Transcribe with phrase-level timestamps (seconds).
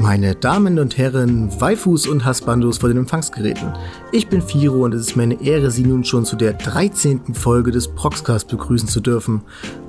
[0.00, 3.74] Meine Damen und Herren, Waifus und Hasbandos vor den Empfangsgeräten.
[4.12, 7.34] Ich bin Firo und es ist meine Ehre, Sie nun schon zu der 13.
[7.34, 9.42] Folge des Proxcast begrüßen zu dürfen.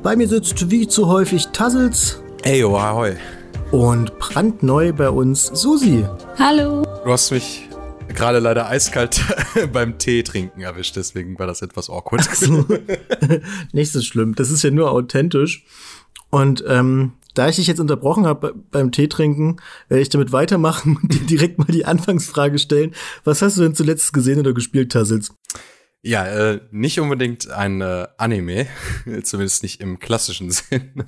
[0.03, 2.21] Bei mir sitzt wie zu häufig Tassels.
[2.43, 3.15] Eyo, ahoi.
[3.71, 6.05] Und brandneu bei uns Susi.
[6.37, 6.83] Hallo.
[7.05, 7.69] Du hast mich
[8.09, 9.21] gerade leider eiskalt
[9.71, 12.23] beim Tee trinken erwischt, deswegen war das etwas awkward.
[12.35, 12.65] So.
[13.71, 15.63] Nicht so schlimm, das ist ja nur authentisch.
[16.29, 19.57] Und ähm, da ich dich jetzt unterbrochen habe beim Tee trinken,
[19.89, 22.93] werde ich damit weitermachen und dir direkt mal die Anfangsfrage stellen.
[23.23, 25.33] Was hast du denn zuletzt gesehen oder gespielt, Tassels?
[26.03, 28.67] Ja, äh, nicht unbedingt ein äh, Anime,
[29.23, 31.03] zumindest nicht im klassischen Sinn,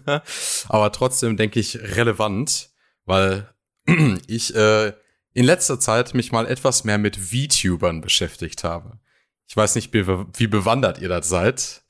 [0.69, 2.69] aber trotzdem denke ich relevant,
[3.05, 3.49] weil
[4.27, 4.93] ich äh,
[5.33, 8.99] in letzter Zeit mich mal etwas mehr mit VTubern beschäftigt habe.
[9.47, 11.83] Ich weiß nicht, wie, wie bewandert ihr da seid.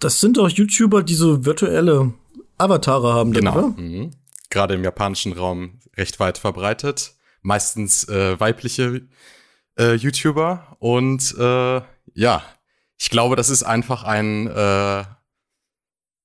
[0.00, 2.12] Das sind doch YouTuber, die so virtuelle
[2.58, 3.56] Avatare haben, genau.
[3.56, 3.68] Oder?
[3.68, 4.10] Mhm.
[4.50, 7.14] Gerade im japanischen Raum recht weit verbreitet.
[7.42, 9.02] Meistens äh, weibliche
[9.78, 10.76] äh, YouTuber.
[10.80, 11.80] Und äh,
[12.14, 12.42] ja,
[12.98, 15.04] ich glaube, das ist einfach ein äh,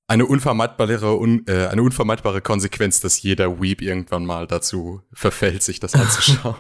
[0.08, 5.80] eine unvermeidbare, un, äh, eine unvermeidbare Konsequenz, dass jeder Weep irgendwann mal dazu verfällt, sich
[5.80, 6.56] das anzuschauen.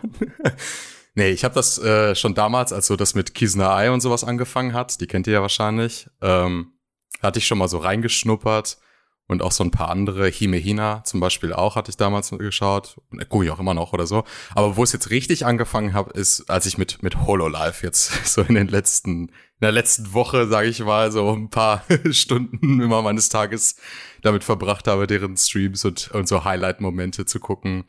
[1.15, 4.23] nee, ich habe das äh, schon damals, als so das mit Kizuna Eye und sowas
[4.23, 6.73] angefangen hat, die kennt ihr ja wahrscheinlich, ähm,
[7.21, 8.77] hatte ich schon mal so reingeschnuppert
[9.27, 12.97] und auch so ein paar andere, Hime Hina zum Beispiel auch, hatte ich damals geschaut.
[13.09, 14.25] Und gucke ich auch immer noch oder so.
[14.53, 18.41] Aber wo es jetzt richtig angefangen habe, ist, als ich mit, mit Hololive jetzt so
[18.41, 23.01] in den letzten, in der letzten Woche, sage ich mal, so ein paar Stunden immer
[23.01, 23.77] meines Tages
[24.21, 27.85] damit verbracht habe, deren Streams und, und so Highlight-Momente zu gucken.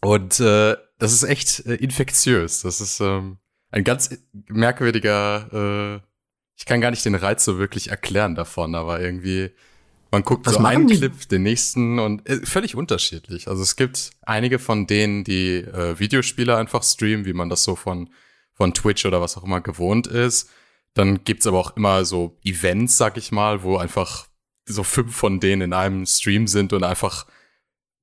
[0.00, 2.62] Und äh, das ist echt äh, infektiös.
[2.62, 3.38] Das ist ähm,
[3.70, 4.16] ein ganz
[4.48, 6.08] merkwürdiger, äh,
[6.56, 9.50] ich kann gar nicht den Reiz so wirklich erklären davon, aber irgendwie
[10.14, 10.96] man guckt Was so einen die?
[10.96, 13.48] Clip, den nächsten und äh, völlig unterschiedlich.
[13.48, 17.74] Also es gibt einige von denen, die äh, Videospiele einfach streamen, wie man das so
[17.74, 18.10] von,
[18.52, 20.50] von Twitch oder was auch immer gewohnt ist.
[20.94, 24.28] Dann gibt's aber auch immer so Events, sag ich mal, wo einfach
[24.66, 27.26] so fünf von denen in einem Stream sind und einfach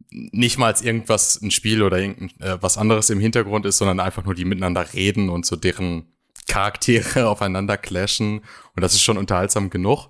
[0.09, 4.01] nicht mal als irgendwas ein Spiel oder irgendwas äh, was anderes im Hintergrund ist, sondern
[4.01, 6.11] einfach nur die miteinander reden und so deren
[6.47, 8.41] Charaktere aufeinander clashen.
[8.75, 10.09] Und das ist schon unterhaltsam genug.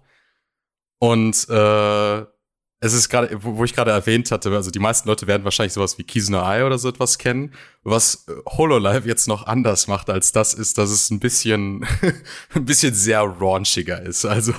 [1.02, 2.26] Und äh,
[2.84, 5.98] es ist gerade, wo, ich gerade erwähnt hatte, also die meisten Leute werden wahrscheinlich sowas
[5.98, 7.56] wie Kizuna Eye oder so etwas kennen.
[7.82, 11.88] Was HoloLive jetzt noch anders macht als das, ist, dass es ein bisschen,
[12.54, 14.26] ein bisschen sehr raunchiger ist.
[14.26, 14.54] Also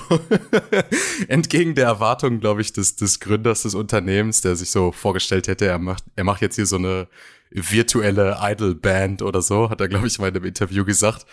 [1.29, 5.65] entgegen der Erwartungen, glaube ich, des, des Gründers des Unternehmens, der sich so vorgestellt hätte,
[5.65, 7.07] er macht, er macht jetzt hier so eine
[7.51, 11.25] virtuelle Idol-Band oder so, hat er, glaube ich, mal in einem Interview gesagt.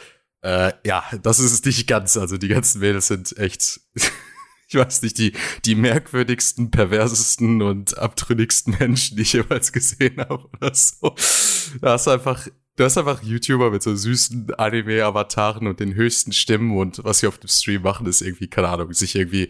[0.43, 2.17] Äh, ja, das ist es nicht ganz.
[2.17, 3.81] Also die ganzen Mädels sind echt
[4.71, 5.33] ich weiß nicht, die,
[5.65, 11.17] die merkwürdigsten, perversesten und abtrünnigsten Menschen, die ich jemals gesehen habe oder so.
[11.81, 16.77] Da hast einfach, du hast einfach YouTuber mit so süßen Anime-Avataren und den höchsten Stimmen
[16.77, 19.49] und was sie auf dem Stream machen, ist irgendwie, keine Ahnung, sich irgendwie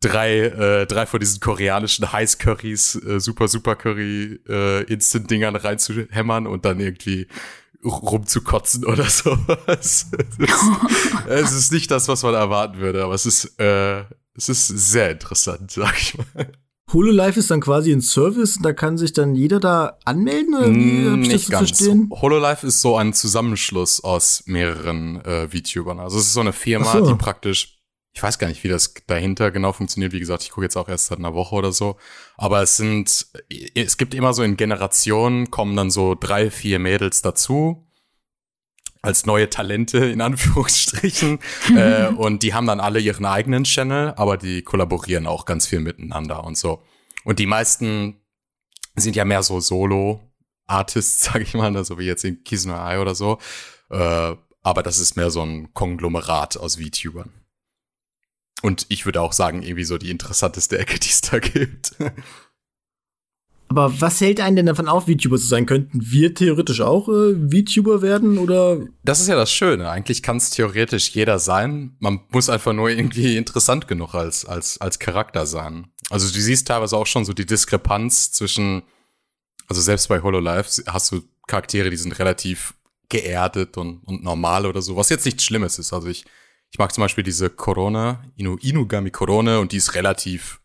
[0.00, 6.46] drei, äh, drei von diesen koreanischen Heiß Currys, äh, super, super Curry, äh, Instant-Dingern reinzuhämmern
[6.46, 7.28] und dann irgendwie
[7.84, 10.10] rumzukotzen oder sowas.
[11.28, 14.04] Es ist nicht das, was man erwarten würde, aber es ist, äh,
[14.36, 16.52] es ist sehr interessant, sag ich mal.
[16.92, 21.10] HoloLive ist dann quasi ein Service, da kann sich dann jeder da anmelden oder wie
[21.10, 21.70] hab ich Nicht das ganz.
[21.70, 22.10] verstehen?
[22.12, 25.98] HoloLive ist so ein Zusammenschluss aus mehreren äh, VTubern.
[25.98, 27.04] Also es ist so eine Firma, so.
[27.04, 27.80] die praktisch,
[28.12, 30.12] ich weiß gar nicht, wie das dahinter genau funktioniert.
[30.12, 31.96] Wie gesagt, ich gucke jetzt auch erst seit einer Woche oder so.
[32.36, 33.26] Aber es sind,
[33.74, 37.85] es gibt immer so in Generationen kommen dann so drei, vier Mädels dazu
[39.06, 41.38] als neue Talente in Anführungsstrichen.
[41.76, 45.80] äh, und die haben dann alle ihren eigenen Channel, aber die kollaborieren auch ganz viel
[45.80, 46.82] miteinander und so.
[47.24, 48.20] Und die meisten
[48.96, 53.00] sind ja mehr so Solo-Artists, sag ich mal, so also wie jetzt in Kizuna Eye
[53.00, 53.38] oder so.
[53.90, 57.32] Äh, aber das ist mehr so ein Konglomerat aus VTubern.
[58.62, 61.94] Und ich würde auch sagen, irgendwie so die interessanteste Ecke, die es da gibt.
[63.68, 65.66] Aber was hält einen denn davon auf, VTuber zu sein?
[65.66, 68.80] Könnten wir theoretisch auch äh, VTuber werden oder?
[69.02, 69.90] Das ist ja das Schöne.
[69.90, 71.96] Eigentlich kann es theoretisch jeder sein.
[71.98, 75.88] Man muss einfach nur irgendwie interessant genug als, als, als Charakter sein.
[76.10, 78.82] Also du siehst teilweise auch schon so die Diskrepanz zwischen,
[79.66, 82.74] also selbst bei HoloLive hast du Charaktere, die sind relativ
[83.08, 85.92] geerdet und, und normal oder so, was jetzt nichts Schlimmes ist.
[85.92, 86.24] Also ich,
[86.70, 90.60] ich mag zum Beispiel diese Corona, Inu, Inugami Corona und die ist relativ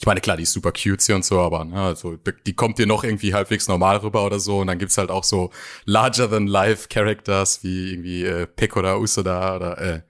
[0.00, 2.16] ich meine, klar, die ist super cute und so, aber ne, also,
[2.46, 4.60] die kommt dir noch irgendwie halbwegs normal rüber oder so.
[4.60, 5.50] Und dann gibt's halt auch so
[5.84, 10.00] larger-than-life Characters wie irgendwie äh, Pick oder Usoda oder äh,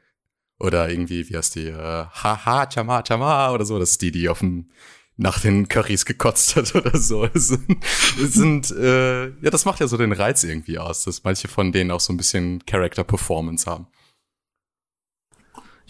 [0.61, 3.81] oder irgendwie, wie heißt die, äh, Haha, Chama, Chama oder so.
[3.81, 4.69] Das ist die, die auf dem
[5.17, 7.29] nach den Currys gekotzt hat oder so.
[7.35, 7.85] Sind,
[8.23, 11.73] es sind äh, ja, das macht ja so den Reiz irgendwie aus, dass manche von
[11.73, 13.89] denen auch so ein bisschen Character Performance haben.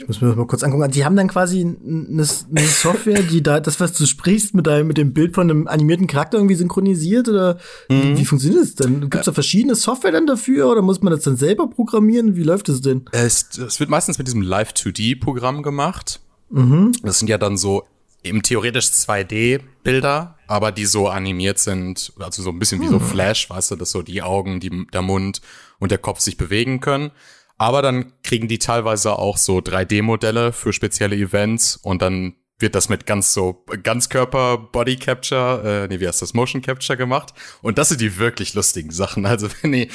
[0.00, 0.90] Ich muss mir das mal kurz angucken.
[0.90, 4.86] Die haben dann quasi eine, eine Software, die da das, was du sprichst, mit deinem
[4.86, 7.58] mit dem Bild von einem animierten Charakter irgendwie synchronisiert oder
[7.88, 8.02] mhm.
[8.02, 9.00] wie, wie, funktioniert das denn?
[9.02, 12.34] Gibt es da verschiedene Software dann dafür oder muss man das dann selber programmieren?
[12.34, 13.04] Wie läuft das denn?
[13.12, 16.20] Es, es wird meistens mit diesem Live 2D-Programm gemacht.
[16.48, 16.92] Mhm.
[17.02, 17.84] Das sind ja dann so
[18.22, 22.92] eben theoretisch 2D-Bilder, aber die so animiert sind, also so ein bisschen wie mhm.
[22.92, 25.40] so Flash, weißt du, dass so die Augen, die, der Mund
[25.78, 27.10] und der Kopf sich bewegen können.
[27.60, 32.88] Aber dann kriegen die teilweise auch so 3D-Modelle für spezielle Events und dann wird das
[32.88, 37.34] mit ganz so Ganzkörper Body Capture, äh, nee, wie heißt das, Motion Capture gemacht.
[37.60, 39.26] Und das sind die wirklich lustigen Sachen.
[39.26, 39.90] Also wenn die,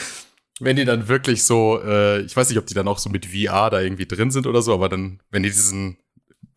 [0.59, 3.25] wenn die dann wirklich so, äh, ich weiß nicht, ob die dann auch so mit
[3.25, 5.97] VR da irgendwie drin sind oder so, aber dann, wenn die diesen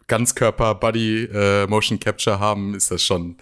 [0.08, 3.38] Ganzkörper Body äh, Motion Capture haben, ist das schon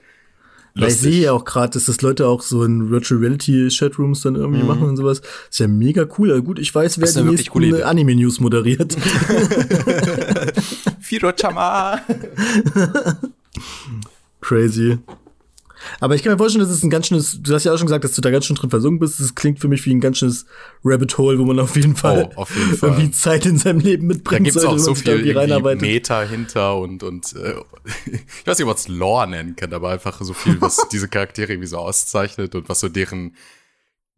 [0.77, 4.23] weil ich sehe ja auch gerade, dass das Leute auch so in Virtual Reality Chatrooms
[4.23, 4.69] dann irgendwie mhm.
[4.69, 5.23] machen und sowas.
[5.51, 6.31] ist ja mega cool.
[6.31, 8.95] Also gut, ich weiß, wer die nächsten Anime-News moderiert.
[11.01, 12.01] Firo-chama.
[14.41, 14.99] Crazy.
[16.01, 17.87] Aber ich kann mir vorstellen, dass es ein ganz schönes, du hast ja auch schon
[17.87, 19.21] gesagt, dass du da ganz schön drin versunken bist.
[19.21, 20.47] Das klingt für mich wie ein ganz schönes
[20.85, 22.91] Rabbit Hole, wo man auf jeden Fall, oh, auf jeden Fall.
[22.91, 24.47] irgendwie Zeit in seinem Leben mitbringt.
[24.47, 25.35] Da gibt's auch so viel
[25.77, 27.55] Meta hinter und, und äh,
[28.07, 31.09] ich weiß nicht, ob man es Lore nennen kann, aber einfach so viel, was diese
[31.09, 33.33] Charaktere irgendwie so auszeichnet und was so deren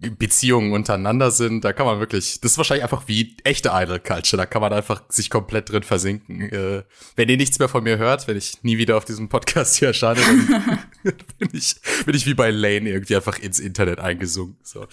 [0.00, 4.36] Beziehungen untereinander sind, da kann man wirklich, das ist wahrscheinlich einfach wie echte Idol Culture,
[4.36, 6.40] da kann man einfach sich komplett drin versinken.
[6.40, 6.84] Äh,
[7.16, 9.88] wenn ihr nichts mehr von mir hört, wenn ich nie wieder auf diesem Podcast hier
[9.88, 10.78] erscheine, dann
[11.38, 14.56] bin ich, bin ich wie bei Lane irgendwie einfach ins Internet eingesunken.
[14.62, 14.86] So.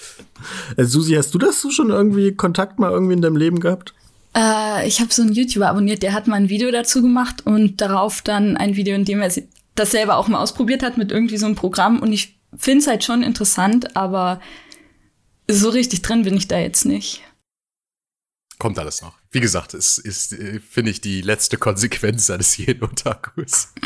[0.78, 3.94] Äh, Susi, hast du das schon irgendwie Kontakt mal irgendwie in deinem Leben gehabt?
[4.36, 7.82] Äh, ich habe so einen YouTuber abonniert, der hat mal ein Video dazu gemacht und
[7.82, 9.32] darauf dann ein Video, in dem er
[9.76, 12.88] das selber auch mal ausprobiert hat mit irgendwie so einem Programm und ich finde es
[12.88, 14.42] halt schon interessant, aber
[15.50, 17.22] so richtig drin bin ich da jetzt nicht.
[18.58, 19.18] Kommt alles noch.
[19.32, 23.74] Wie gesagt, es ist, äh, finde ich, die letzte Konsequenz eines jeden Otakus.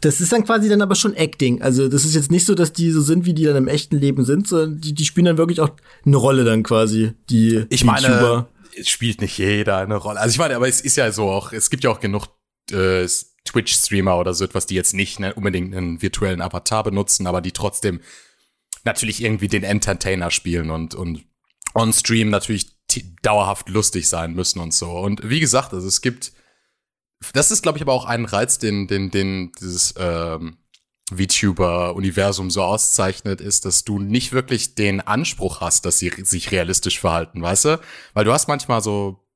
[0.00, 1.60] Das ist dann quasi dann aber schon Acting.
[1.60, 3.96] Also das ist jetzt nicht so, dass die so sind, wie die dann im echten
[3.96, 5.70] Leben sind, sondern die, die spielen dann wirklich auch
[6.06, 8.48] eine Rolle dann quasi, die Ich meine, YouTuber.
[8.78, 10.20] es spielt nicht jeder eine Rolle.
[10.20, 12.28] Also ich meine, aber es ist ja so auch, es gibt ja auch genug
[12.70, 13.06] äh,
[13.44, 17.52] Twitch-Streamer oder so etwas, die jetzt nicht ne, unbedingt einen virtuellen Avatar benutzen, aber die
[17.52, 18.00] trotzdem
[18.84, 21.24] natürlich irgendwie den Entertainer spielen und, und
[21.74, 22.70] on Stream natürlich
[23.22, 24.90] dauerhaft lustig sein müssen und so.
[24.90, 26.32] Und wie gesagt, also es gibt,
[27.32, 30.56] das ist, glaube ich, aber auch ein Reiz, den, den, den dieses ähm,
[31.12, 37.00] VTuber-Universum so auszeichnet, ist, dass du nicht wirklich den Anspruch hast, dass sie sich realistisch
[37.00, 37.80] verhalten, weißt du?
[38.14, 39.26] Weil du hast manchmal so,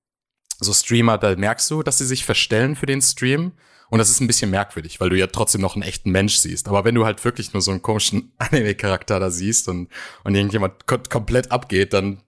[0.58, 3.52] so Streamer, da merkst du, dass sie sich verstellen für den Stream
[3.90, 6.68] und das ist ein bisschen merkwürdig, weil du ja trotzdem noch einen echten Mensch siehst.
[6.68, 9.88] Aber wenn du halt wirklich nur so einen komischen Anime-Charakter da siehst und,
[10.24, 12.22] und irgendjemand komplett abgeht, dann,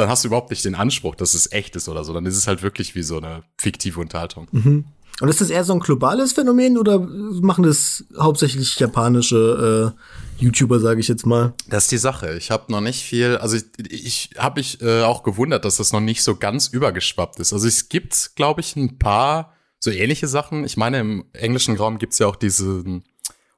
[0.00, 2.12] dann hast du überhaupt nicht den Anspruch, dass es echt ist oder so.
[2.12, 4.48] Dann ist es halt wirklich wie so eine fiktive Unterhaltung.
[4.50, 4.84] Mhm.
[5.20, 9.94] Und ist das eher so ein globales Phänomen oder machen das hauptsächlich japanische
[10.40, 11.52] äh, YouTuber, sage ich jetzt mal?
[11.68, 12.36] Das ist die Sache.
[12.38, 15.92] Ich habe noch nicht viel, also ich, ich habe mich äh, auch gewundert, dass das
[15.92, 17.52] noch nicht so ganz übergeschwappt ist.
[17.52, 20.64] Also es gibt, glaube ich, ein paar so ähnliche Sachen.
[20.64, 23.04] Ich meine, im englischen Raum gibt's ja auch diesen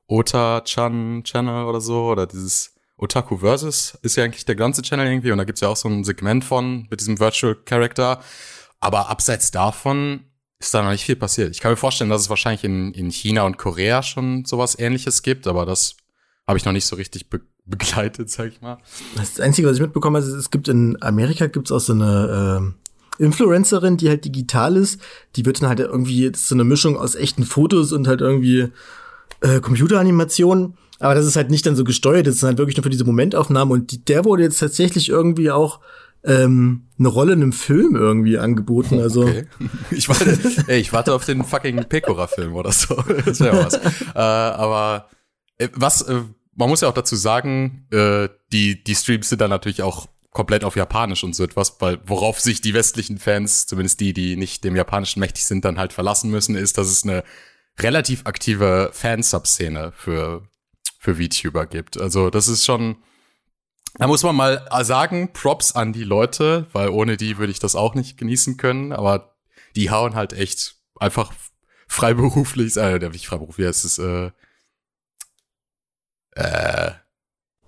[0.08, 2.71] Ota-chan Channel oder so, oder dieses
[3.02, 5.88] Otaku Versus ist ja eigentlich der ganze Channel irgendwie und da gibt's ja auch so
[5.88, 8.20] ein Segment von mit diesem Virtual Character.
[8.80, 10.20] Aber abseits davon
[10.58, 11.50] ist da noch nicht viel passiert.
[11.50, 15.22] Ich kann mir vorstellen, dass es wahrscheinlich in, in China und Korea schon sowas ähnliches
[15.22, 15.96] gibt, aber das
[16.46, 18.78] habe ich noch nicht so richtig be begleitet, sag ich mal.
[19.14, 22.74] Das Einzige, was ich mitbekommen habe, ist, es gibt in Amerika gibt's auch so eine
[22.74, 22.82] äh
[23.18, 25.00] Influencerin, die halt digital ist,
[25.36, 28.68] die wird dann halt irgendwie, so eine Mischung aus echten Fotos und halt irgendwie
[29.40, 30.74] äh, Computeranimationen.
[31.02, 33.04] Aber das ist halt nicht dann so gesteuert, das ist halt wirklich nur für diese
[33.04, 35.80] Momentaufnahmen und die, der wurde jetzt tatsächlich irgendwie auch
[36.22, 39.00] ähm, eine Rolle in einem Film irgendwie angeboten.
[39.00, 39.46] Also okay.
[39.90, 42.94] ich warte, ey, ich warte auf den fucking Pecora-Film oder so.
[43.24, 43.74] Das wäre was.
[43.74, 45.08] äh, aber
[45.58, 46.20] äh, was, äh,
[46.54, 50.62] man muss ja auch dazu sagen, äh, die die Streams sind dann natürlich auch komplett
[50.62, 54.62] auf Japanisch und so etwas, weil worauf sich die westlichen Fans, zumindest die, die nicht
[54.62, 57.24] dem Japanischen mächtig sind, dann halt verlassen müssen, ist, dass es eine
[57.80, 60.42] relativ aktive Fansub-Szene für,
[61.02, 62.00] für VTuber gibt.
[62.00, 62.96] Also das ist schon,
[63.98, 67.74] da muss man mal sagen, Props an die Leute, weil ohne die würde ich das
[67.74, 69.34] auch nicht genießen können, aber
[69.74, 71.32] die hauen halt echt einfach
[71.88, 74.30] freiberuflich, äh, nicht freiberuflich, es ist, äh,
[76.36, 76.92] äh,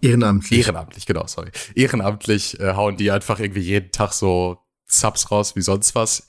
[0.00, 0.60] Ehrenamtlich.
[0.60, 1.50] Ehrenamtlich, genau, sorry.
[1.74, 6.28] Ehrenamtlich äh, hauen die einfach irgendwie jeden Tag so Subs raus wie sonst was.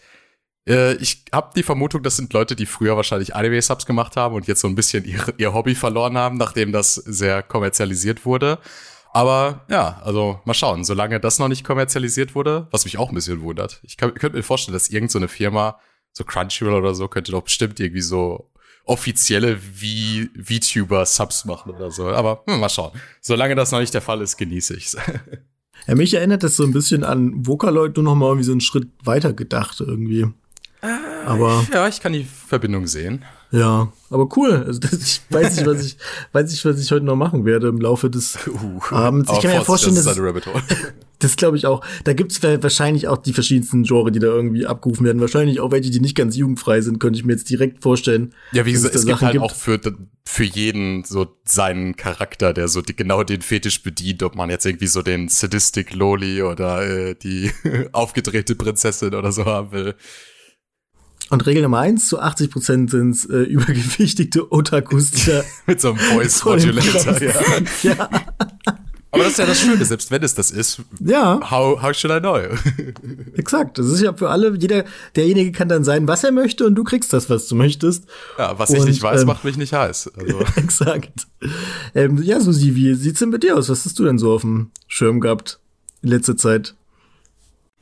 [0.67, 4.47] Äh, ich habe die Vermutung, das sind Leute, die früher wahrscheinlich Anime-Subs gemacht haben und
[4.47, 8.59] jetzt so ein bisschen ihr, ihr Hobby verloren haben, nachdem das sehr kommerzialisiert wurde.
[9.13, 13.15] Aber ja, also mal schauen, solange das noch nicht kommerzialisiert wurde, was mich auch ein
[13.15, 13.79] bisschen wundert.
[13.83, 15.79] Ich könnte mir vorstellen, dass irgendeine so Firma,
[16.11, 18.51] so Crunchyroll oder so, könnte doch bestimmt irgendwie so
[18.83, 22.09] offizielle v VTuber-Subs machen oder so.
[22.09, 22.91] Aber hm, mal schauen.
[23.21, 24.97] Solange das noch nicht der Fall ist, genieße ich's.
[25.87, 28.61] Ja, mich erinnert das so ein bisschen an Vocaloid, nur noch mal irgendwie so einen
[28.61, 30.25] Schritt weiter gedacht irgendwie.
[31.25, 33.23] Aber ja, ich kann die Verbindung sehen.
[33.51, 34.63] Ja, aber cool.
[34.67, 35.97] Also das, ich weiß nicht, was ich
[36.33, 39.31] weiß nicht, was ich heute noch machen werde im Laufe des uh, Abends.
[39.31, 40.15] Ich kann mir ja vorstellen, das, das,
[41.19, 41.85] das glaube ich auch.
[42.03, 45.21] Da gibt's wahrscheinlich auch die verschiedensten Genre, die da irgendwie abgerufen werden.
[45.21, 48.33] Wahrscheinlich auch welche, die nicht ganz jugendfrei sind, könnte ich mir jetzt direkt vorstellen.
[48.51, 49.43] Ja, wie gesagt, es, es gibt halt gibt.
[49.43, 49.79] auch für
[50.27, 54.65] für jeden so seinen Charakter, der so die, genau den Fetisch bedient, ob man jetzt
[54.65, 57.51] irgendwie so den Sadistic Loli oder äh, die
[57.91, 59.95] aufgedrehte Prinzessin oder so haben will.
[61.29, 65.89] Und Regel Nummer eins, zu 80 Prozent sind äh, übergewichtigte Otakus, die da Mit so
[65.89, 67.33] einem Voice Modulator, ja.
[67.83, 68.09] ja.
[69.15, 70.81] Aber das ist ja das Schöne, selbst wenn es das ist.
[70.99, 71.39] Ja.
[71.49, 72.37] How, how should I know?
[73.37, 73.77] Exakt.
[73.77, 74.83] Das ist ja für alle, jeder,
[75.15, 78.03] derjenige kann dann sein, was er möchte und du kriegst das, was du möchtest.
[78.37, 80.11] Ja, was und, ich nicht weiß, ähm, macht mich nicht heiß.
[80.17, 80.39] Also.
[80.57, 81.27] Exakt.
[81.93, 83.69] Ähm, ja, Susi, wie sieht's denn mit dir aus?
[83.69, 85.59] Was hast du denn so auf dem Schirm gehabt
[86.01, 86.75] in letzter Zeit?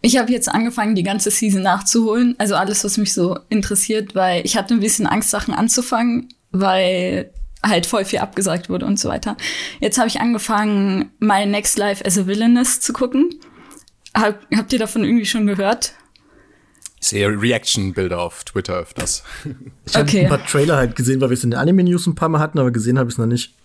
[0.06, 2.36] Ich habe jetzt angefangen, die ganze Season nachzuholen.
[2.38, 7.32] Also alles, was mich so interessiert, weil ich hatte ein bisschen Angst, Sachen anzufangen, weil
[7.66, 9.38] halt voll viel abgesagt wurde und so weiter.
[9.80, 13.30] Jetzt habe ich angefangen, My Next Life as a Villainess zu gucken.
[14.14, 15.94] Hab, habt ihr davon irgendwie schon gehört?
[17.00, 19.24] Ich sehe Reaction-Bilder auf Twitter öfters.
[19.86, 20.24] Ich habe okay.
[20.24, 22.60] ein paar Trailer halt gesehen, weil wir es in der Anime-News ein paar Mal hatten,
[22.60, 23.56] aber gesehen habe ich es noch nicht.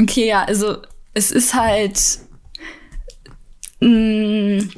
[0.00, 0.78] Okay, ja, also
[1.12, 2.20] es ist halt.
[3.80, 4.70] Mh, mm,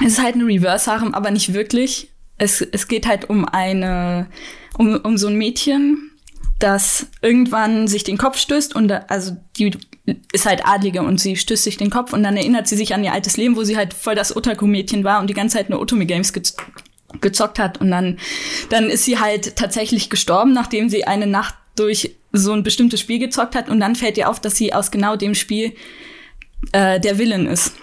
[0.00, 2.10] es ist halt ein Reverse-Harem, aber nicht wirklich.
[2.36, 4.28] Es, es geht halt um eine,
[4.76, 6.10] um, um so ein Mädchen,
[6.58, 9.72] das irgendwann sich den Kopf stößt und da, also die
[10.32, 13.04] ist halt Adlige und sie stößt sich den Kopf und dann erinnert sie sich an
[13.04, 15.80] ihr altes Leben, wo sie halt voll das Otaku-Mädchen war und die ganze Zeit nur
[15.80, 16.56] Otome-Games gez
[17.20, 18.18] gezockt hat und dann,
[18.70, 23.20] dann ist sie halt tatsächlich gestorben, nachdem sie eine Nacht durch so ein bestimmtes Spiel
[23.20, 25.74] gezockt hat und dann fällt ihr auf, dass sie aus genau dem Spiel
[26.72, 27.74] äh, der Villain ist.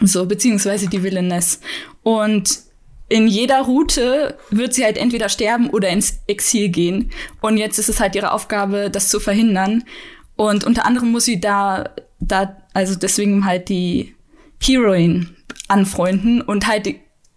[0.00, 1.60] So, beziehungsweise die Villainess.
[2.02, 2.60] Und
[3.08, 7.10] in jeder Route wird sie halt entweder sterben oder ins Exil gehen.
[7.40, 9.84] Und jetzt ist es halt ihre Aufgabe, das zu verhindern.
[10.36, 11.90] Und unter anderem muss sie da,
[12.20, 14.14] da, also deswegen halt die
[14.62, 15.34] Heroine
[15.68, 16.94] anfreunden und halt,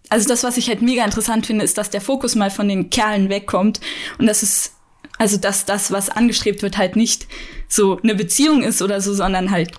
[0.08, 2.90] also das, was ich halt mega interessant finde, ist, dass der Fokus mal von den
[2.90, 3.80] Kerlen wegkommt
[4.18, 4.74] und das ist,
[5.18, 7.26] also dass das, was angestrebt wird, halt nicht
[7.68, 9.72] so eine Beziehung ist oder so, sondern halt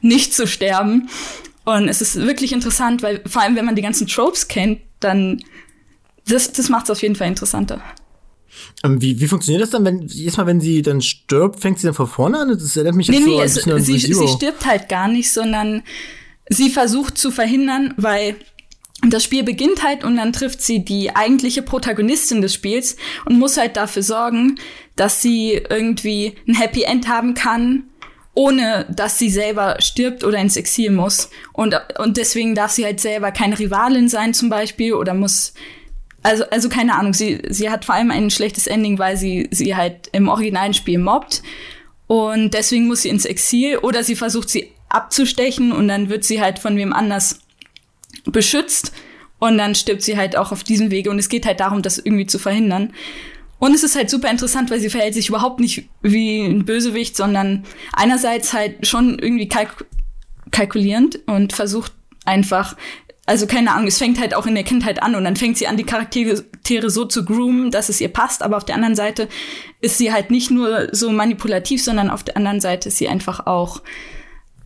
[0.00, 1.08] nicht zu sterben.
[1.64, 5.42] Und es ist wirklich interessant, weil vor allem, wenn man die ganzen Tropes kennt, dann
[6.26, 7.80] das, das macht es auf jeden Fall interessanter.
[8.84, 11.86] Ähm, wie, wie funktioniert das dann, wenn jedes Mal, wenn sie dann stirbt, fängt sie
[11.86, 12.48] dann von vorne an?
[12.48, 15.32] Das erinnert mich jetzt nee, so nee, es, an sie, sie stirbt halt gar nicht,
[15.32, 15.82] sondern
[16.48, 18.36] sie versucht zu verhindern, weil
[19.08, 23.56] das Spiel beginnt halt und dann trifft sie die eigentliche Protagonistin des Spiels und muss
[23.56, 24.56] halt dafür sorgen,
[24.94, 27.84] dass sie irgendwie ein Happy End haben kann
[28.34, 31.28] ohne dass sie selber stirbt oder ins Exil muss.
[31.52, 35.52] Und, und deswegen darf sie halt selber keine Rivalin sein zum Beispiel oder muss,
[36.22, 39.76] also, also keine Ahnung, sie, sie hat vor allem ein schlechtes Ending, weil sie, sie
[39.76, 41.42] halt im originalen Spiel mobbt.
[42.06, 46.40] Und deswegen muss sie ins Exil oder sie versucht sie abzustechen und dann wird sie
[46.40, 47.40] halt von wem anders
[48.24, 48.92] beschützt.
[49.38, 51.10] Und dann stirbt sie halt auch auf diesem Wege.
[51.10, 52.92] Und es geht halt darum, das irgendwie zu verhindern.
[53.62, 57.16] Und es ist halt super interessant, weil sie verhält sich überhaupt nicht wie ein Bösewicht,
[57.16, 59.86] sondern einerseits halt schon irgendwie kalk
[60.50, 61.92] kalkulierend und versucht
[62.24, 62.76] einfach,
[63.24, 65.68] also keine Ahnung, es fängt halt auch in der Kindheit an und dann fängt sie
[65.68, 69.28] an, die Charaktere so zu groomen, dass es ihr passt, aber auf der anderen Seite
[69.80, 73.46] ist sie halt nicht nur so manipulativ, sondern auf der anderen Seite ist sie einfach
[73.46, 73.80] auch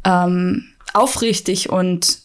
[0.05, 2.21] ähm, aufrichtig und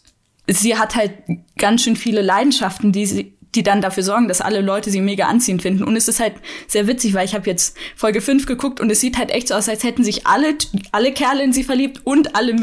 [0.47, 1.11] sie hat halt
[1.57, 5.27] ganz schön viele Leidenschaften, die sie die dann dafür sorgen, dass alle Leute sie mega
[5.27, 5.83] anziehend finden.
[5.83, 6.33] Und es ist halt
[6.67, 9.55] sehr witzig, weil ich habe jetzt Folge 5 geguckt und es sieht halt echt so
[9.55, 10.55] aus, als hätten sich alle,
[10.91, 12.55] alle Kerle in sie verliebt und alle,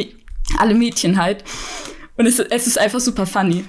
[0.59, 1.45] alle Mädchen halt.
[2.17, 3.65] Und es, es ist einfach super funny.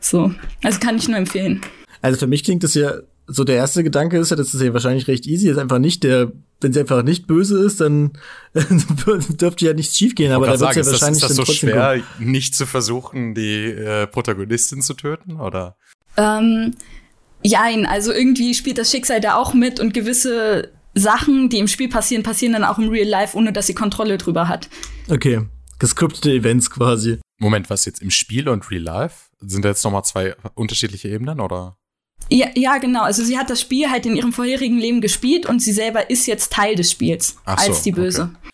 [0.00, 1.62] So, also kann ich nur empfehlen.
[2.02, 2.94] Also für mich klingt das ja,
[3.26, 6.04] so der erste Gedanke ist ja, das ist ja wahrscheinlich recht easy, ist einfach nicht
[6.04, 8.12] der, wenn sie einfach nicht böse ist, dann
[8.54, 12.02] dürfte ja nichts schiefgehen, aber da wird ja wahrscheinlich ist das, ist das so schwer,
[12.18, 12.30] kommen.
[12.30, 15.76] nicht zu versuchen, die äh, Protagonistin zu töten, oder?
[16.16, 16.74] Ähm,
[17.42, 21.88] jein, also irgendwie spielt das Schicksal da auch mit und gewisse Sachen, die im Spiel
[21.88, 24.68] passieren, passieren dann auch im Real Life, ohne dass sie Kontrolle drüber hat.
[25.08, 25.40] Okay.
[25.78, 27.18] Gescriptete Events quasi.
[27.40, 29.26] Moment, was jetzt im Spiel und Real Life?
[29.40, 31.76] Sind da jetzt nochmal zwei unterschiedliche Ebenen oder?
[32.30, 33.02] Ja, ja, genau.
[33.02, 36.26] Also sie hat das Spiel halt in ihrem vorherigen Leben gespielt und sie selber ist
[36.26, 38.30] jetzt Teil des Spiels Ach so, als die Böse.
[38.30, 38.50] okay.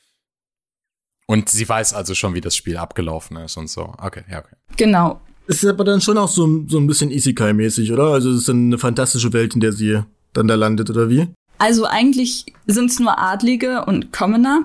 [1.26, 3.94] Und sie weiß also schon, wie das Spiel abgelaufen ist und so.
[3.98, 4.56] Okay, ja, okay.
[4.76, 5.20] Genau.
[5.50, 8.04] Es ist aber dann schon auch so, so ein bisschen Isekai-mäßig, oder?
[8.04, 9.98] Also es ist dann eine fantastische Welt, in der sie
[10.32, 11.26] dann da landet, oder wie?
[11.58, 14.64] Also eigentlich sind es nur Adlige und Commoner.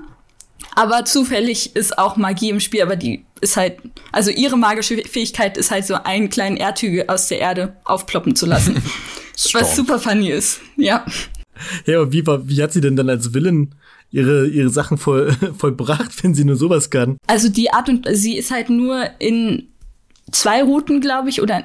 [0.75, 3.79] Aber zufällig ist auch Magie im Spiel, aber die ist halt,
[4.11, 8.45] also ihre magische Fähigkeit ist halt so einen kleinen Erdhügel aus der Erde aufploppen zu
[8.45, 8.75] lassen.
[9.53, 10.61] Was super funny ist.
[10.77, 11.03] Ja.
[11.87, 13.73] Ja, aber wie, war, wie hat sie denn dann als Villain
[14.11, 17.17] ihre, ihre Sachen voll, vollbracht, wenn sie nur sowas kann?
[17.25, 19.69] Also die Art und sie ist halt nur in
[20.31, 21.63] zwei Routen, glaube ich, oder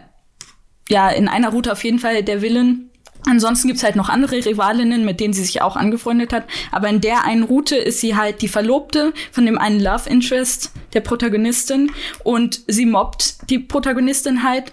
[0.89, 2.91] ja, in einer Route auf jeden Fall der Villain.
[3.27, 6.47] Ansonsten gibt's halt noch andere Rivalinnen, mit denen sie sich auch angefreundet hat.
[6.73, 10.73] Aber in der einen Route ist sie halt die Verlobte von dem einen Love Interest
[10.95, 11.93] der Protagonistin
[12.25, 14.73] und sie mobbt die Protagonistin halt.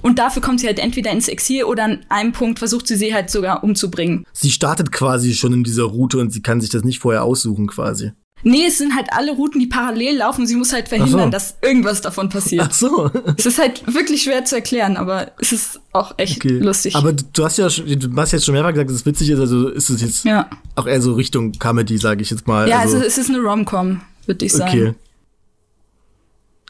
[0.00, 3.12] Und dafür kommt sie halt entweder ins Exil oder an einem Punkt versucht sie sie
[3.12, 4.24] halt sogar umzubringen.
[4.32, 7.66] Sie startet quasi schon in dieser Route und sie kann sich das nicht vorher aussuchen,
[7.66, 8.12] quasi.
[8.44, 10.46] Nee, es sind halt alle Routen, die parallel laufen.
[10.46, 11.30] Sie muss halt verhindern, so.
[11.30, 12.66] dass irgendwas davon passiert.
[12.68, 13.10] Ach so.
[13.36, 16.58] Es ist halt wirklich schwer zu erklären, aber es ist auch echt Okay.
[16.58, 16.94] lustig.
[16.94, 19.40] Aber du hast ja schon- du hast jetzt schon mehrfach gesagt, dass es witzig ist,
[19.40, 22.68] also ist es jetzt ja, auch eher so Richtung Comedy, sage ich jetzt mal.
[22.68, 24.70] ja also, es ist eine Rom-Com, würde ich sagen.
[24.70, 24.94] Okay.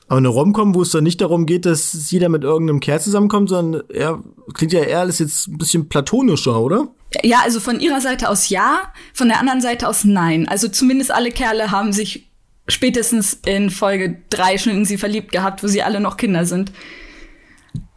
[0.09, 3.51] Aber eine Romcom, wo es dann nicht darum geht, dass jeder mit irgendeinem Kerl zusammenkommt,
[3.51, 4.23] sondern eher,
[4.55, 6.89] klingt ja eher alles jetzt ein bisschen platonischer, oder?
[7.23, 8.81] Ja, also von ihrer Seite aus ja,
[9.13, 10.49] von der anderen Seite aus nein.
[10.49, 12.31] Also zumindest alle Kerle haben sich
[12.69, 16.73] spätestens in Folge drei schon in sie verliebt gehabt, wo sie alle noch Kinder sind.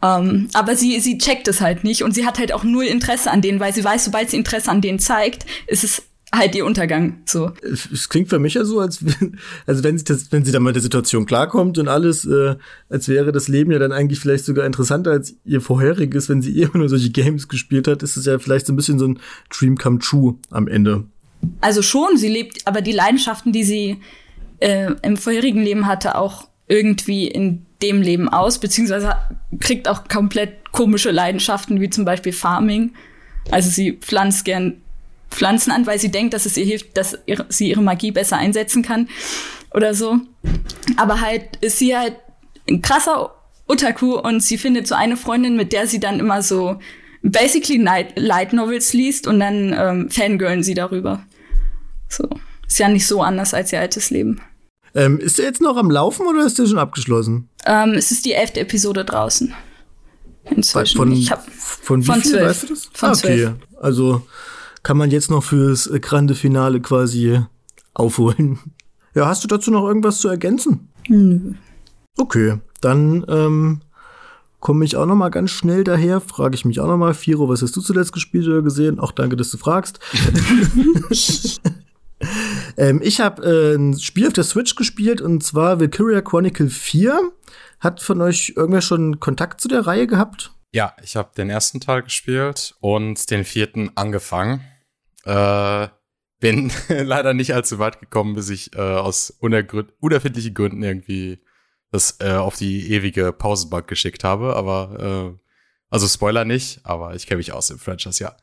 [0.02, 3.30] Ähm, aber sie, sie checkt es halt nicht und sie hat halt auch null Interesse
[3.30, 6.02] an denen, weil sie weiß, sobald sie Interesse an denen zeigt, ist es
[6.34, 7.18] halt ihr Untergang.
[7.26, 7.52] So.
[7.62, 10.62] Es klingt für mich ja so, als wenn, also wenn sie das, wenn sie dann
[10.62, 12.56] mit der Situation klarkommt und alles, äh,
[12.88, 16.52] als wäre das Leben ja dann eigentlich vielleicht sogar interessanter als ihr vorheriges, wenn sie
[16.62, 19.20] immer nur solche Games gespielt hat, ist es ja vielleicht so ein bisschen so ein
[19.50, 21.04] Dream come true am Ende.
[21.60, 23.98] Also schon, sie lebt aber die Leidenschaften, die sie
[24.60, 29.16] äh, im vorherigen Leben hatte, auch irgendwie in dem Leben aus, beziehungsweise
[29.60, 32.92] kriegt auch komplett komische Leidenschaften, wie zum Beispiel Farming.
[33.50, 34.80] Also sie pflanzt gern
[35.32, 38.36] Pflanzen an, weil sie denkt, dass es ihr hilft, dass ihre, sie ihre Magie besser
[38.36, 39.08] einsetzen kann
[39.74, 40.18] oder so.
[40.96, 42.16] Aber halt ist sie halt
[42.68, 43.34] ein krasser
[43.66, 46.78] Otaku und sie findet so eine Freundin, mit der sie dann immer so
[47.22, 51.24] basically Night Light Novels liest und dann ähm, fangirlen sie darüber.
[52.08, 52.28] So.
[52.66, 54.40] Ist ja nicht so anders als ihr altes Leben.
[54.94, 57.48] Ähm, ist der jetzt noch am Laufen oder ist der schon abgeschlossen?
[57.66, 59.54] Ähm, es ist die elfte Episode draußen.
[60.44, 60.96] Inzwischen.
[60.96, 62.48] Von, hab, von wie von viel, zwölf.
[62.48, 62.90] weißt du das?
[62.92, 63.20] Von ah, okay.
[63.20, 63.52] zwölf.
[63.80, 64.26] Also
[64.82, 67.40] kann man jetzt noch fürs äh, grande Finale quasi
[67.94, 68.58] aufholen.
[69.14, 70.88] Ja, hast du dazu noch irgendwas zu ergänzen?
[71.06, 71.52] nö.
[72.16, 73.82] Okay, dann ähm,
[74.58, 77.46] komme ich auch noch mal ganz schnell daher, frage ich mich auch noch mal, Firo,
[77.46, 78.98] was hast du zuletzt gespielt oder gesehen?
[78.98, 80.00] Auch danke, dass du fragst.
[82.76, 87.32] ähm, ich habe äh, ein Spiel auf der Switch gespielt und zwar Valkyria Chronicle 4.
[87.80, 90.52] Hat von euch irgendwer schon Kontakt zu der Reihe gehabt?
[90.72, 94.62] Ja, ich habe den ersten Teil gespielt und den vierten angefangen.
[95.24, 95.88] Äh,
[96.40, 101.42] bin leider nicht allzu weit gekommen, bis ich äh, aus unerfindlichen Gründen irgendwie
[101.90, 104.56] das äh, auf die ewige Pausenbank geschickt habe.
[104.56, 105.38] Aber äh,
[105.90, 108.34] also Spoiler nicht, aber ich kenne mich aus im Franchise, ja.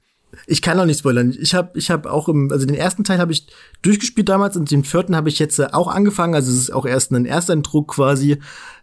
[0.45, 1.35] Ich kann auch nicht spoilern.
[1.39, 3.47] Ich habe ich hab auch im, also den ersten Teil habe ich
[3.81, 6.35] durchgespielt damals und den vierten habe ich jetzt äh, auch angefangen.
[6.35, 8.37] Also es ist auch erst ein Ersteindruck quasi,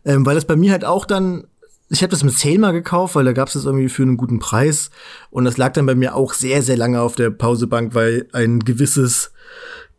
[0.04, 1.46] ähm, weil das bei mir halt auch dann,
[1.88, 4.16] ich habe das mit Sale mal gekauft, weil da gab es das irgendwie für einen
[4.16, 4.90] guten Preis
[5.30, 8.60] und das lag dann bei mir auch sehr, sehr lange auf der Pausebank, weil ein
[8.60, 9.32] gewisses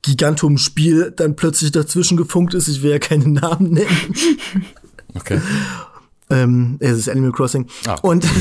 [0.01, 2.67] Gigantum-Spiel dann plötzlich dazwischen gefunkt ist.
[2.67, 3.87] Ich will ja keinen Namen nennen.
[5.15, 5.41] Okay.
[6.29, 7.65] ähm, es ist Animal Crossing.
[7.87, 7.95] Ah.
[8.03, 8.23] Und.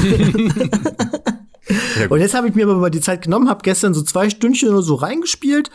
[2.11, 4.69] Und jetzt habe ich mir aber mal die Zeit genommen, habe gestern so zwei Stündchen
[4.69, 5.71] oder so reingespielt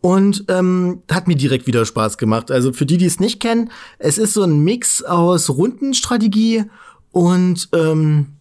[0.00, 2.50] und ähm, hat mir direkt wieder Spaß gemacht.
[2.50, 6.64] Also für die, die es nicht kennen, es ist so ein Mix aus Rundenstrategie
[7.16, 8.36] und ähm,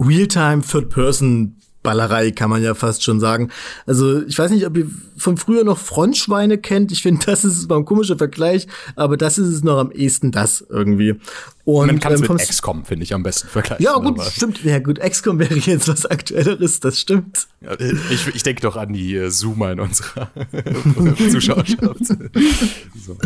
[0.00, 3.50] Realtime Third-Person Ballerei kann man ja fast schon sagen.
[3.86, 6.90] Also ich weiß nicht, ob ihr von früher noch Frontschweine kennt.
[6.90, 8.66] Ich finde, das ist mal ein komischer Vergleich,
[8.96, 11.14] aber das ist es noch am ehesten das irgendwie.
[11.66, 13.82] Und Man kann es ähm, mit XCOM, finde ich, am besten vergleichen.
[13.84, 14.62] ja, gut, aber- stimmt.
[14.64, 17.46] Ja, gut, XCOM wäre jetzt was Aktuelleres, das stimmt.
[17.62, 17.72] Ja,
[18.10, 20.30] Ich, ich denke doch an die äh, Zoomer in unserer
[21.30, 21.78] Zuschauerschaft.
[22.06, 23.16] so.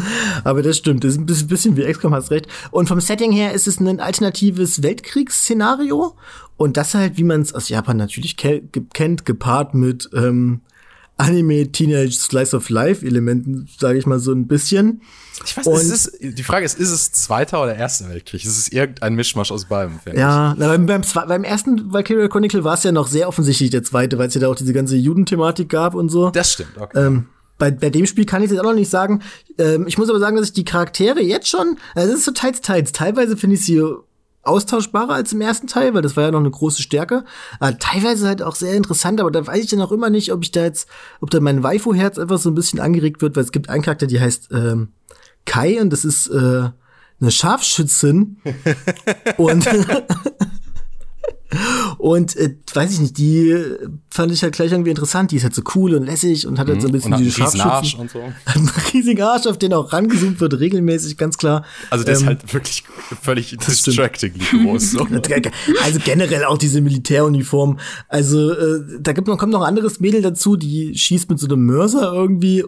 [0.44, 2.46] Aber das stimmt, das ist ein bisschen, bisschen wie XCOM, hast recht.
[2.70, 6.14] Und vom Setting her ist es ein alternatives Weltkriegsszenario.
[6.58, 10.60] Und das halt, wie man es aus Japan natürlich ke kennt, gepaart mit ähm,
[11.16, 15.02] Anime Teenage Slice of Life Elementen, sage ich mal so ein bisschen.
[15.46, 15.90] Ich weiß nicht, ist
[16.20, 18.44] es, die Frage ist, ist es Zweiter oder Erster Weltkrieg?
[18.44, 20.00] Ist es irgendein Mischmasch aus beidem?
[20.16, 23.84] Ja, na, beim, beim, beim ersten Valkyria Chronicle war es ja noch sehr offensichtlich der
[23.84, 26.30] Zweite, weil es ja da auch diese ganze Judenthematik gab und so.
[26.30, 27.06] Das stimmt, okay.
[27.06, 27.26] Ähm,
[27.58, 29.22] bei, bei dem Spiel kann ich jetzt auch noch nicht sagen.
[29.58, 32.32] Ähm, ich muss aber sagen, dass ich die Charaktere jetzt schon, also es ist so
[32.32, 32.92] teils, teils.
[32.92, 33.82] Teilweise finde ich sie
[34.48, 37.24] austauschbarer als im ersten Teil, weil das war ja noch eine große Stärke.
[37.60, 40.42] Aber teilweise halt auch sehr interessant, aber da weiß ich dann auch immer nicht, ob
[40.42, 40.88] ich da jetzt,
[41.20, 44.06] ob da mein Waifu-Herz einfach so ein bisschen angeregt wird, weil es gibt einen Charakter,
[44.06, 44.88] die heißt ähm,
[45.44, 46.70] Kai und das ist äh,
[47.20, 48.38] eine Scharfschützin.
[49.36, 49.68] und
[51.98, 53.56] Und äh, weiß ich nicht, die
[54.08, 55.32] fand ich halt gleich irgendwie interessant.
[55.32, 57.44] Die ist halt so cool und lässig und hat halt so ein bisschen und diese
[57.64, 58.20] Arsch und so.
[58.46, 61.64] Hat einen riesigen Arsch, auf den auch rangezoomt wird, regelmäßig, ganz klar.
[61.90, 62.84] Also der Ähm, ist halt wirklich
[63.20, 64.92] völlig distractingly groß.
[64.92, 65.06] So.
[65.82, 67.78] Also generell auch diese Militäruniform.
[68.08, 71.46] Also äh, da gibt noch, kommt noch ein anderes Mädel dazu, die schießt mit so
[71.46, 72.64] einem Mörser irgendwie.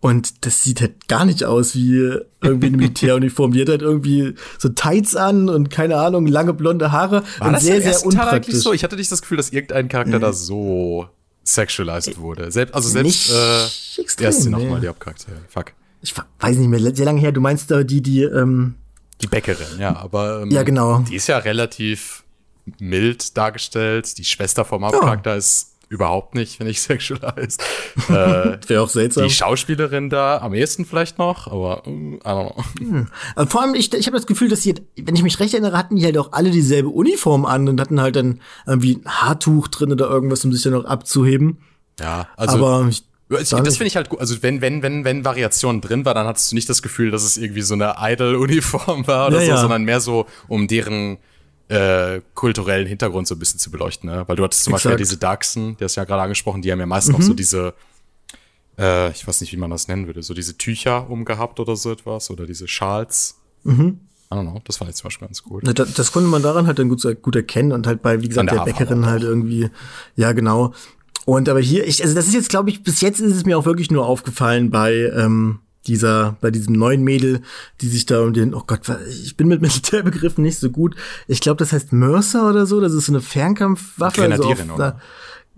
[0.00, 3.52] Und das sieht halt gar nicht aus wie irgendwie eine Militäruniform.
[3.52, 7.22] Die hat halt irgendwie so Tights an und keine Ahnung, lange blonde Haare.
[7.38, 8.56] War und das sehr, sehr unpraktisch.
[8.56, 8.72] so?
[8.72, 11.08] Ich hatte nicht das Gefühl, dass irgendein Charakter da so
[11.42, 12.50] sexualized wurde.
[12.52, 14.56] Selbst, also selbst Nicht äh, extrem, erst sie nee.
[14.64, 15.36] nochmal die Hauptcharaktere.
[15.48, 15.72] Fuck.
[16.02, 17.32] Ich weiß nicht mehr, sehr lange her.
[17.32, 18.74] Du meinst da die, die, ähm,
[19.22, 21.00] Die Bäckerin, ja, aber ähm, Ja, genau.
[21.00, 22.22] die ist ja relativ
[22.78, 24.18] mild dargestellt.
[24.18, 27.62] Die Schwester vom Hauptcharakter ist überhaupt nicht, finde ich, sexualized.
[28.08, 29.24] äh, wäre auch seltsam.
[29.24, 33.06] die Schauspielerin da am ehesten vielleicht noch, aber mm, I don't know.
[33.36, 35.76] Aber vor allem, ich, ich habe das Gefühl, dass die, wenn ich mich recht erinnere,
[35.78, 39.68] hatten die halt auch alle dieselbe Uniform an und hatten halt dann irgendwie ein Haartuch
[39.68, 41.58] drin oder irgendwas, um sich dann noch abzuheben.
[42.00, 44.20] Ja, also Aber ich, Das finde ich halt gut.
[44.20, 47.22] Also wenn, wenn, wenn, wenn Variation drin war, dann hattest du nicht das Gefühl, dass
[47.24, 49.56] es irgendwie so eine Idol-Uniform war oder Ja, so, ja.
[49.58, 51.18] sondern mehr so, um deren
[51.68, 54.08] äh, kulturellen Hintergrund so ein bisschen zu beleuchten.
[54.10, 54.24] Ne?
[54.26, 55.00] Weil du hattest zum Beispiel Exakt.
[55.10, 57.74] diese Darksen, die hast du ja gerade angesprochen, die haben ja meistens auch so diese,
[58.78, 61.90] äh, ich weiß nicht, wie man das nennen würde, so diese Tücher umgehabt oder so
[61.92, 63.36] etwas oder diese Schals.
[63.64, 64.00] Mhm.
[64.30, 65.60] I don't know, das fand ich zum Beispiel ganz cool.
[65.64, 68.28] Na, da- das konnte man daran halt dann gut, gut erkennen und halt bei, wie
[68.28, 69.70] gesagt, der der Bäckerin halt irgendwie,
[70.16, 70.72] ja, genau.
[71.26, 73.58] Und aber hier, ich, also das ist jetzt, glaube ich, bis jetzt ist es mir
[73.58, 77.42] auch wirklich nur aufgefallen bei ähm, dieser, bei diesem neuen Mädel,
[77.80, 80.94] die sich da um den, oh Gott, ich bin mit Militärbegriffen nicht so gut.
[81.28, 84.20] Ich glaube, das heißt Mercer oder so, das ist so eine Fernkampfwaffe.
[84.20, 85.00] Grenadierin, auf, oder?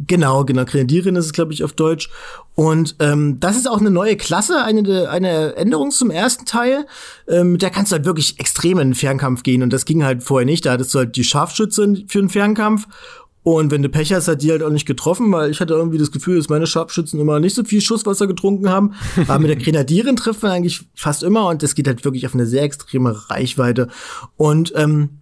[0.06, 2.08] Genau, genau, Grenadierin ist es, glaube ich, auf Deutsch.
[2.54, 6.86] Und ähm, das ist auch eine neue Klasse, eine, eine Änderung zum ersten Teil.
[7.26, 9.62] Ähm, mit der kannst du halt wirklich extrem in den Fernkampf gehen.
[9.62, 10.66] Und das ging halt vorher nicht.
[10.66, 12.86] Da hattest du halt die Scharfschütze für den Fernkampf.
[13.42, 15.98] Und wenn du Pech hast, hat die halt auch nicht getroffen, weil ich hatte irgendwie
[15.98, 18.94] das Gefühl, dass meine Scharfschützen immer nicht so viel Schusswasser getrunken haben.
[19.28, 22.34] Aber mit der Grenadierin trifft man eigentlich fast immer und das geht halt wirklich auf
[22.34, 23.88] eine sehr extreme Reichweite.
[24.36, 25.20] Und ähm,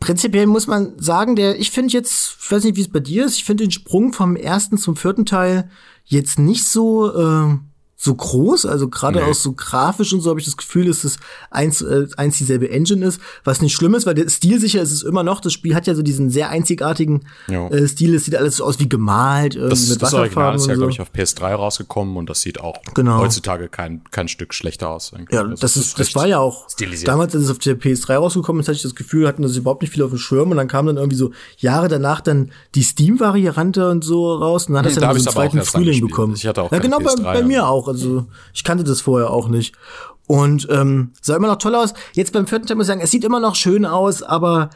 [0.00, 3.24] prinzipiell muss man sagen, der, ich finde jetzt, ich weiß nicht, wie es bei dir
[3.24, 5.70] ist, ich finde den Sprung vom ersten zum vierten Teil
[6.04, 7.56] jetzt nicht so, äh,
[7.98, 9.24] so groß, also gerade Nee.
[9.30, 11.16] auch so grafisch und so habe ich das Gefühl, dass es
[11.50, 15.02] eins, äh, eins dieselbe Engine ist, was nicht schlimm ist, weil der stilsicher ist es
[15.02, 15.40] immer noch.
[15.40, 18.78] Das Spiel hat ja so diesen sehr einzigartigen äh, Stil, es sieht alles so aus
[18.80, 20.78] wie gemalt, irgendwie Das, mit das Original ist ja, so.
[20.80, 23.18] glaube ich, auf PS3 rausgekommen und das sieht auch Genau.
[23.18, 25.12] heutzutage kein, kein Stück schlechter aus.
[25.30, 27.08] Ja, Also das ist, das war ja auch stilisiert.
[27.08, 29.80] damals, als es auf der PS3 rausgekommen ist, hatte ich das Gefühl, hatten das überhaupt
[29.80, 32.82] nicht viel auf dem Schirm und dann kam dann irgendwie so Jahre danach dann die
[32.82, 35.50] Steam-Variante und so raus und dann hat das Hm, ja da dann so einen auch
[35.52, 36.34] zweiten Frühling bekommen.
[36.36, 37.66] Ich hatte auch ja, genau, bei, PS3, bei mir ja.
[37.86, 37.88] Auch.
[37.88, 39.74] Also ich kannte das vorher auch nicht.
[40.26, 41.94] Und ähm, sah immer noch toll aus.
[42.12, 44.70] Jetzt beim vierten Teil muss ich sagen, es sieht immer noch schön aus, aber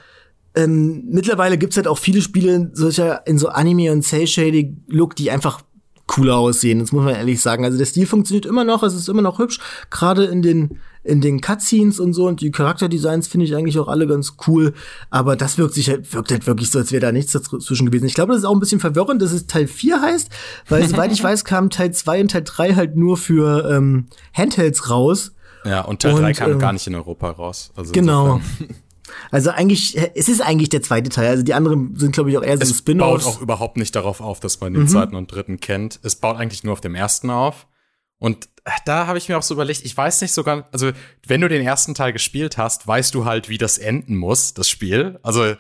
[0.54, 5.16] ähm, mittlerweile gibt's halt auch viele Spiele solcher in so Anime und Cell Shading Look,
[5.16, 5.60] die einfach
[6.06, 6.80] cooler aussehen.
[6.80, 7.64] Das muss man ehrlich sagen.
[7.64, 11.20] Also der Stil funktioniert immer noch, es ist immer noch hübsch, gerade in den in
[11.20, 14.74] den Cutscenes und so und die Charakterdesigns finde ich eigentlich auch alle ganz cool,
[15.08, 18.04] aber das wirkt sich halt wirkt halt wirklich so, als wäre da nichts dazwischen gewesen.
[18.06, 20.28] Ich glaube, das ist auch ein bisschen verwirrend, dass es Teil 4 heißt,
[20.68, 24.90] weil soweit ich weiß, kamen Teil 2 und Teil 3 halt nur für ähm, Handhelds
[24.90, 25.32] raus.
[25.64, 27.72] Ja, und Teil Und, 3 kam ähm, gar nicht in Europa raus.
[27.76, 28.40] Also Genau.
[29.32, 31.28] Also eigentlich, äh, es ist eigentlich der zweite Teil.
[31.28, 33.26] Also die anderen sind, glaube ich, auch eher so Es baut Spin-offs.
[33.26, 34.64] auch überhaupt nicht darauf auf, dass Mhm.
[34.66, 35.98] man den zweiten und dritten kennt.
[36.04, 37.66] Es baut eigentlich nur auf dem ersten auf.
[38.20, 40.92] Und äh, da habe ich mir auch so überlegt, ich weiß nicht sogar, also
[41.26, 44.68] wenn du den ersten Teil gespielt hast, weißt du halt, wie das enden muss, das
[44.68, 45.18] Spiel.
[45.24, 45.56] Also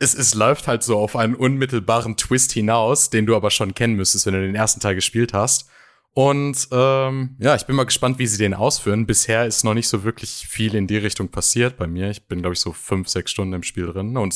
[0.00, 3.94] es, es läuft halt so auf einen unmittelbaren Twist hinaus, den du aber schon kennen
[3.94, 5.68] müsstest, wenn du den ersten Teil gespielt hast.
[6.14, 9.06] Und ähm, ja, ich bin mal gespannt, wie sie den ausführen.
[9.06, 12.10] Bisher ist noch nicht so wirklich viel in die Richtung passiert bei mir.
[12.10, 14.16] Ich bin, glaube ich, so fünf, sechs Stunden im Spiel drin.
[14.16, 14.34] Und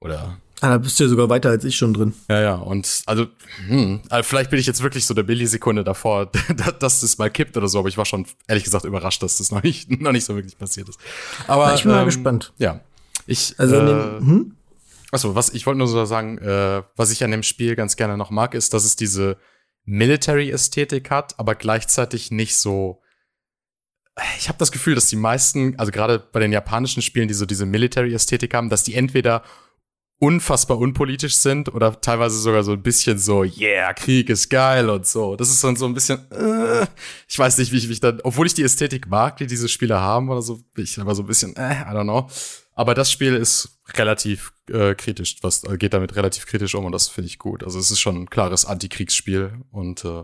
[0.00, 2.14] oder ah, da bist du ja sogar weiter als ich schon drin.
[2.28, 3.26] ja, ja, und also,
[3.66, 6.30] hm, also vielleicht bin ich jetzt wirklich so der Millisekunde davor,
[6.78, 9.50] dass das mal kippt oder so, aber ich war schon ehrlich gesagt überrascht, dass das
[9.50, 10.98] noch nicht, noch nicht so wirklich passiert ist.
[11.48, 12.52] Aber Na, ich bin mal ähm, gespannt.
[12.58, 12.80] Ja.
[13.26, 14.56] Ich, Also äh, den, hm?
[15.10, 18.16] Achso, was ich wollte nur so sagen, äh, was ich an dem Spiel ganz gerne
[18.16, 19.36] noch mag, ist, dass es diese
[19.84, 23.02] Military-Ästhetik hat, aber gleichzeitig nicht so.
[24.38, 27.46] Ich habe das Gefühl, dass die meisten, also gerade bei den japanischen Spielen, die so
[27.46, 29.42] diese Military-Ästhetik haben, dass die entweder
[30.22, 35.04] unfassbar unpolitisch sind oder teilweise sogar so ein bisschen so, yeah, Krieg ist geil und
[35.04, 35.34] so.
[35.34, 36.86] Das ist dann so ein bisschen, äh,
[37.26, 39.98] ich weiß nicht, wie ich mich dann, obwohl ich die Ästhetik mag, die diese Spiele
[39.98, 42.28] haben oder so, bin ich aber so ein bisschen, äh, I don't know.
[42.74, 46.92] Aber das Spiel ist relativ äh, kritisch, was äh, geht damit relativ kritisch um und
[46.92, 47.64] das finde ich gut.
[47.64, 50.22] Also es ist schon ein klares Antikriegsspiel und äh,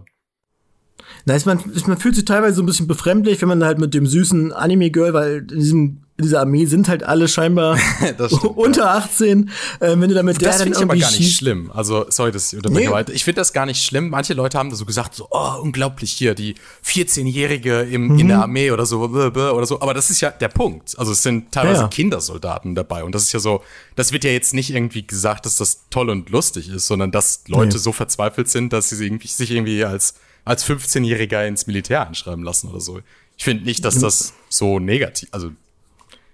[1.25, 4.07] Nice, man, man fühlt sich teilweise so ein bisschen befremdlich, wenn man halt mit dem
[4.07, 7.79] süßen Anime-Girl, weil in diesem in dieser Armee sind halt alle scheinbar
[8.27, 8.97] stimmt, unter ja.
[8.97, 9.51] 18.
[9.79, 11.71] Äh, wenn du damit der das finde ich aber gar nicht schlimm.
[11.73, 12.93] Also sorry, dass ich unterbreche nee.
[12.93, 13.13] weiter.
[13.13, 14.11] Ich finde das gar nicht schlimm.
[14.11, 18.19] Manche Leute haben da so gesagt, so oh unglaublich hier die 14-Jährige im mhm.
[18.19, 19.81] in der Armee oder so oder so.
[19.81, 20.99] Aber das ist ja der Punkt.
[20.99, 21.89] Also es sind teilweise ja.
[21.89, 23.63] Kindersoldaten dabei und das ist ja so.
[23.95, 27.43] Das wird ja jetzt nicht irgendwie gesagt, dass das toll und lustig ist, sondern dass
[27.47, 27.83] Leute nee.
[27.83, 32.71] so verzweifelt sind, dass sie irgendwie, sich irgendwie als als 15-Jähriger ins Militär einschreiben lassen
[32.71, 33.01] oder so.
[33.37, 35.53] Ich finde nicht, dass das so negativ, also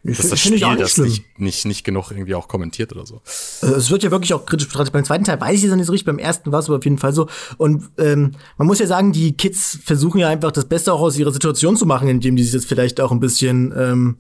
[0.04, 3.22] ich dass das Spiel das nicht, nicht, nicht genug irgendwie auch kommentiert oder so.
[3.62, 4.92] Also es wird ja wirklich auch kritisch betrachtet.
[4.92, 6.84] Beim zweiten Teil weiß ich es nicht so richtig, beim ersten war es aber auf
[6.84, 7.26] jeden Fall so.
[7.56, 11.16] Und ähm, man muss ja sagen, die Kids versuchen ja einfach das Beste auch aus
[11.16, 14.18] ihrer Situation zu machen, indem die sich jetzt vielleicht auch ein bisschen ähm,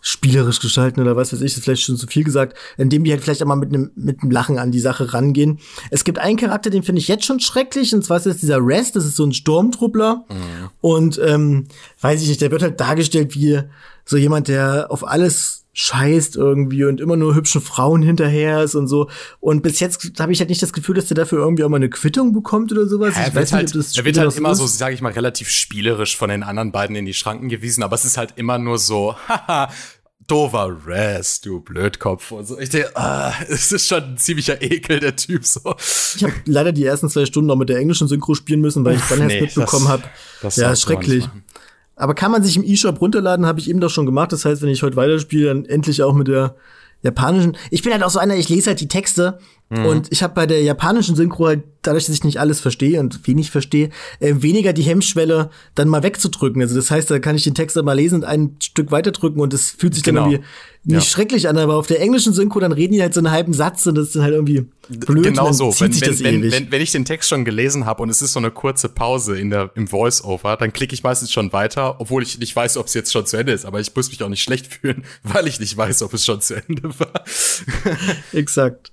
[0.00, 3.10] spielerisch gestalten oder was weiß ich, das ist vielleicht schon zu viel gesagt, indem die
[3.10, 5.58] halt vielleicht auch mal mit einem mit einem Lachen an die Sache rangehen.
[5.90, 8.58] Es gibt einen Charakter, den finde ich jetzt schon schrecklich, und zwar ist das dieser
[8.60, 10.24] Rest, das ist so ein Sturmtruppler.
[10.28, 10.70] Mhm.
[10.80, 11.66] Und ähm,
[12.00, 13.60] weiß ich nicht, der wird halt dargestellt wie
[14.04, 18.88] so jemand, der auf alles scheißt irgendwie und immer nur hübschen Frauen hinterher ist und
[18.88, 19.08] so.
[19.38, 21.76] Und bis jetzt habe ich halt nicht das Gefühl, dass der dafür irgendwie auch mal
[21.76, 23.14] eine Quittung bekommt oder sowas.
[23.16, 24.58] Ja, ich weiß halt, nicht, ob das er wird halt immer ist.
[24.58, 27.94] so, sage ich mal, relativ spielerisch von den anderen beiden in die Schranken gewiesen, aber
[27.94, 29.70] es ist halt immer nur so, haha,
[30.26, 32.58] dover Rest, du Blödkopf und so.
[32.58, 35.74] Ich denke, ah, es ist schon ein ziemlicher Ekel, der Typ so.
[36.16, 38.96] Ich habe leider die ersten zwei Stunden noch mit der englischen Synchro spielen müssen, weil
[38.96, 40.04] ich dann erst nee, mitbekommen habe.
[40.54, 41.28] Ja, schrecklich.
[42.00, 44.32] Aber kann man sich im E-Shop runterladen, habe ich eben doch schon gemacht.
[44.32, 46.56] Das heißt, wenn ich heute weiterspiele, dann endlich auch mit der
[47.02, 47.56] japanischen.
[47.70, 49.38] Ich bin halt auch so einer, ich lese halt die Texte
[49.70, 49.86] mhm.
[49.86, 53.26] und ich habe bei der japanischen Synchro halt, dadurch, dass ich nicht alles verstehe und
[53.26, 56.60] wenig verstehe, äh, weniger die Hemmschwelle, dann mal wegzudrücken.
[56.60, 59.40] Also das heißt, da kann ich den Text dann mal lesen und ein Stück weiterdrücken
[59.40, 60.24] und es fühlt sich genau.
[60.24, 60.48] dann irgendwie
[60.82, 61.10] nicht ja.
[61.10, 63.86] schrecklich an, aber auf der englischen Synchro, dann reden die halt so einen halben Satz
[63.86, 65.24] und das ist dann halt irgendwie blöd.
[65.24, 65.78] Genau so.
[65.78, 68.38] Wenn, wenn, wenn, wenn, wenn ich den Text schon gelesen habe und es ist so
[68.38, 72.38] eine kurze Pause in der, im Voice-Over, dann klicke ich meistens schon weiter, obwohl ich
[72.38, 73.66] nicht weiß, ob es jetzt schon zu Ende ist.
[73.66, 76.40] Aber ich muss mich auch nicht schlecht fühlen, weil ich nicht weiß, ob es schon
[76.40, 77.24] zu Ende war.
[78.32, 78.90] Exakt.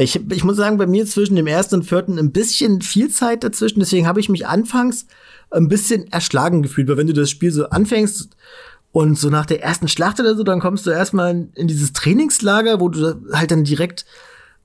[0.00, 3.42] Ich, ich muss sagen, bei mir zwischen dem ersten und vierten ein bisschen viel Zeit
[3.42, 3.80] dazwischen.
[3.80, 5.06] Deswegen habe ich mich anfangs
[5.50, 8.36] ein bisschen erschlagen gefühlt, weil wenn du das Spiel so anfängst
[8.92, 12.78] und so nach der ersten Schlacht oder so, dann kommst du erstmal in dieses Trainingslager,
[12.78, 14.06] wo du halt dann direkt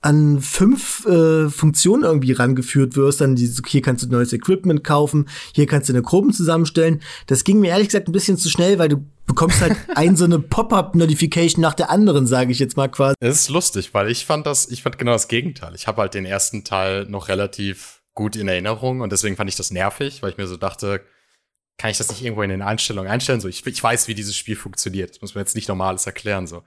[0.03, 3.21] an fünf äh, Funktionen irgendwie rangeführt wirst.
[3.21, 7.01] Dann dieses, hier kannst du neues Equipment kaufen, hier kannst du eine Gruppen zusammenstellen.
[7.27, 10.25] Das ging mir ehrlich gesagt ein bisschen zu schnell, weil du bekommst halt ein so
[10.25, 13.15] eine Pop-up-Notification nach der anderen, sage ich jetzt mal quasi.
[13.19, 15.73] Es ist lustig, weil ich fand das, ich fand genau das Gegenteil.
[15.75, 19.55] Ich habe halt den ersten Teil noch relativ gut in Erinnerung und deswegen fand ich
[19.55, 21.01] das nervig, weil ich mir so dachte,
[21.77, 23.41] kann ich das nicht irgendwo in den Einstellungen einstellen?
[23.41, 25.11] So, ich, ich weiß, wie dieses Spiel funktioniert.
[25.11, 26.45] Das muss man jetzt nicht normales erklären.
[26.45, 26.63] So,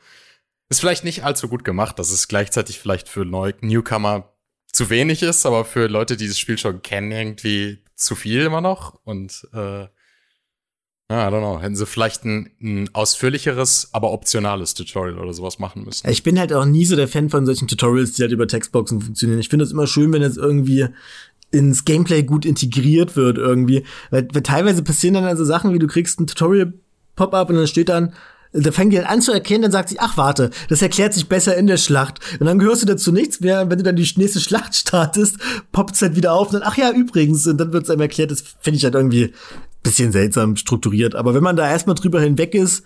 [0.68, 4.32] ist vielleicht nicht allzu gut gemacht, dass es gleichzeitig vielleicht für Neu Newcomer
[4.72, 8.60] zu wenig ist, aber für Leute, die das Spiel schon kennen, irgendwie zu viel immer
[8.60, 9.00] noch.
[9.04, 9.86] Und äh,
[11.08, 11.60] ja, I don't know.
[11.60, 16.08] Hätten sie vielleicht ein, ein ausführlicheres, aber optionales Tutorial oder sowas machen müssen.
[16.10, 19.00] Ich bin halt auch nie so der Fan von solchen Tutorials, die halt über Textboxen
[19.00, 19.38] funktionieren.
[19.38, 20.88] Ich finde es immer schön, wenn es irgendwie
[21.52, 23.84] ins Gameplay gut integriert wird irgendwie.
[24.10, 27.88] Weil, weil teilweise passieren dann also Sachen, wie du kriegst ein Tutorial-Pop-up und dann steht
[27.88, 28.12] dann,
[28.56, 31.56] da fängt die an zu erkennen, dann sagt sie, ach warte, das erklärt sich besser
[31.56, 32.20] in der Schlacht.
[32.40, 33.70] Und dann gehörst du dazu nichts mehr.
[33.70, 35.36] Wenn du dann die nächste Schlacht startest,
[35.72, 38.00] poppt es halt wieder auf und dann, ach ja, übrigens, und dann wird es einem
[38.00, 38.30] erklärt.
[38.30, 39.32] Das finde ich halt irgendwie
[39.82, 41.14] bisschen seltsam strukturiert.
[41.14, 42.84] Aber wenn man da erstmal drüber hinweg ist,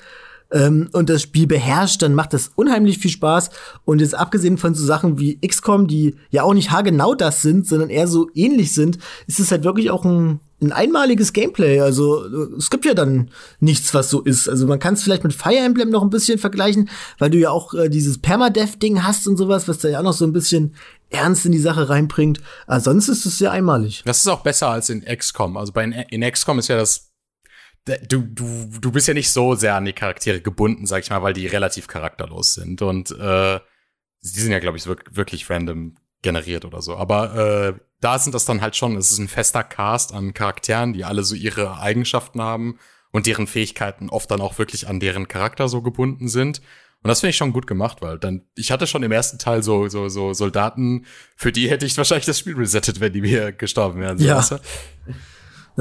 [0.53, 3.51] ähm, und das Spiel beherrscht, dann macht das unheimlich viel Spaß.
[3.85, 7.67] Und jetzt abgesehen von so Sachen wie XCOM, die ja auch nicht haargenau das sind,
[7.67, 11.81] sondern eher so ähnlich sind, ist es halt wirklich auch ein, ein einmaliges Gameplay.
[11.81, 12.25] Also
[12.57, 14.49] es gibt ja dann nichts, was so ist.
[14.49, 17.51] Also man kann es vielleicht mit Fire Emblem noch ein bisschen vergleichen, weil du ja
[17.51, 20.75] auch äh, dieses Permadeath-Ding hast und sowas, was da ja auch noch so ein bisschen
[21.11, 22.41] Ernst in die Sache reinbringt.
[22.67, 24.03] Aber sonst ist es sehr einmalig.
[24.05, 25.57] Das ist auch besser als in XCOM.
[25.57, 27.10] Also bei in XCOM ist ja das
[27.87, 31.23] du, du, du bist ja nicht so sehr an die Charaktere gebunden, sag ich mal,
[31.23, 32.83] weil die relativ charakterlos sind.
[32.83, 33.61] Und äh,
[34.23, 36.97] die sind ja, glaube ich, wirklich random generiert oder so.
[36.97, 40.93] Aber äh, da sind das dann halt schon, es ist ein fester Cast an Charakteren,
[40.93, 42.79] die alle so ihre Eigenschaften haben
[43.13, 46.61] und deren Fähigkeiten oft dann auch wirklich an deren Charakter so gebunden sind.
[47.03, 49.63] Und das finde ich schon gut gemacht, weil dann, ich hatte schon im ersten Teil
[49.63, 53.53] so, so, so Soldaten, für die hätte ich wahrscheinlich das Spiel resettet, wenn die mir
[53.53, 54.19] gestorben wären.
[54.19, 54.37] So, Ja.
[54.37, 54.57] weißt du?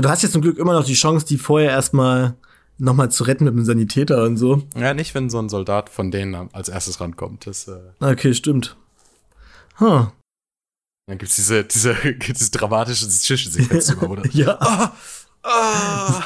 [0.01, 2.35] Du hast jetzt zum Glück immer noch die Chance, die vorher erstmal
[2.77, 4.63] noch mal zu retten mit einem Sanitäter und so.
[4.75, 7.45] ja, nicht, wenn so ein Soldat von denen als erstes rankommt.
[7.45, 8.77] Das, äh, Okay, stimmt.
[9.79, 10.07] Huh.
[11.07, 11.95] dann gibt's diese, diese,
[12.33, 14.25] diese dramatische Zwischensequenz immer, oder?
[14.31, 14.57] Ja.
[14.59, 14.91] Ah,
[15.43, 16.23] ah.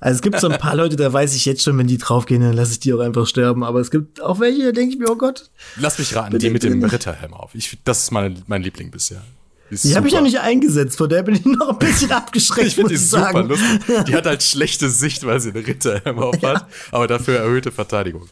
[0.00, 2.40] Also es gibt so ein paar Leute, da weiß ich jetzt schon, wenn die draufgehen,
[2.42, 3.62] dann lasse ich die auch einfach sterben.
[3.64, 6.50] Aber es gibt auch welche, da denke ich mir, oh Gott, Lass mich raten, die
[6.50, 6.82] mit dem.
[6.82, 7.54] Ritterhelm auf.
[7.54, 9.22] Ich, das ist mein, mein Liebling bisher.
[9.70, 10.96] Die, die habe ich ja nicht eingesetzt.
[10.96, 13.48] Vor der bin ich noch ein bisschen abgeschreckt, Ich finde die super sagen.
[13.48, 14.04] lustig.
[14.08, 18.28] Die hat halt schlechte Sicht, weil sie eine Ritterhelm auf hat, aber dafür erhöhte Verteidigung.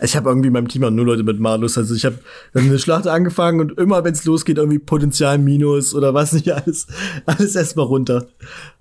[0.00, 1.78] Ich habe irgendwie in meinem Team auch nur Leute mit Malus.
[1.78, 2.18] Also ich habe
[2.54, 6.88] eine Schlacht angefangen und immer, wenn es losgeht, irgendwie Potenzial Minus oder was nicht alles,
[7.24, 8.26] alles erstmal runter.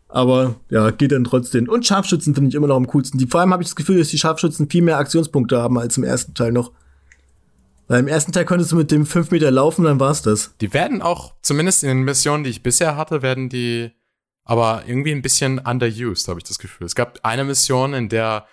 [0.07, 1.69] Aber ja, geht dann trotzdem.
[1.69, 3.17] Und Scharfschützen finde ich immer noch am coolsten.
[3.17, 5.97] Die, vor allem habe ich das Gefühl, dass die Scharfschützen viel mehr Aktionspunkte haben als
[5.97, 6.71] im ersten Teil noch.
[7.91, 10.55] Weil im ersten Teil konntest du mit dem 5 Meter laufen, dann war's das.
[10.61, 13.91] Die werden auch, zumindest in den Missionen, die ich bisher hatte, werden die
[14.45, 16.87] aber irgendwie ein bisschen underused, habe ich das Gefühl.
[16.87, 18.47] Es gab eine Mission, in der,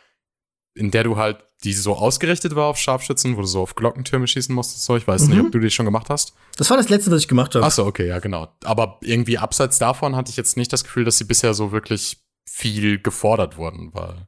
[0.75, 4.27] in der du halt, die so ausgerichtet war auf Scharfschützen, wo du so auf Glockentürme
[4.27, 4.85] schießen musstest.
[4.85, 6.35] So, ich weiß nicht, ob du die schon gemacht hast.
[6.57, 7.65] Das war das letzte, was ich gemacht habe.
[7.65, 8.49] Ach so, okay, ja, genau.
[8.65, 12.19] Aber irgendwie abseits davon hatte ich jetzt nicht das Gefühl, dass sie bisher so wirklich
[12.45, 14.27] viel gefordert wurden, weil.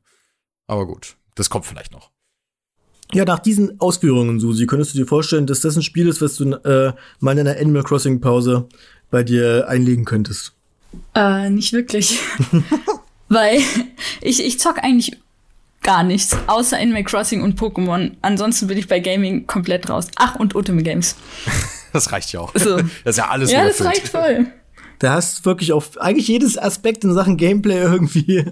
[0.68, 2.12] Aber gut, das kommt vielleicht noch.
[3.12, 6.37] Ja, nach diesen Ausführungen, Susi, könntest du dir vorstellen, dass das ein Spiel ist, was
[6.37, 8.68] du äh, mal in einer Animal Crossing Pause
[9.11, 10.53] bei dir einlegen könntest?
[11.14, 12.18] Äh, nicht wirklich.
[13.29, 13.61] Weil
[14.20, 15.16] ich, ich zock eigentlich
[15.83, 18.12] gar nichts, außer Animal Crossing und Pokémon.
[18.23, 20.09] Ansonsten bin ich bei Gaming komplett raus.
[20.16, 21.16] Ach, und Ultimate Games.
[21.92, 22.53] Das reicht ja auch.
[22.55, 22.77] So.
[23.05, 23.99] Das ist ja alles ja, das überfüllt.
[23.99, 24.46] reicht voll.
[25.01, 28.44] Da hast du wirklich auf eigentlich jedes Aspekt in Sachen Gameplay irgendwie,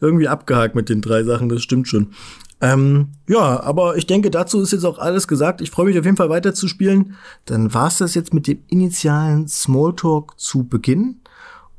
[0.00, 2.12] irgendwie abgehakt mit den drei Sachen, das stimmt schon.
[2.60, 5.60] Ähm, ja, aber ich denke, dazu ist jetzt auch alles gesagt.
[5.60, 7.16] Ich freue mich auf jeden Fall weiter zu spielen.
[7.46, 11.22] Dann war's das jetzt mit dem initialen Smalltalk zu Beginn.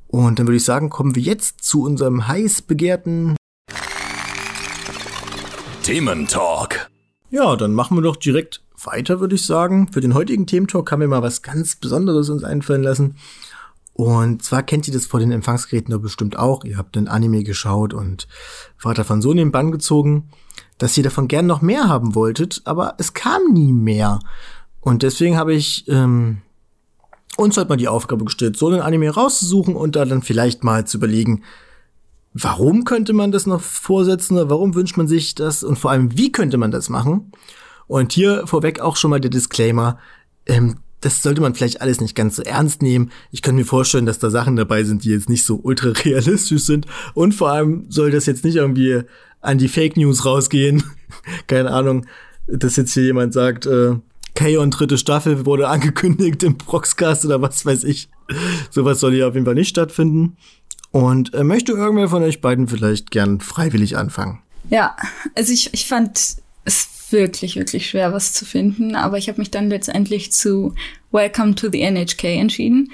[0.08, 3.36] Und dann würde ich sagen, kommen wir jetzt zu unserem heiß begehrten.
[5.84, 6.89] Thementalk.
[7.30, 9.88] Ja, dann machen wir doch direkt weiter, würde ich sagen.
[9.91, 13.15] Für den heutigen Thementalk haben wir mal was ganz Besonderes uns einfallen lassen.
[14.01, 16.63] Und zwar kennt ihr das vor den Empfangsgeräten doch bestimmt auch.
[16.63, 18.27] Ihr habt einen Anime geschaut und
[18.75, 20.31] Vater von Sohn in den Bann gezogen,
[20.79, 24.17] dass ihr davon gern noch mehr haben wolltet, aber es kam nie mehr.
[24.79, 26.41] Und deswegen habe ich ähm,
[27.37, 30.87] uns heute mal die Aufgabe gestellt, so einen Anime rauszusuchen und da dann vielleicht mal
[30.87, 31.43] zu überlegen,
[32.33, 36.17] warum könnte man das noch vorsetzen oder warum wünscht man sich das und vor allem,
[36.17, 37.31] wie könnte man das machen?
[37.85, 39.99] Und hier vorweg auch schon mal der Disclaimer,
[40.47, 43.11] ähm, das sollte man vielleicht alles nicht ganz so ernst nehmen.
[43.31, 46.63] Ich kann mir vorstellen, dass da Sachen dabei sind, die jetzt nicht so ultra realistisch
[46.63, 46.85] sind.
[47.13, 49.01] Und vor allem soll das jetzt nicht irgendwie
[49.41, 50.83] an die Fake News rausgehen.
[51.47, 52.05] Keine Ahnung,
[52.47, 53.95] dass jetzt hier jemand sagt, äh,
[54.35, 54.65] K.O.
[54.67, 58.09] dritte Staffel wurde angekündigt im Proxcast oder was weiß ich.
[58.69, 60.37] Sowas soll hier auf jeden Fall nicht stattfinden.
[60.91, 64.39] Und äh, möchte irgendwer von euch beiden vielleicht gern freiwillig anfangen?
[64.69, 64.95] Ja,
[65.35, 66.37] also ich, ich fand
[67.12, 70.76] wirklich, wirklich schwer, was zu finden, aber ich habe mich dann letztendlich zu
[71.12, 72.91] Welcome to the NHK entschieden.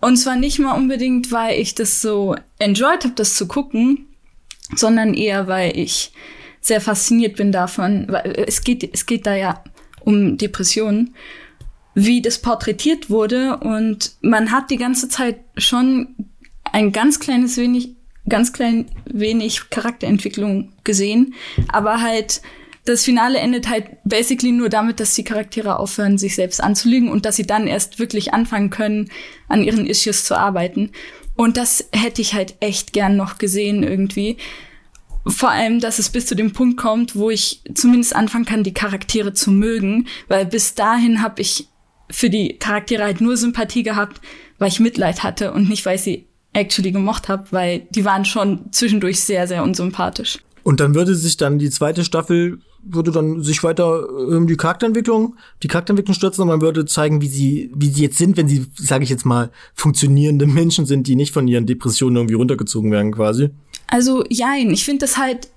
[0.00, 4.06] Und zwar nicht mal unbedingt, weil ich das so enjoyed habe, das zu gucken,
[4.74, 6.12] sondern eher, weil ich
[6.60, 9.62] sehr fasziniert bin davon, weil es geht, es geht da ja
[10.00, 11.14] um Depressionen,
[11.94, 16.14] wie das porträtiert wurde und man hat die ganze Zeit schon
[16.72, 17.96] ein ganz kleines wenig,
[18.28, 21.34] ganz klein wenig Charakterentwicklung gesehen,
[21.68, 22.40] aber halt
[22.88, 27.26] das Finale endet halt basically nur damit, dass die Charaktere aufhören, sich selbst anzulügen und
[27.26, 29.10] dass sie dann erst wirklich anfangen können,
[29.48, 30.90] an ihren Issues zu arbeiten.
[31.36, 34.38] Und das hätte ich halt echt gern noch gesehen irgendwie.
[35.26, 38.72] Vor allem, dass es bis zu dem Punkt kommt, wo ich zumindest anfangen kann, die
[38.72, 41.68] Charaktere zu mögen, weil bis dahin habe ich
[42.10, 44.22] für die Charaktere halt nur Sympathie gehabt,
[44.58, 48.24] weil ich Mitleid hatte und nicht, weil ich sie actually gemocht habe, weil die waren
[48.24, 50.38] schon zwischendurch sehr, sehr unsympathisch.
[50.62, 55.36] Und dann würde sich dann die zweite Staffel würde dann sich weiter um die Charakterentwicklung,
[55.62, 58.66] die Charakterentwicklung stürzen und man würde zeigen, wie sie, wie sie jetzt sind, wenn sie,
[58.74, 63.12] sage ich jetzt mal, funktionierende Menschen sind, die nicht von ihren Depressionen irgendwie runtergezogen werden,
[63.12, 63.50] quasi.
[63.86, 65.48] Also, jein, ich finde das halt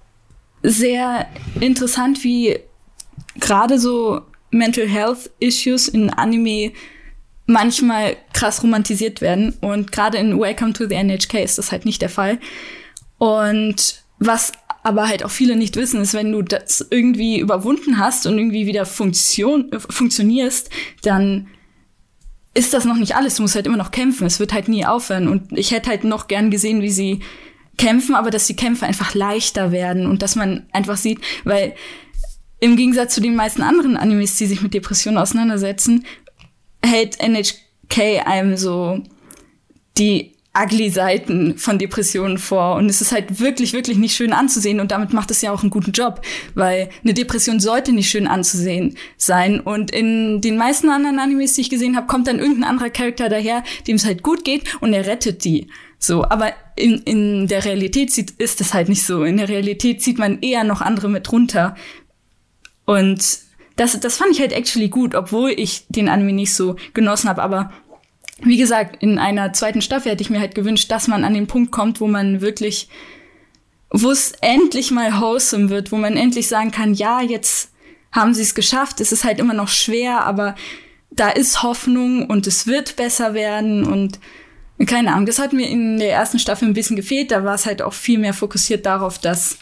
[0.63, 1.25] sehr
[1.59, 2.59] interessant, wie
[3.39, 4.21] gerade so
[4.51, 6.71] Mental Health Issues in Anime
[7.45, 9.53] manchmal krass romantisiert werden.
[9.61, 12.39] Und gerade in Welcome to the NHK ist das halt nicht der Fall.
[13.17, 14.51] Und was
[14.83, 18.65] aber halt auch viele nicht wissen, ist, wenn du das irgendwie überwunden hast und irgendwie
[18.65, 20.69] wieder Funktion, äh, funktionierst,
[21.03, 21.47] dann
[22.53, 23.35] ist das noch nicht alles.
[23.35, 24.25] Du musst halt immer noch kämpfen.
[24.25, 25.27] Es wird halt nie aufhören.
[25.27, 27.21] Und ich hätte halt noch gern gesehen, wie sie
[27.77, 31.73] kämpfen, aber dass die Kämpfe einfach leichter werden und dass man einfach sieht, weil
[32.59, 36.05] im Gegensatz zu den meisten anderen Animes, die sich mit Depressionen auseinandersetzen,
[36.83, 39.01] hält NHK einem so
[39.97, 42.75] die ugly Seiten von Depressionen vor.
[42.75, 44.79] Und es ist halt wirklich, wirklich nicht schön anzusehen.
[44.79, 46.21] Und damit macht es ja auch einen guten Job,
[46.55, 49.61] weil eine Depression sollte nicht schön anzusehen sein.
[49.61, 53.29] Und in den meisten anderen Animes, die ich gesehen habe, kommt dann irgendein anderer Charakter
[53.29, 55.67] daher, dem es halt gut geht und er rettet die.
[55.99, 59.23] So, aber in, in der Realität sieht, ist es halt nicht so.
[59.23, 61.75] In der Realität zieht man eher noch andere mit runter.
[62.85, 63.39] Und
[63.77, 67.41] das, das fand ich halt actually gut, obwohl ich den Anime nicht so genossen habe.
[67.41, 67.71] Aber
[68.43, 71.47] wie gesagt, in einer zweiten Staffel hätte ich mir halt gewünscht, dass man an den
[71.47, 72.89] Punkt kommt, wo man wirklich,
[73.89, 77.71] wo es endlich mal wholesome wird, wo man endlich sagen kann, ja, jetzt
[78.11, 78.99] haben sie es geschafft.
[78.99, 80.55] Es ist halt immer noch schwer, aber
[81.11, 84.19] da ist Hoffnung und es wird besser werden und
[84.87, 85.25] keine Ahnung.
[85.25, 87.31] Das hat mir in der ersten Staffel ein bisschen gefehlt.
[87.31, 89.59] Da war es halt auch viel mehr fokussiert darauf, dass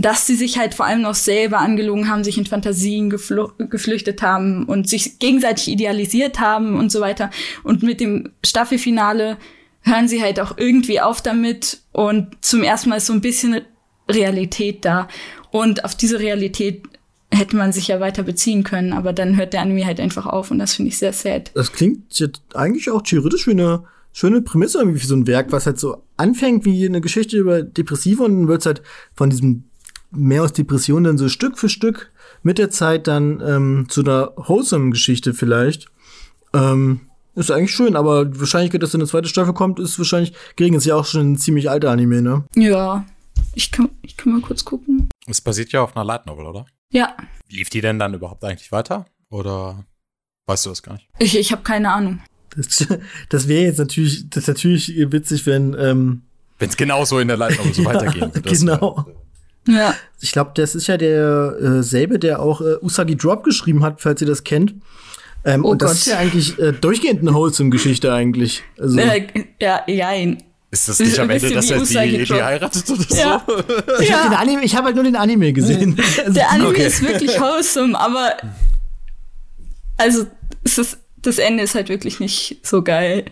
[0.00, 4.64] dass sie sich halt vor allem noch selber angelogen haben, sich in Fantasien geflüchtet haben
[4.64, 7.30] und sich gegenseitig idealisiert haben und so weiter.
[7.64, 9.38] Und mit dem Staffelfinale
[9.82, 13.60] hören sie halt auch irgendwie auf damit und zum ersten Mal ist so ein bisschen
[14.08, 15.08] Realität da.
[15.50, 16.84] Und auf diese Realität
[17.30, 20.50] hätte man sich ja weiter beziehen können, aber dann hört der Anime halt einfach auf
[20.50, 21.50] und das finde ich sehr sad.
[21.54, 25.50] Das klingt jetzt eigentlich auch theoretisch wie eine schöne Prämisse irgendwie für so ein Werk,
[25.52, 28.82] was halt so anfängt wie eine Geschichte über Depressive und dann wird halt
[29.14, 29.64] von diesem
[30.10, 34.32] mehr aus Depressionen dann so Stück für Stück mit der Zeit dann ähm, zu einer
[34.36, 35.86] wholesome Geschichte vielleicht.
[36.54, 37.00] Ähm,
[37.34, 40.74] ist eigentlich schön, aber die Wahrscheinlichkeit, dass eine zweite Staffel kommt, ist wahrscheinlich gering.
[40.74, 42.44] Ist ja auch schon ein ziemlich alter Anime, ne?
[42.56, 43.04] Ja.
[43.54, 45.08] Ich kann, ich kann mal kurz gucken.
[45.26, 46.66] Es basiert ja auf einer Light Novel, oder?
[46.92, 47.16] Ja.
[47.48, 49.06] Lief die denn dann überhaupt eigentlich weiter?
[49.30, 49.84] Oder
[50.46, 51.08] weißt du das gar nicht?
[51.18, 52.20] Ich, ich habe keine Ahnung.
[52.56, 52.86] Das,
[53.28, 56.22] das wäre jetzt natürlich, das ist natürlich witzig, wenn ähm,
[56.58, 58.32] wenn es genauso in der Light Novel so ja, weitergehen.
[58.42, 59.06] Genau.
[59.06, 59.14] Wär,
[59.66, 59.94] ja.
[60.20, 64.20] Ich glaube, das ist ja derselbe, äh, der auch äh, Usagi Drop geschrieben hat, falls
[64.20, 64.74] ihr das kennt.
[65.44, 65.98] Ähm, oh und das Gott.
[65.98, 68.62] ist ja eigentlich äh, durchgehend eine Wholesome-Geschichte eigentlich.
[68.78, 68.98] Also.
[68.98, 69.26] Äh,
[69.60, 70.42] ja, jein.
[70.70, 73.42] Ist das nicht am Ende, dass er die, die heiratet oder ja.
[73.46, 73.58] so?
[74.02, 74.28] Ich ja.
[74.28, 75.98] habe hab halt nur den Anime gesehen.
[76.26, 76.86] Der Anime okay.
[76.86, 78.32] ist wirklich wholesome, aber
[79.96, 80.26] also
[80.64, 83.24] es ist, das Ende ist halt wirklich nicht so geil,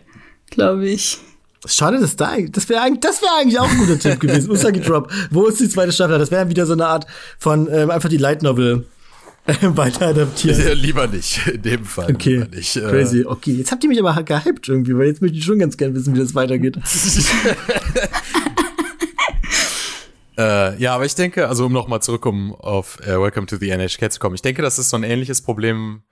[0.50, 1.18] glaube ich.
[1.66, 4.50] Schade, dass da, das wäre eigentlich, das wäre eigentlich auch ein guter Tipp gewesen.
[4.50, 5.10] Usagi Drop.
[5.30, 6.18] Wo ist die zweite Staffel?
[6.18, 7.06] Das wäre wieder so eine Art
[7.38, 8.86] von ähm, einfach die Light Novel
[9.46, 10.60] äh, weiter adaptieren.
[10.60, 12.12] Ja, lieber nicht, in dem Fall.
[12.12, 12.46] Okay.
[12.52, 12.76] Nicht.
[12.76, 12.80] Äh.
[12.80, 13.24] Crazy.
[13.24, 15.94] Okay, jetzt habt ihr mich aber gehypt irgendwie, weil jetzt möchte ich schon ganz gerne
[15.94, 16.76] wissen, wie das weitergeht.
[20.38, 23.70] äh, ja, aber ich denke, also um nochmal zurück um auf äh, Welcome to the
[23.70, 26.02] NHK zu kommen, ich denke, das ist so ein ähnliches Problem,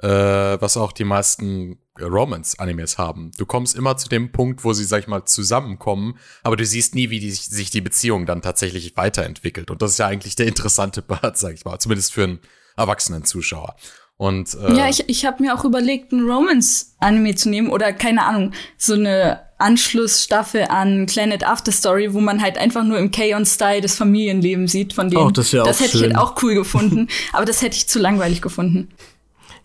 [0.00, 3.30] äh, was auch die meisten Romance-Animes haben.
[3.36, 6.94] Du kommst immer zu dem Punkt, wo sie, sag ich mal, zusammenkommen, aber du siehst
[6.94, 9.70] nie, wie die, sich die Beziehung dann tatsächlich weiterentwickelt.
[9.70, 12.38] Und das ist ja eigentlich der interessante Part, sag ich mal, zumindest für einen
[12.76, 13.76] erwachsenen Zuschauer.
[14.16, 18.24] Und, äh, ja, ich, ich habe mir auch überlegt, ein Romance-Anime zu nehmen oder keine
[18.24, 23.80] Ahnung, so eine Anschlussstaffel an Planet After Story, wo man halt einfach nur im K-On-Style
[23.80, 25.22] das Familienleben sieht von denen.
[25.22, 26.10] Oh, das das hätte schön.
[26.10, 28.88] ich halt auch cool gefunden, aber das hätte ich zu langweilig gefunden.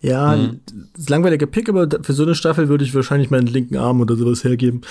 [0.04, 0.60] Ja, mhm.
[0.92, 4.02] das ist langweiliger Pick, aber für so eine Staffel würde ich wahrscheinlich meinen linken Arm
[4.02, 4.82] oder sowas hergeben.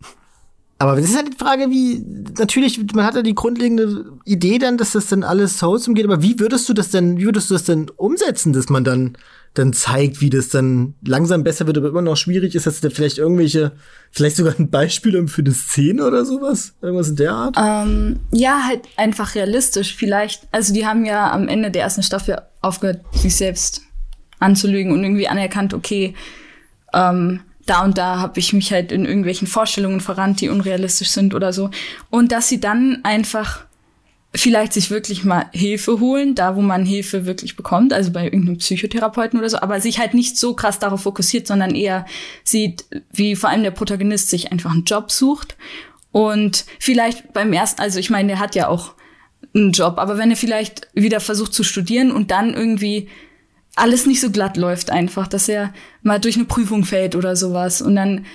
[0.78, 2.04] aber das ist halt die Frage, wie,
[2.36, 6.24] natürlich, man hat ja die grundlegende Idee dann, dass das dann alles Souls umgeht, aber
[6.24, 9.16] wie würdest du das denn, wie würdest du das denn umsetzen, dass man dann,
[9.54, 12.90] dann zeigt, wie das dann langsam besser wird, aber immer noch schwierig ist, dass da
[12.90, 13.72] vielleicht irgendwelche,
[14.10, 16.74] vielleicht sogar ein Beispiel für eine Szene oder sowas?
[16.82, 17.56] Irgendwas in der Art?
[17.56, 19.94] Ähm, ja, halt einfach realistisch.
[19.94, 23.85] Vielleicht, also die haben ja am Ende der ersten Staffel aufgehört, sich selbst
[24.38, 26.14] anzulügen und irgendwie anerkannt, okay,
[26.92, 31.34] ähm, da und da habe ich mich halt in irgendwelchen Vorstellungen verrannt, die unrealistisch sind
[31.34, 31.70] oder so.
[32.10, 33.66] Und dass sie dann einfach
[34.34, 38.58] vielleicht sich wirklich mal Hilfe holen, da wo man Hilfe wirklich bekommt, also bei irgendeinem
[38.58, 42.06] Psychotherapeuten oder so, aber sich halt nicht so krass darauf fokussiert, sondern eher
[42.44, 45.56] sieht, wie vor allem der Protagonist sich einfach einen Job sucht
[46.12, 48.92] und vielleicht beim ersten, also ich meine, der hat ja auch
[49.54, 53.08] einen Job, aber wenn er vielleicht wieder versucht zu studieren und dann irgendwie
[53.76, 55.72] alles nicht so glatt läuft einfach, dass er
[56.02, 58.26] mal durch eine Prüfung fällt oder sowas und dann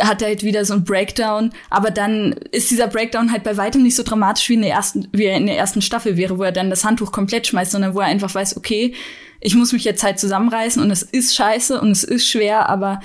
[0.00, 3.82] hat er halt wieder so ein Breakdown, aber dann ist dieser Breakdown halt bei weitem
[3.84, 6.42] nicht so dramatisch wie in der ersten, wie er in der ersten Staffel wäre, wo
[6.42, 8.94] er dann das Handtuch komplett schmeißt, sondern wo er einfach weiß, okay,
[9.40, 13.00] ich muss mich jetzt halt zusammenreißen und es ist scheiße und es ist schwer, aber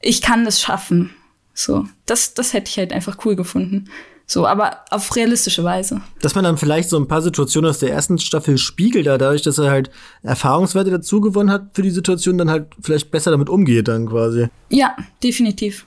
[0.00, 1.14] ich kann das schaffen.
[1.54, 3.88] So, das, das hätte ich halt einfach cool gefunden.
[4.26, 6.00] So, aber auf realistische Weise.
[6.22, 9.42] Dass man dann vielleicht so ein paar Situationen aus der ersten Staffel spiegelt, da dadurch,
[9.42, 9.90] dass er halt
[10.22, 14.48] Erfahrungswerte dazu gewonnen hat für die Situation, dann halt vielleicht besser damit umgeht dann quasi.
[14.70, 15.86] Ja, definitiv.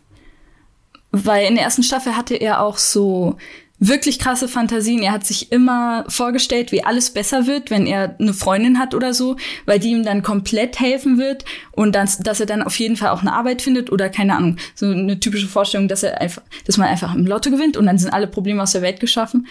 [1.11, 3.37] Weil in der ersten Staffel hatte er auch so
[3.79, 5.01] wirklich krasse Fantasien.
[5.01, 9.13] Er hat sich immer vorgestellt, wie alles besser wird, wenn er eine Freundin hat oder
[9.13, 12.95] so, weil die ihm dann komplett helfen wird und dann, dass er dann auf jeden
[12.95, 16.41] Fall auch eine Arbeit findet oder keine Ahnung, so eine typische Vorstellung, dass er einfach,
[16.65, 19.47] dass man einfach im Lotto gewinnt und dann sind alle Probleme aus der Welt geschaffen.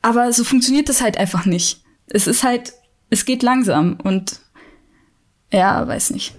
[0.00, 1.82] Aber so funktioniert das halt einfach nicht.
[2.08, 2.72] Es ist halt,
[3.10, 4.40] es geht langsam und
[5.52, 6.34] ja, weiß nicht.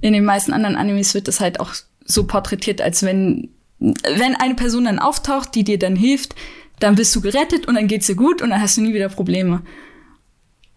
[0.00, 3.50] In den meisten anderen Animes wird das halt auch so porträtiert, als wenn
[3.82, 6.34] wenn eine Person dann auftaucht, die dir dann hilft,
[6.78, 9.08] dann bist du gerettet und dann geht's dir gut und dann hast du nie wieder
[9.08, 9.62] Probleme.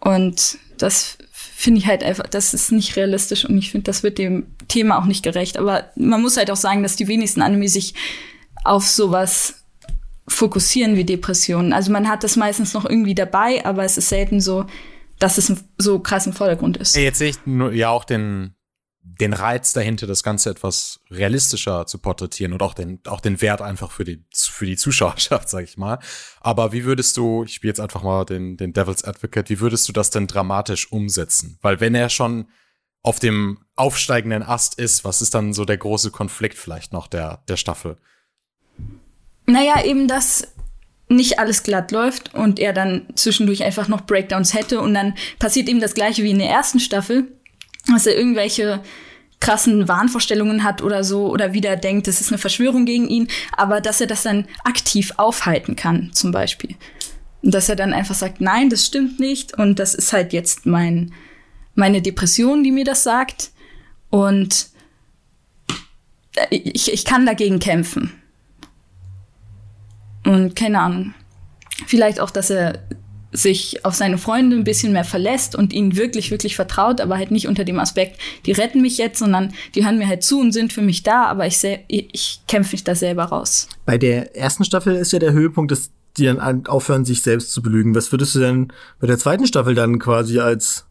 [0.00, 4.18] Und das finde ich halt einfach, das ist nicht realistisch und ich finde, das wird
[4.18, 5.56] dem Thema auch nicht gerecht.
[5.56, 7.94] Aber man muss halt auch sagen, dass die wenigsten Anime sich
[8.64, 9.64] auf sowas
[10.28, 11.72] fokussieren wie Depressionen.
[11.72, 14.66] Also man hat das meistens noch irgendwie dabei, aber es ist selten so,
[15.18, 16.96] dass es so krass im Vordergrund ist.
[16.96, 17.36] Jetzt sehe ich
[17.74, 18.55] ja auch den,
[19.08, 23.62] den Reiz dahinter, das Ganze etwas realistischer zu porträtieren und auch den, auch den Wert
[23.62, 25.98] einfach für die, für die Zuschauerschaft, sag ich mal.
[26.40, 29.88] Aber wie würdest du, ich spiele jetzt einfach mal den, den Devil's Advocate, wie würdest
[29.88, 31.58] du das denn dramatisch umsetzen?
[31.62, 32.48] Weil wenn er schon
[33.02, 37.42] auf dem aufsteigenden Ast ist, was ist dann so der große Konflikt vielleicht noch der,
[37.48, 37.96] der Staffel?
[39.46, 40.48] Naja, eben, dass
[41.08, 45.68] nicht alles glatt läuft und er dann zwischendurch einfach noch Breakdowns hätte und dann passiert
[45.68, 47.35] ihm das gleiche wie in der ersten Staffel,
[47.88, 48.82] dass er irgendwelche
[49.40, 53.80] krassen Wahnvorstellungen hat oder so oder wieder denkt, es ist eine Verschwörung gegen ihn, aber
[53.80, 56.74] dass er das dann aktiv aufhalten kann, zum Beispiel.
[57.42, 60.66] Und dass er dann einfach sagt, nein, das stimmt nicht und das ist halt jetzt
[60.66, 61.12] mein,
[61.74, 63.50] meine Depression, die mir das sagt
[64.10, 64.68] und
[66.50, 68.12] ich, ich kann dagegen kämpfen.
[70.24, 71.14] Und keine Ahnung.
[71.86, 72.80] Vielleicht auch, dass er
[73.36, 77.30] sich auf seine Freunde ein bisschen mehr verlässt und ihnen wirklich, wirklich vertraut, aber halt
[77.30, 80.52] nicht unter dem Aspekt, die retten mich jetzt, sondern die hören mir halt zu und
[80.52, 83.68] sind für mich da, aber ich, ich kämpfe mich da selber raus.
[83.84, 87.60] Bei der ersten Staffel ist ja der Höhepunkt, dass die dann aufhören, sich selbst zu
[87.60, 87.94] belügen.
[87.94, 90.86] Was würdest du denn bei der zweiten Staffel dann quasi als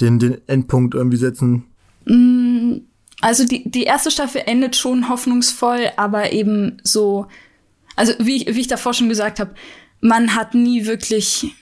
[0.00, 1.64] den, den Endpunkt irgendwie setzen?
[2.04, 2.76] Mm,
[3.20, 7.26] also die, die erste Staffel endet schon hoffnungsvoll, aber eben so,
[7.96, 9.54] also wie, wie ich davor schon gesagt habe,
[10.00, 11.52] man hat nie wirklich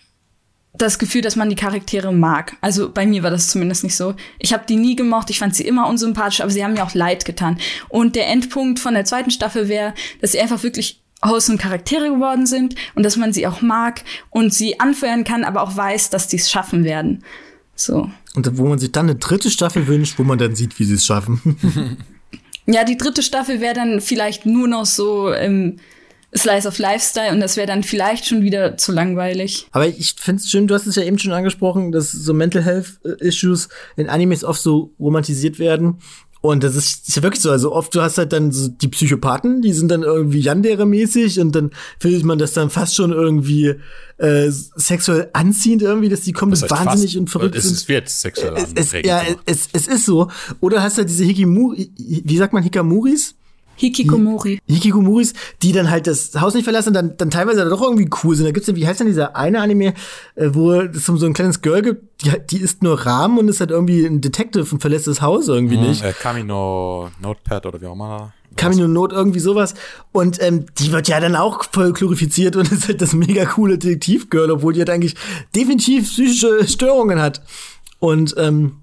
[0.78, 2.56] das Gefühl, dass man die Charaktere mag.
[2.60, 4.14] Also bei mir war das zumindest nicht so.
[4.38, 6.94] Ich habe die nie gemocht, ich fand sie immer unsympathisch, aber sie haben mir auch
[6.94, 7.58] leid getan.
[7.88, 12.46] Und der Endpunkt von der zweiten Staffel wäre, dass sie einfach wirklich wholesome Charaktere geworden
[12.46, 16.28] sind und dass man sie auch mag und sie anfeuern kann, aber auch weiß, dass
[16.28, 17.24] die es schaffen werden.
[17.74, 18.10] So.
[18.34, 20.94] Und wo man sich dann eine dritte Staffel wünscht, wo man dann sieht, wie sie
[20.94, 21.96] es schaffen.
[22.66, 25.78] ja, die dritte Staffel wäre dann vielleicht nur noch so im
[26.36, 29.66] Slice of Lifestyle und das wäre dann vielleicht schon wieder zu langweilig.
[29.72, 32.62] Aber ich finde es schön, du hast es ja eben schon angesprochen, dass so Mental
[32.62, 35.98] Health äh, Issues in Animes oft so romantisiert werden.
[36.40, 37.50] Und das ist, ist ja wirklich so.
[37.50, 41.52] Also oft du hast halt dann so die Psychopathen, die sind dann irgendwie Yandere-mäßig und
[41.52, 43.74] dann findet man das dann fast schon irgendwie
[44.18, 47.74] äh, sexuell anziehend irgendwie, dass die komplett wahnsinnig fast, und verrückt es sind.
[47.74, 50.30] Es wird sexuell es, es, Ja, es, es ist so.
[50.60, 53.34] Oder hast du halt diese Hikimuri, wie sagt man Hikamuris?
[53.78, 54.58] Hikikomori.
[54.66, 58.34] Hikikomoris, die dann halt das Haus nicht verlassen und dann, dann teilweise doch irgendwie cool
[58.34, 58.44] sind.
[58.44, 59.94] Da gibt's ja, wie heißt denn dieser eine Anime,
[60.34, 63.60] äh, wo es so ein kleines Girl gibt, die, die ist nur Rahmen und ist
[63.60, 66.04] halt irgendwie ein Detective und verlässt das Haus irgendwie mhm, nicht.
[66.04, 68.32] Äh, Camino Notepad oder wie auch immer.
[68.56, 69.74] Camino Note, irgendwie sowas.
[70.12, 73.78] Und ähm, die wird ja dann auch voll glorifiziert und ist halt das mega coole
[73.78, 75.14] Detektivgirl, obwohl die halt eigentlich
[75.54, 77.42] definitiv psychische Störungen hat.
[78.00, 78.82] Und ähm,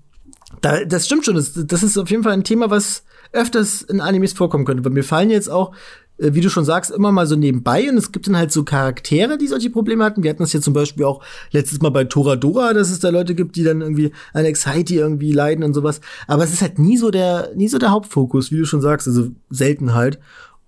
[0.62, 1.36] da, das stimmt schon.
[1.36, 4.84] Das, das ist auf jeden Fall ein Thema, was öfters in Animes vorkommen könnte.
[4.86, 5.74] Weil mir fallen jetzt auch,
[6.18, 8.64] äh, wie du schon sagst, immer mal so nebenbei und es gibt dann halt so
[8.64, 10.24] Charaktere, die solche Probleme hatten.
[10.24, 13.36] Wir hatten das hier zum Beispiel auch letztes Mal bei Toradora, dass es da Leute
[13.36, 16.02] gibt, die dann irgendwie an Anxiety irgendwie leiden und sowas.
[16.28, 19.08] Aber es ist halt nie so der, nie so der Hauptfokus, wie du schon sagst,
[19.08, 20.20] also selten halt.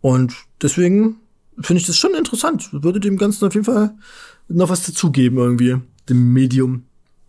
[0.02, 1.18] Und deswegen
[1.60, 2.70] finde ich das schon interessant.
[2.72, 3.96] Würde dem Ganzen auf jeden Fall
[4.48, 5.78] noch was dazugeben irgendwie,
[6.08, 6.84] dem Medium.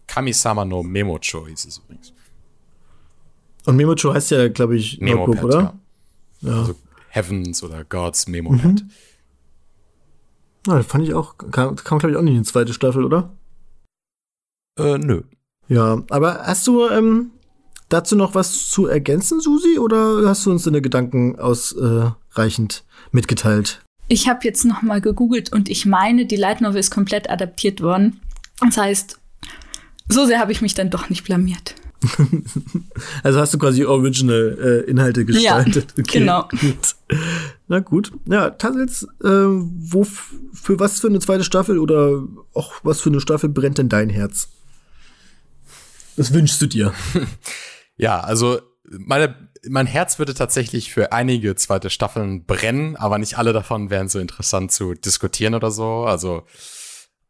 [0.06, 2.12] Kamisama no Memocho hieß es übrigens.
[3.68, 5.74] Und Memocho heißt ja, glaube ich, Memo Notebook, oder?
[6.40, 6.50] Ja.
[6.50, 6.58] ja.
[6.60, 6.74] Also
[7.10, 8.60] Heavens oder Gods Memo mhm.
[8.60, 8.84] Pad.
[10.66, 13.36] Ja, fand ich auch, kam, kam glaube ich, auch nicht in die zweite Staffel, oder?
[14.78, 15.20] Äh, nö.
[15.68, 17.32] Ja, aber hast du ähm,
[17.90, 23.84] dazu noch was zu ergänzen, Susi, oder hast du uns deine Gedanken ausreichend mitgeteilt?
[24.08, 27.82] Ich habe jetzt noch mal gegoogelt und ich meine, die Light Novel ist komplett adaptiert
[27.82, 28.22] worden.
[28.60, 29.20] Das heißt,
[30.08, 31.74] so sehr habe ich mich dann doch nicht blamiert.
[33.22, 35.94] also hast du quasi Original äh, Inhalte gestaltet.
[35.96, 36.48] Ja, okay, genau.
[36.48, 36.96] Gut.
[37.66, 38.12] Na gut.
[38.26, 42.22] Ja, Tassels, äh, wo für was für eine zweite Staffel oder
[42.54, 44.48] auch was für eine Staffel brennt denn dein Herz?
[46.16, 46.92] Was wünschst du dir?
[48.00, 49.34] Ja, also meine
[49.68, 54.18] mein Herz würde tatsächlich für einige zweite Staffeln brennen, aber nicht alle davon wären so
[54.18, 56.04] interessant zu diskutieren oder so.
[56.04, 56.44] Also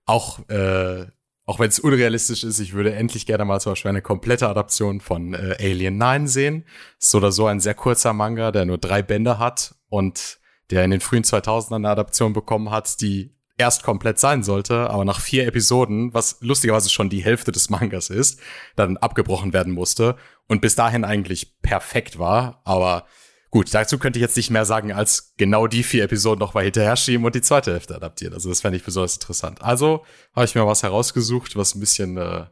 [0.04, 1.06] auch, äh,
[1.48, 5.00] auch wenn es unrealistisch ist, ich würde endlich gerne mal zum Beispiel eine komplette Adaption
[5.00, 6.66] von äh, Alien 9 sehen.
[6.98, 10.90] So oder so ein sehr kurzer Manga, der nur drei Bände hat und der in
[10.90, 15.46] den frühen 2000ern eine Adaption bekommen hat, die erst komplett sein sollte, aber nach vier
[15.46, 18.40] Episoden, was lustigerweise schon die Hälfte des Mangas ist,
[18.76, 20.16] dann abgebrochen werden musste
[20.48, 22.60] und bis dahin eigentlich perfekt war.
[22.64, 23.06] Aber
[23.50, 26.64] gut, dazu könnte ich jetzt nicht mehr sagen, als genau die vier Episoden noch mal
[26.64, 28.34] hinterher schieben und die zweite Hälfte adaptieren.
[28.34, 29.62] Also das fände ich besonders interessant.
[29.62, 32.46] Also habe ich mir was herausgesucht, was ein bisschen äh,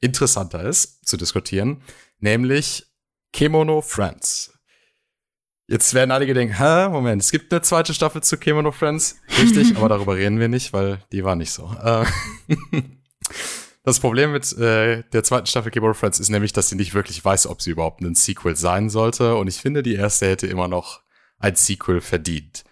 [0.00, 1.82] interessanter ist zu diskutieren,
[2.18, 2.86] nämlich
[3.32, 4.54] Kemono Friends.
[5.70, 9.16] Jetzt werden einige denken, hä, Moment, es gibt eine zweite Staffel zu Kemono Friends.
[9.38, 11.70] Richtig, aber darüber reden wir nicht, weil die war nicht so.
[11.82, 12.06] Äh,
[13.88, 17.24] das Problem mit äh, der zweiten Staffel Kemono Friends ist nämlich, dass sie nicht wirklich
[17.24, 19.36] weiß, ob sie überhaupt ein Sequel sein sollte.
[19.36, 21.00] Und ich finde, die erste hätte immer noch
[21.38, 22.64] ein Sequel verdient.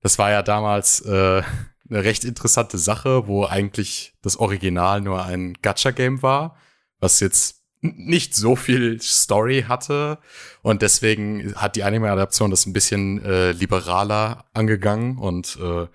[0.00, 1.42] Das war ja damals äh,
[1.88, 6.56] eine recht interessante Sache, wo eigentlich das Original nur ein Gacha-Game war,
[6.98, 10.18] was jetzt nicht so viel Story hatte
[10.62, 15.86] und deswegen hat die Anime-Adaption das ein bisschen äh, liberaler angegangen und äh,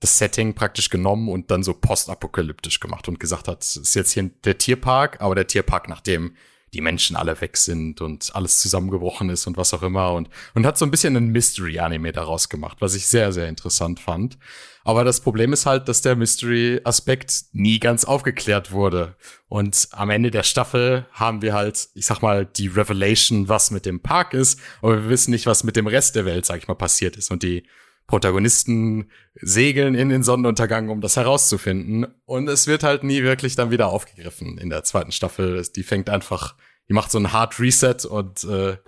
[0.00, 4.12] das Setting praktisch genommen und dann so postapokalyptisch gemacht und gesagt hat, es ist jetzt
[4.12, 6.34] hier der Tierpark, aber der Tierpark, nachdem
[6.74, 10.66] die Menschen alle weg sind und alles zusammengebrochen ist und was auch immer und, und
[10.66, 14.38] hat so ein bisschen ein Mystery-Anime daraus gemacht, was ich sehr, sehr interessant fand.
[14.84, 19.16] Aber das Problem ist halt, dass der Mystery-Aspekt nie ganz aufgeklärt wurde.
[19.48, 23.86] Und am Ende der Staffel haben wir halt, ich sag mal, die Revelation, was mit
[23.86, 26.68] dem Park ist, aber wir wissen nicht, was mit dem Rest der Welt, sag ich
[26.68, 27.30] mal, passiert ist.
[27.30, 27.64] Und die
[28.08, 32.06] Protagonisten segeln in den Sonnenuntergang, um das herauszufinden.
[32.24, 35.62] Und es wird halt nie wirklich dann wieder aufgegriffen in der zweiten Staffel.
[35.76, 36.56] Die fängt einfach,
[36.88, 38.78] die macht so ein Hard Reset und äh,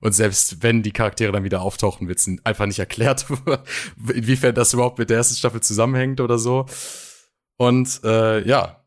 [0.00, 3.24] und selbst wenn die Charaktere dann wieder auftauchen, wird es einfach nicht erklärt,
[4.12, 6.66] inwiefern das überhaupt mit der ersten Staffel zusammenhängt oder so.
[7.56, 8.84] Und äh, ja,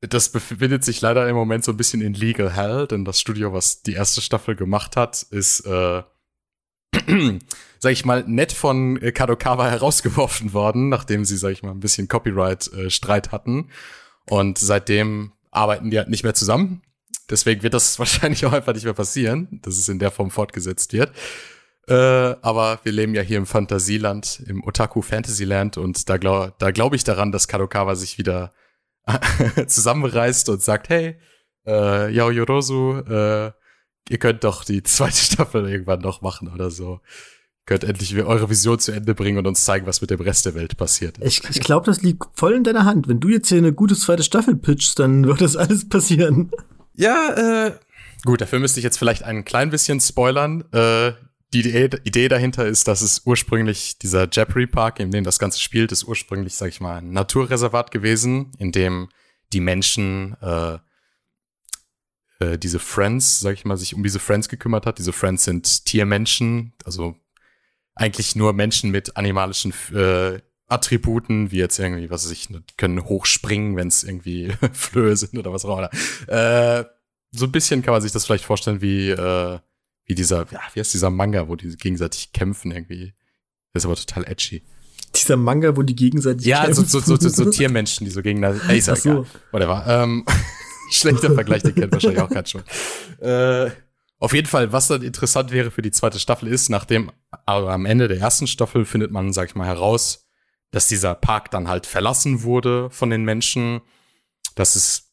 [0.00, 3.52] das befindet sich leider im Moment so ein bisschen in Legal Hell, denn das Studio,
[3.52, 6.02] was die erste Staffel gemacht hat, ist äh,
[7.78, 11.80] sag ich mal, nett von äh, Kadokawa herausgeworfen worden, nachdem sie, sag ich mal, ein
[11.80, 13.70] bisschen Copyright-Streit äh, hatten.
[14.28, 16.82] Und seitdem arbeiten die halt nicht mehr zusammen.
[17.30, 20.92] Deswegen wird das wahrscheinlich auch einfach nicht mehr passieren, dass es in der Form fortgesetzt
[20.92, 21.12] wird.
[21.86, 26.70] Äh, aber wir leben ja hier im Fantasieland, im Otaku Fantasyland und da glaube da
[26.70, 28.52] glaub ich daran, dass Kadokawa sich wieder
[29.66, 31.18] zusammenreißt und sagt, hey,
[31.66, 33.52] äh, Yao Yorosu, äh,
[34.08, 37.00] ihr könnt doch die zweite Staffel irgendwann noch machen oder so.
[37.66, 40.54] Könnt endlich eure Vision zu Ende bringen und uns zeigen, was mit dem Rest der
[40.54, 41.16] Welt passiert.
[41.22, 43.08] Ich, ich glaube, das liegt voll in deiner Hand.
[43.08, 46.50] Wenn du jetzt hier eine gute zweite Staffel pitchst, dann wird das alles passieren.
[46.92, 47.72] Ja, äh,
[48.26, 50.62] gut, dafür müsste ich jetzt vielleicht ein klein bisschen spoilern.
[50.72, 51.12] Äh,
[51.54, 55.60] die Idee, Idee dahinter ist, dass es ursprünglich dieser Jeopardy Park, in dem das Ganze
[55.60, 59.08] spielt, ist ursprünglich, sag ich mal, ein Naturreservat gewesen, in dem
[59.52, 60.78] die Menschen äh,
[62.40, 64.98] äh, diese Friends, sag ich mal, sich um diese Friends gekümmert hat.
[64.98, 67.16] Diese Friends sind Tiermenschen, also
[67.94, 73.76] eigentlich nur Menschen mit animalischen äh, Attributen, wie jetzt irgendwie, was weiß ich, können hochspringen,
[73.76, 75.90] wenn es irgendwie Flöhe sind oder was auch immer.
[76.26, 76.84] Äh,
[77.30, 79.58] so ein bisschen kann man sich das vielleicht vorstellen wie, äh,
[80.06, 83.14] wie dieser, ja, wie heißt dieser Manga, wo die gegenseitig kämpfen irgendwie.
[83.72, 84.62] Das ist aber total edgy.
[85.14, 86.84] Dieser Manga, wo die gegenseitig ja, kämpfen?
[86.84, 89.26] Ja, so, so, so, so, Tiermenschen, die so gegeneinander, ey, ist ja so.
[89.52, 89.84] Whatever.
[89.86, 90.24] Ähm,
[90.94, 92.62] schlechter Vergleich, den kennt wahrscheinlich auch kein schon.
[93.20, 93.70] Äh,
[94.18, 97.10] auf jeden Fall, was dann interessant wäre für die zweite Staffel ist, nachdem
[97.46, 100.26] aber am Ende der ersten Staffel findet man, sag ich mal, heraus,
[100.70, 103.80] dass dieser Park dann halt verlassen wurde von den Menschen,
[104.54, 105.12] dass es,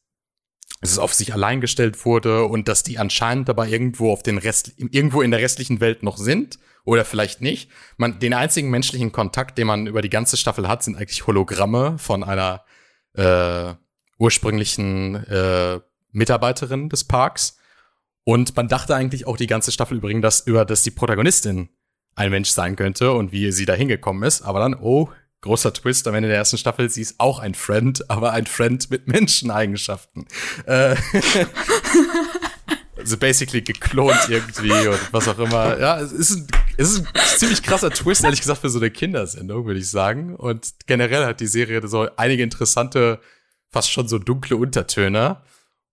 [0.82, 4.38] dass es auf sich allein gestellt wurde und dass die anscheinend dabei irgendwo auf den
[4.38, 7.70] Rest, irgendwo in der restlichen Welt noch sind oder vielleicht nicht.
[7.98, 11.98] Man, den einzigen menschlichen Kontakt, den man über die ganze Staffel hat, sind eigentlich Hologramme
[11.98, 12.66] von einer
[13.14, 13.74] äh,
[14.22, 15.80] ursprünglichen äh,
[16.12, 17.58] Mitarbeiterin des Parks.
[18.24, 21.70] Und man dachte eigentlich auch die ganze Staffel übrigens, dass über dass die Protagonistin
[22.16, 24.44] ein Mensch sein könnte und wie sie da hingekommen ist.
[24.44, 25.10] Aber dann, oh,
[25.42, 28.92] großer Twist am Ende der ersten Staffel, sie ist auch ein Friend, aber ein Friend
[28.92, 30.28] mit Menscheneigenschaften.
[30.68, 30.96] Äh,
[32.98, 35.80] also basically geklont irgendwie und was auch immer.
[35.80, 36.48] Ja, es ist ein,
[36.78, 37.08] es ist ein
[37.38, 40.36] ziemlich krasser Twist, ehrlich gesagt, für so eine Kindersendung, würde ich sagen.
[40.36, 43.20] Und generell hat die Serie so einige interessante,
[43.72, 45.38] fast schon so dunkle Untertöne.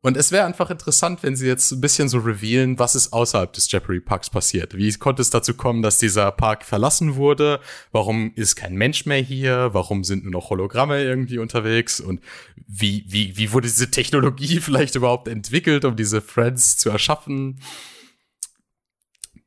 [0.01, 3.53] Und es wäre einfach interessant, wenn sie jetzt ein bisschen so revealen, was ist außerhalb
[3.53, 4.77] des Jeopardy Parks passiert.
[4.77, 7.59] Wie konnte es dazu kommen, dass dieser Park verlassen wurde?
[7.91, 9.71] Warum ist kein Mensch mehr hier?
[9.73, 11.99] Warum sind nur noch Hologramme irgendwie unterwegs?
[12.01, 12.21] Und
[12.69, 17.61] wie, wie, wie wurde diese Technologie vielleicht überhaupt entwickelt, um diese Friends zu erschaffen?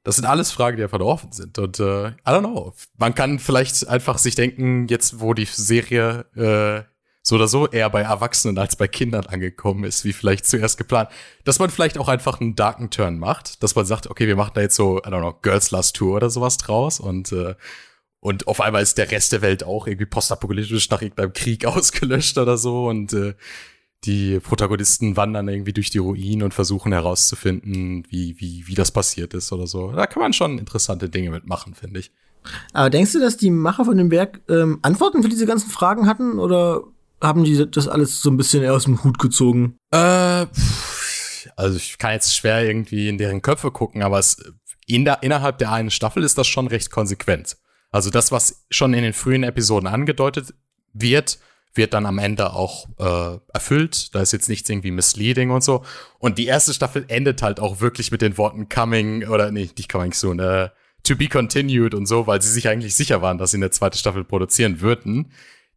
[0.03, 1.57] Das sind alles Fragen, die einfach noch offen sind.
[1.59, 2.73] Und äh, I don't know.
[2.97, 6.90] Man kann vielleicht einfach sich denken, jetzt wo die Serie äh,
[7.31, 11.09] so oder so eher bei Erwachsenen als bei Kindern angekommen ist, wie vielleicht zuerst geplant,
[11.45, 14.51] dass man vielleicht auch einfach einen darken Turn macht, dass man sagt, okay, wir machen
[14.53, 17.55] da jetzt so, I don't know, Girls Last Tour oder sowas draus und äh,
[18.19, 22.37] und auf einmal ist der Rest der Welt auch irgendwie postapokalyptisch nach irgendeinem Krieg ausgelöscht
[22.37, 23.33] oder so und äh,
[24.03, 29.33] die Protagonisten wandern irgendwie durch die Ruinen und versuchen herauszufinden, wie, wie, wie das passiert
[29.33, 29.93] ist oder so.
[29.93, 32.11] Da kann man schon interessante Dinge mitmachen, finde ich.
[32.73, 36.07] Aber denkst du, dass die Macher von dem Werk ähm, Antworten für diese ganzen Fragen
[36.07, 36.83] hatten oder
[37.21, 39.77] haben die das alles so ein bisschen aus dem Hut gezogen?
[39.91, 40.45] Äh,
[41.55, 44.37] also ich kann jetzt schwer irgendwie in deren Köpfe gucken, aber es,
[44.87, 47.57] in der, innerhalb der einen Staffel ist das schon recht konsequent.
[47.91, 50.53] Also das, was schon in den frühen Episoden angedeutet
[50.93, 51.39] wird,
[51.73, 54.13] wird dann am Ende auch äh, erfüllt.
[54.13, 55.83] Da ist jetzt nichts irgendwie misleading und so.
[56.19, 59.89] Und die erste Staffel endet halt auch wirklich mit den Worten coming oder nee, nicht
[59.89, 60.69] coming soon, äh,
[61.03, 63.97] to be continued und so, weil sie sich eigentlich sicher waren, dass sie eine zweite
[63.97, 65.31] Staffel produzieren würden,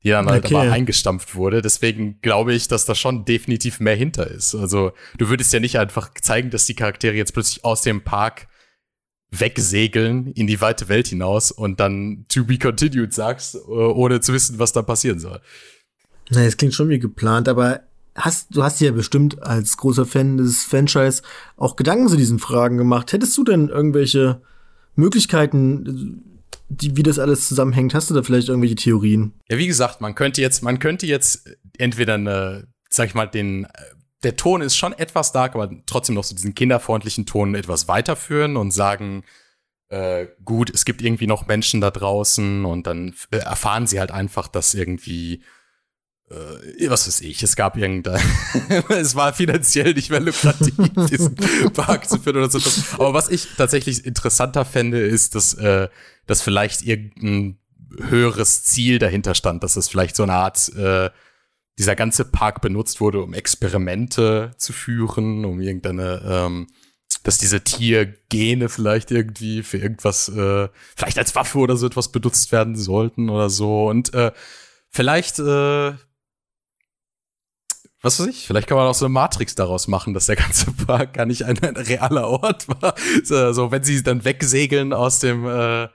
[0.05, 0.55] die dann halt okay.
[0.55, 1.63] aber eingestampft wurde.
[1.63, 4.55] Deswegen glaube ich, dass da schon definitiv mehr hinter ist.
[4.55, 8.47] Also du würdest ja nicht einfach zeigen, dass die Charaktere jetzt plötzlich aus dem Park
[9.31, 14.33] wegsegeln in die weite Welt hinaus und dann to be continued sagst, äh, ohne zu
[14.33, 15.41] wissen, was da passieren soll.
[16.31, 17.81] Na, es klingt schon wie geplant, aber
[18.15, 21.23] hast, du hast dir ja bestimmt als großer Fan des Franchise
[21.57, 23.13] auch Gedanken zu diesen Fragen gemacht.
[23.13, 24.41] Hättest du denn irgendwelche
[24.95, 26.34] Möglichkeiten,
[26.77, 27.95] die, wie das alles zusammenhängt?
[27.95, 29.41] Hast du da vielleicht irgendwelche Theorien?
[29.49, 31.49] Ja, wie gesagt, man könnte jetzt, man könnte jetzt
[31.79, 33.67] entweder eine, sag ich mal, den,
[34.23, 38.57] der Ton ist schon etwas dark, aber trotzdem noch so diesen kinderfreundlichen Ton etwas weiterführen
[38.57, 39.25] und sagen,
[39.89, 44.49] äh, gut, es gibt irgendwie noch Menschen da draußen und dann erfahren sie halt einfach,
[44.49, 45.43] dass irgendwie
[46.31, 48.21] äh, was weiß ich, es gab irgendein,
[48.89, 50.75] es war finanziell nicht mehr lukrativ,
[51.11, 51.35] diesen
[51.73, 52.59] Park zu führen oder so.
[52.95, 55.89] Aber was ich tatsächlich interessanter fände, ist, dass, äh,
[56.27, 57.59] dass vielleicht irgendein
[58.01, 61.11] höheres Ziel dahinter stand, dass es vielleicht so eine Art, äh,
[61.79, 66.67] dieser ganze Park benutzt wurde, um Experimente zu führen, um irgendeine, ähm,
[67.25, 72.53] dass diese Tiergene vielleicht irgendwie für irgendwas, äh, vielleicht als Waffe oder so etwas benutzt
[72.53, 73.89] werden sollten oder so.
[73.89, 74.33] Und äh,
[74.91, 75.95] vielleicht äh,
[78.05, 80.71] was weiß ich, vielleicht kann man auch so eine Matrix daraus machen, dass der ganze
[80.87, 82.95] Park gar nicht ein, ein realer Ort war.
[83.25, 85.89] So, so, wenn sie dann wegsegeln aus dem äh,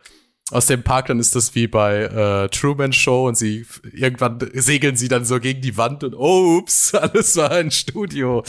[0.52, 4.96] aus dem Park, dann ist das wie bei äh, Truman Show und sie irgendwann segeln
[4.96, 8.44] sie dann so gegen die Wand und oh, ups, alles war ein Studio.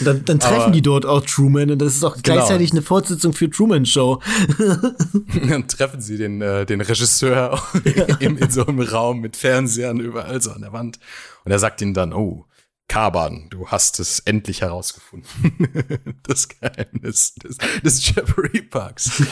[0.00, 2.36] dann, dann treffen Aber, die dort auch Truman und das ist auch genau.
[2.36, 4.20] gleichzeitig eine Fortsetzung für Truman Show.
[5.48, 8.04] dann treffen sie den, äh, den Regisseur ja.
[8.20, 11.00] in, in so einem Raum mit Fernsehern überall so an der Wand
[11.44, 12.44] und er sagt ihnen dann, oh,
[12.86, 15.28] Kaban, du hast es endlich herausgefunden.
[16.22, 19.22] das Geheimnis des, des Jeffrey Parks.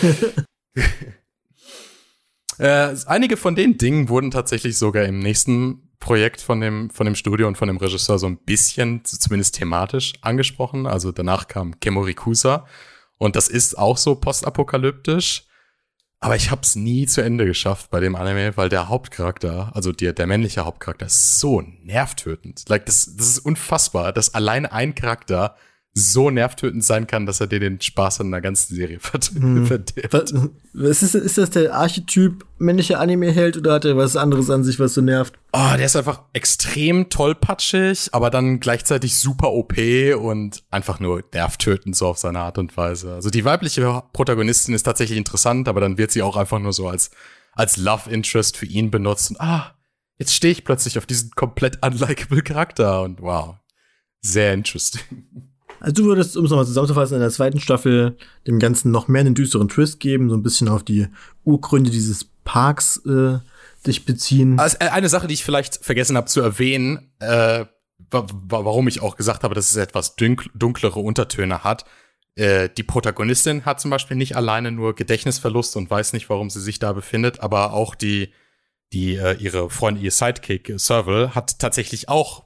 [2.59, 7.15] Äh, einige von den Dingen wurden tatsächlich sogar im nächsten Projekt von dem, von dem
[7.15, 10.87] Studio und von dem Regisseur so ein bisschen, zumindest thematisch, angesprochen.
[10.87, 12.67] Also danach kam Kemorikusa.
[13.19, 15.47] Und das ist auch so postapokalyptisch.
[16.19, 20.13] Aber ich hab's nie zu Ende geschafft bei dem Anime, weil der Hauptcharakter, also der,
[20.13, 22.65] der männliche Hauptcharakter, ist so nervtötend.
[22.69, 25.57] Like, das, das ist unfassbar, dass alleine ein Charakter
[25.99, 28.99] so nervtötend sein kann, dass er dir den Spaß an der ganzen Serie
[29.33, 29.67] hm.
[29.67, 30.35] verdirbt.
[30.75, 34.79] Was ist, ist das der Archetyp männliche Anime-Held oder hat er was anderes an sich,
[34.79, 35.39] was so nervt?
[35.55, 39.73] Oh, der ist einfach extrem tollpatschig, aber dann gleichzeitig super OP
[40.21, 43.15] und einfach nur nervtötend so auf seine Art und Weise.
[43.15, 46.89] Also die weibliche Protagonistin ist tatsächlich interessant, aber dann wird sie auch einfach nur so
[46.89, 47.11] als,
[47.53, 49.75] als Love Interest für ihn benutzt und ah,
[50.19, 53.55] jetzt stehe ich plötzlich auf diesen komplett unlikable Charakter und wow,
[54.21, 55.56] sehr interesting.
[55.87, 59.21] Also du würdest, um es nochmal zusammenzufassen, in der zweiten Staffel dem Ganzen noch mehr
[59.21, 61.07] einen düsteren Twist geben, so ein bisschen auf die
[61.45, 63.39] Urgründe dieses Parks äh,
[63.87, 64.59] dich beziehen.
[64.59, 67.67] Also äh, eine Sache, die ich vielleicht vergessen habe zu erwähnen, äh,
[68.11, 71.85] warum ich auch gesagt habe, dass es etwas dunklere Untertöne hat.
[72.35, 76.61] Äh, die Protagonistin hat zum Beispiel nicht alleine nur Gedächtnisverlust und weiß nicht, warum sie
[76.61, 78.33] sich da befindet, aber auch die,
[78.93, 82.46] die äh, ihre Freundin, ihr Sidekick Serval, hat tatsächlich auch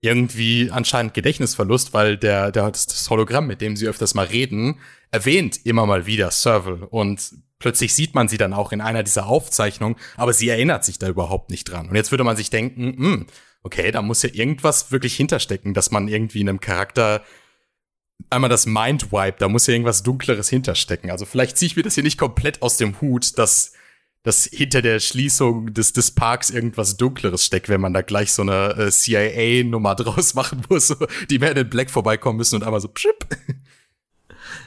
[0.00, 4.78] irgendwie anscheinend Gedächtnisverlust, weil der, der das Hologramm, mit dem sie öfters mal reden,
[5.10, 9.26] erwähnt immer mal wieder Serval und plötzlich sieht man sie dann auch in einer dieser
[9.26, 11.88] Aufzeichnungen, aber sie erinnert sich da überhaupt nicht dran.
[11.88, 13.26] Und jetzt würde man sich denken, hm,
[13.62, 17.24] okay, da muss ja irgendwas wirklich hinterstecken, dass man irgendwie in einem Charakter
[18.30, 21.10] einmal das Mindwipe, da muss ja irgendwas Dunkleres hinterstecken.
[21.10, 23.72] Also vielleicht ziehe ich mir das hier nicht komplett aus dem Hut, dass
[24.26, 28.42] dass hinter der Schließung des, des Parks irgendwas Dunkleres steckt, wenn man da gleich so
[28.42, 30.96] eine äh, CIA-Nummer draus machen muss, so,
[31.30, 33.24] die werden in Black vorbeikommen müssen und einmal so pschip.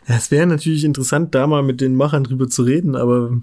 [0.07, 3.41] Ja, es wäre natürlich interessant, da mal mit den Machern drüber zu reden, aber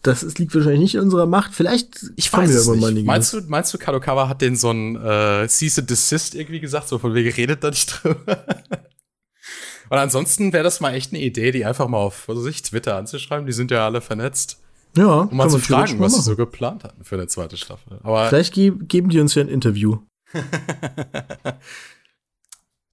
[0.00, 1.52] das ist, liegt wahrscheinlich nicht in unserer Macht.
[1.52, 3.04] Vielleicht ich weiß es nicht.
[3.04, 6.88] Meinst du, meinst du, Kadokawa hat den so ein äh, Cease and Desist irgendwie gesagt,
[6.88, 8.46] so von wegen redet da nicht drüber?
[9.90, 12.62] Und ansonsten wäre das mal echt eine Idee, die einfach mal auf, was weiß ich,
[12.62, 13.44] Twitter anzuschreiben.
[13.44, 14.63] Die sind ja alle vernetzt.
[14.96, 15.20] Ja.
[15.22, 17.98] Um mal zu fragen, was sie so geplant hatten für eine zweite Staffel.
[18.02, 19.98] Aber Vielleicht ge geben die uns ja ein Interview.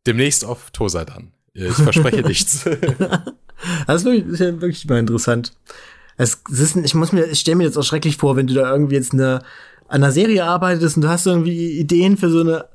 [0.07, 1.33] Demnächst auf Tosa dann.
[1.53, 2.63] Ich verspreche nichts.
[3.87, 5.53] das ist ja wirklich mal interessant.
[6.17, 8.53] Es, es ist, ich muss mir, ich stelle mir jetzt auch schrecklich vor, wenn du
[8.53, 9.39] da irgendwie jetzt eine,
[9.87, 12.65] an einer Serie arbeitest und du hast irgendwie Ideen für so eine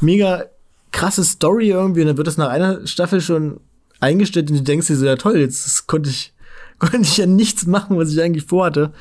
[0.00, 0.46] mega
[0.92, 3.60] krasse Story irgendwie und dann wird das nach einer Staffel schon
[4.00, 6.33] eingestellt und du denkst dir so, ja toll, jetzt konnte ich,
[6.78, 8.92] konnte ich ja nichts machen, was ich eigentlich vorhatte.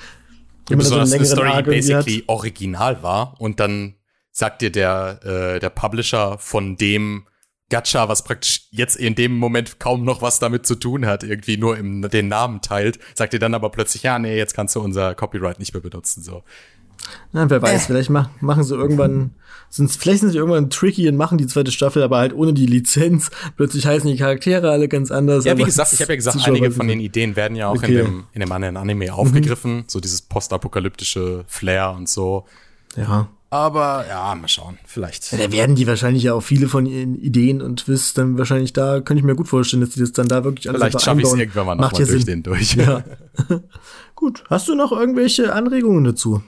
[0.69, 2.29] Ja, besonders so eine Story, die basically hat.
[2.29, 3.95] original war und dann
[4.31, 7.25] sagt dir der, äh, der Publisher von dem
[7.69, 11.57] Gacha, was praktisch jetzt in dem Moment kaum noch was damit zu tun hat, irgendwie
[11.57, 14.81] nur im, den Namen teilt, sagt dir dann aber plötzlich, ja, nee, jetzt kannst du
[14.81, 16.43] unser Copyright nicht mehr benutzen, so.
[17.31, 17.85] Na, wer weiß, äh.
[17.87, 19.31] vielleicht mach, machen sie irgendwann,
[19.69, 22.65] sind, vielleicht sind sie irgendwann tricky und machen die zweite Staffel, aber halt ohne die
[22.65, 23.31] Lizenz.
[23.57, 25.45] Plötzlich heißen die Charaktere alle ganz anders.
[25.45, 27.99] Ja, wie gesagt, ich habe ja gesagt, einige von den Ideen werden ja auch okay.
[27.99, 29.77] in, dem, in dem anderen Anime aufgegriffen.
[29.77, 29.83] Mhm.
[29.87, 32.45] So dieses postapokalyptische Flair und so.
[32.95, 33.29] Ja.
[33.53, 35.31] Aber ja, mal schauen, vielleicht.
[35.31, 38.73] Ja, da werden die wahrscheinlich ja auch viele von ihren Ideen und Twists dann wahrscheinlich
[38.73, 41.21] da, könnte ich mir gut vorstellen, dass die das dann da wirklich alles Vielleicht schaffe
[41.21, 42.25] ich es irgendwann mal nochmal durch Sinn.
[42.25, 42.73] den durch.
[42.73, 43.03] Ja.
[44.15, 44.43] gut.
[44.49, 46.41] Hast du noch irgendwelche Anregungen dazu?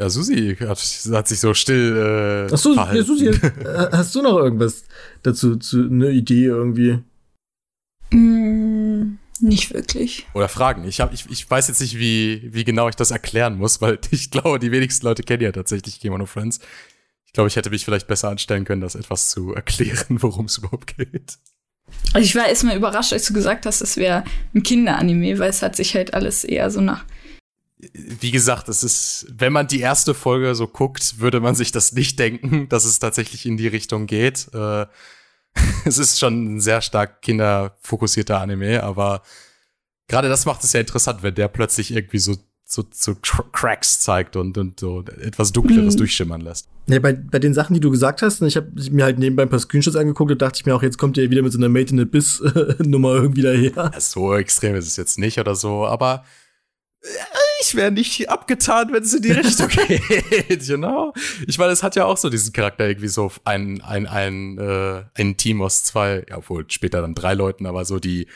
[0.00, 3.26] Ja, Susi hat, hat sich so still äh, Ach so, ja, Susi,
[3.64, 4.84] äh, hast du noch irgendwas
[5.22, 7.00] dazu, zu, eine Idee irgendwie?
[8.10, 10.26] Mm, nicht wirklich.
[10.32, 10.84] Oder Fragen.
[10.84, 13.98] Ich, hab, ich, ich weiß jetzt nicht, wie, wie genau ich das erklären muss, weil
[14.10, 16.60] ich glaube, die wenigsten Leute kennen ja tatsächlich Game of Friends.
[17.26, 20.56] Ich glaube, ich hätte mich vielleicht besser anstellen können, das etwas zu erklären, worum es
[20.56, 21.36] überhaupt geht.
[22.14, 24.24] Also ich war erstmal überrascht, als du gesagt hast, es wäre
[24.54, 27.04] ein Kinderanime, weil es hat sich halt alles eher so nach
[27.92, 31.92] wie gesagt, es ist, wenn man die erste Folge so guckt, würde man sich das
[31.92, 34.48] nicht denken, dass es tatsächlich in die Richtung geht.
[34.54, 34.86] Äh,
[35.84, 39.22] es ist schon ein sehr stark kinderfokussierter Anime, aber
[40.08, 42.36] gerade das macht es ja interessant, wenn der plötzlich irgendwie so
[42.72, 43.16] so, so
[43.52, 45.98] Cracks zeigt und, und so etwas Dunkleres mhm.
[45.98, 46.68] durchschimmern lässt.
[46.86, 49.48] Ja, bei, bei den Sachen, die du gesagt hast, ich habe mir halt nebenbei ein
[49.48, 51.68] paar Screenshots angeguckt und dachte ich mir auch, jetzt kommt ihr wieder mit so einer
[51.68, 52.42] Made in the Biss
[52.78, 53.92] Nummer irgendwie daher.
[53.98, 56.24] so extrem ist es jetzt nicht oder so, aber
[57.60, 61.12] ich wäre nicht abgetan, wenn es in die Richtung geht, you know?
[61.46, 65.04] Ich meine, es hat ja auch so diesen Charakter irgendwie so ein, ein, ein, äh,
[65.14, 68.26] ein Team aus zwei, ja, wohl später dann drei Leuten, aber so, die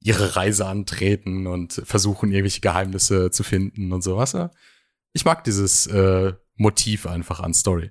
[0.00, 4.32] ihre Reise antreten und versuchen, irgendwelche Geheimnisse zu finden und sowas.
[4.32, 4.50] Ja?
[5.12, 7.90] Ich mag dieses äh, Motiv einfach an Story.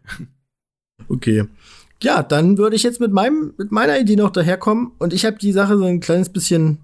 [1.09, 1.45] Okay.
[2.01, 5.37] Ja, dann würde ich jetzt mit meinem, mit meiner Idee noch daherkommen und ich habe
[5.37, 6.79] die Sache so ein kleines bisschen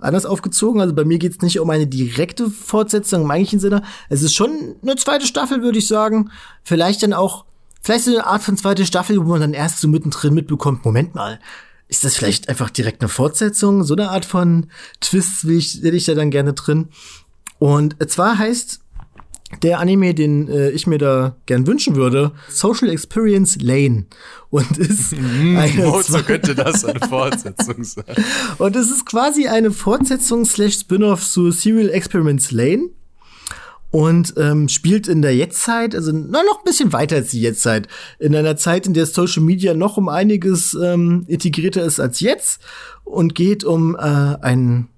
[0.00, 0.80] anders aufgezogen.
[0.80, 3.82] Also bei mir geht es nicht um eine direkte Fortsetzung im eigentlichen Sinne.
[4.08, 6.30] Es ist schon eine zweite Staffel, würde ich sagen.
[6.62, 7.44] Vielleicht dann auch,
[7.82, 11.14] vielleicht so eine Art von zweite Staffel, wo man dann erst so mittendrin mitbekommt, Moment
[11.14, 11.40] mal,
[11.88, 13.82] ist das vielleicht einfach direkt eine Fortsetzung?
[13.82, 14.66] So eine Art von
[15.00, 16.88] Twists will ich, hätte ich da dann gerne drin.
[17.58, 18.80] Und zwar heißt
[19.62, 24.06] der Anime, den äh, ich mir da gern wünschen würde, Social Experience Lane.
[24.50, 25.12] Und ist
[25.56, 28.04] eine Wozu könnte das eine Fortsetzung sein?
[28.58, 32.90] Und es ist quasi eine Fortsetzung slash Spin-off zu Serial Experiments Lane.
[33.92, 37.88] Und ähm, spielt in der Jetztzeit, also na, noch ein bisschen weiter als die Jetztzeit.
[38.20, 42.60] In einer Zeit, in der Social Media noch um einiges ähm, integrierter ist als jetzt.
[43.02, 44.88] Und geht um äh, einen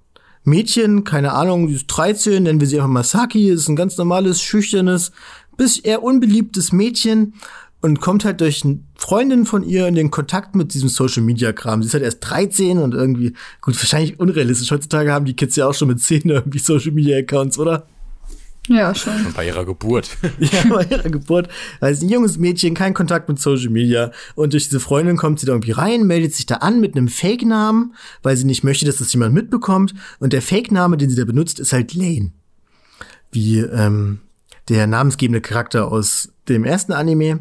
[0.44, 4.40] Mädchen, keine Ahnung, die ist 13, nennen wir sie einfach Masaki, ist ein ganz normales,
[4.42, 5.12] schüchternes,
[5.56, 7.34] bis eher unbeliebtes Mädchen
[7.80, 8.64] und kommt halt durch
[8.96, 11.82] Freundin von ihr in den Kontakt mit diesem Social Media Kram.
[11.82, 14.70] Sie ist halt erst 13 und irgendwie, gut, wahrscheinlich unrealistisch.
[14.70, 17.86] Heutzutage haben die Kids ja auch schon mit 10 irgendwie Social Media Accounts, oder?
[18.68, 19.18] Ja, schon.
[19.18, 19.32] schon.
[19.32, 20.16] Bei ihrer Geburt.
[20.38, 21.48] ja, bei ihrer Geburt.
[21.80, 24.12] Also ein junges Mädchen, kein Kontakt mit Social Media.
[24.34, 27.08] Und durch diese Freundin kommt sie da irgendwie rein, meldet sich da an mit einem
[27.08, 29.94] Fake-Namen, weil sie nicht möchte, dass das jemand mitbekommt.
[30.20, 32.32] Und der Fake-Name, den sie da benutzt, ist halt Lane.
[33.32, 34.20] Wie ähm,
[34.68, 37.40] der namensgebende Charakter aus dem ersten Anime.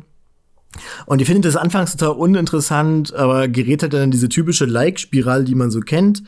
[1.05, 5.43] Und die findet das anfangs total uninteressant, aber gerät halt dann in diese typische Like-Spirale,
[5.43, 6.24] die man so kennt,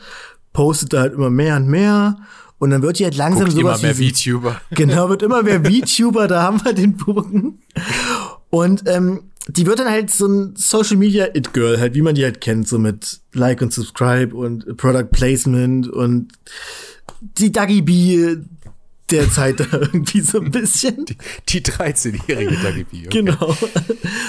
[0.52, 2.18] postet da halt immer mehr und mehr
[2.64, 4.58] und dann wird die halt langsam so immer mehr VTuber.
[4.70, 7.58] Genau, wird immer mehr VTuber, da haben wir den Bogen.
[8.48, 12.14] Und ähm, die wird dann halt so ein Social Media It Girl, halt wie man
[12.14, 16.32] die halt kennt, so mit Like und Subscribe und Product Placement und
[17.20, 18.36] die Dagi B
[19.10, 21.04] derzeit da irgendwie so ein bisschen.
[21.04, 21.16] Die,
[21.48, 23.06] die 13-jährige Tagibi.
[23.06, 23.22] Okay.
[23.22, 23.56] Genau.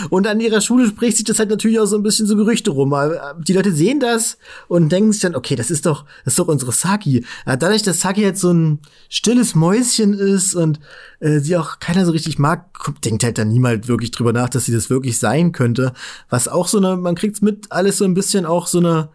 [0.09, 2.71] Und an ihrer Schule spricht sich das halt natürlich auch so ein bisschen so Gerüchte
[2.71, 2.93] rum.
[3.39, 6.47] Die Leute sehen das und denken sich dann, okay, das ist doch, das ist doch
[6.47, 7.25] unsere Saki.
[7.45, 10.79] Dadurch, dass Saki jetzt so ein stilles Mäuschen ist und
[11.19, 12.65] äh, sie auch keiner so richtig mag,
[13.03, 15.93] denkt halt dann niemand wirklich drüber nach, dass sie das wirklich sein könnte.
[16.29, 19.09] Was auch so eine, man kriegt's mit, alles so ein bisschen auch so eine,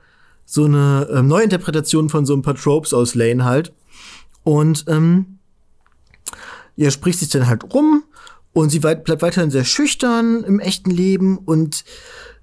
[0.46, 3.72] so eine ähm, Neuinterpretation von so ein paar Tropes aus Lane halt.
[4.42, 5.38] Und ähm,
[6.80, 8.04] ihr spricht sich dann halt rum
[8.54, 11.84] und sie bleibt weiterhin sehr schüchtern im echten Leben und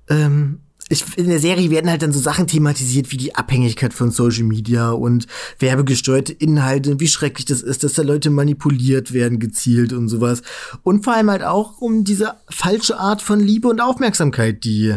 [0.10, 0.60] ähm,
[0.90, 4.44] ich, in der Serie werden halt dann so Sachen thematisiert wie die Abhängigkeit von Social
[4.44, 5.26] Media und
[5.58, 10.44] werbegesteuerte Inhalte, wie schrecklich das ist, dass da Leute manipuliert werden, gezielt und sowas.
[10.84, 14.96] Und vor allem halt auch um diese falsche Art von Liebe und Aufmerksamkeit, die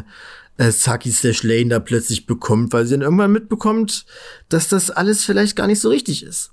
[0.59, 4.05] äh, Saki slash Lane da plötzlich bekommt, weil sie dann irgendwann mitbekommt,
[4.51, 6.53] dass das alles vielleicht gar nicht so richtig ist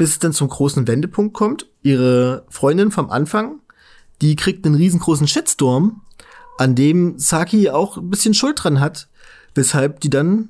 [0.00, 1.66] bis es dann zum großen Wendepunkt kommt.
[1.82, 3.60] Ihre Freundin vom Anfang,
[4.22, 6.00] die kriegt einen riesengroßen Shitstorm,
[6.56, 9.08] an dem Saki auch ein bisschen Schuld dran hat,
[9.54, 10.48] weshalb die dann,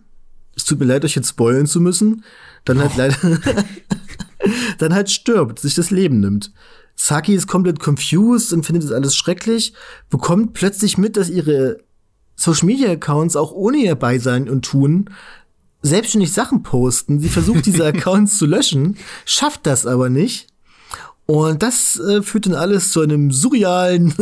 [0.55, 2.23] es tut mir leid, euch jetzt spoilen zu müssen,
[2.65, 2.99] dann halt oh.
[2.99, 3.17] leider,
[4.79, 6.53] dann halt stirbt, sich das Leben nimmt.
[6.95, 9.75] Saki ist komplett confused und findet das alles schrecklich,
[10.11, 11.79] bekommt plötzlich mit, dass ihre
[12.37, 15.11] Social Media Accounts auch ohne ihr Beisein und Tun
[15.83, 17.21] selbstständig Sachen posten.
[17.21, 20.49] Sie versucht diese Accounts zu löschen, schafft das aber nicht.
[21.27, 24.13] Und das äh, führt dann alles zu einem surrealen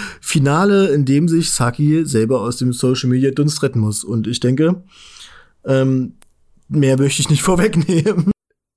[0.20, 4.04] Finale, in dem sich Saki selber aus dem Social Media Dunst retten muss.
[4.04, 4.82] Und ich denke,
[5.64, 6.18] ähm,
[6.68, 8.30] mehr möchte ich nicht vorwegnehmen.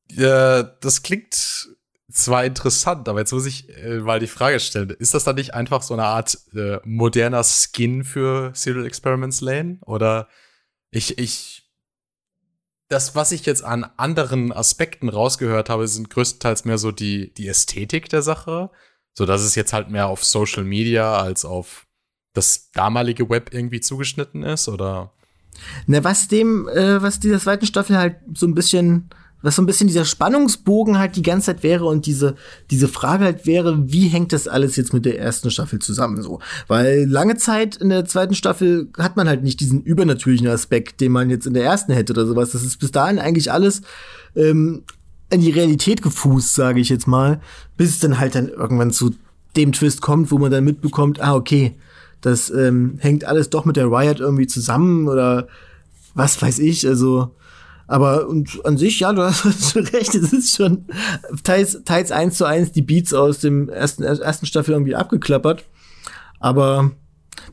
[0.09, 1.67] Ja, das klingt
[2.09, 5.53] zwar interessant, aber jetzt muss ich äh, mal die Frage stellen: Ist das dann nicht
[5.53, 9.79] einfach so eine Art äh, moderner Skin für Serial Experiments Lane?
[9.81, 10.29] Oder
[10.91, 11.60] ich, ich
[12.91, 17.47] das, was ich jetzt an anderen Aspekten rausgehört habe, sind größtenteils mehr so die, die
[17.47, 18.69] Ästhetik der Sache.
[19.13, 21.87] So dass es jetzt halt mehr auf Social Media als auf
[22.33, 25.13] das damalige Web irgendwie zugeschnitten ist, oder?
[25.85, 29.09] Na, was dem, äh, was dieser zweiten Staffel halt so ein bisschen
[29.41, 32.35] was so ein bisschen dieser Spannungsbogen halt die ganze Zeit wäre und diese,
[32.69, 36.39] diese Frage halt wäre, wie hängt das alles jetzt mit der ersten Staffel zusammen so?
[36.67, 41.11] Weil lange Zeit in der zweiten Staffel hat man halt nicht diesen übernatürlichen Aspekt, den
[41.11, 42.51] man jetzt in der ersten hätte oder sowas.
[42.51, 43.81] Das ist bis dahin eigentlich alles
[44.35, 44.83] ähm,
[45.29, 47.41] in die Realität gefußt, sage ich jetzt mal,
[47.77, 49.15] bis es dann halt dann irgendwann zu
[49.55, 51.75] dem Twist kommt, wo man dann mitbekommt, ah, okay,
[52.21, 55.47] das ähm, hängt alles doch mit der Riot irgendwie zusammen oder
[56.13, 57.31] was weiß ich, also
[57.91, 60.85] aber und an sich, ja, du hast recht, es ist schon
[61.43, 65.65] teils, teils eins zu eins die Beats aus dem ersten, ersten Staffel irgendwie abgeklappert.
[66.39, 66.91] Aber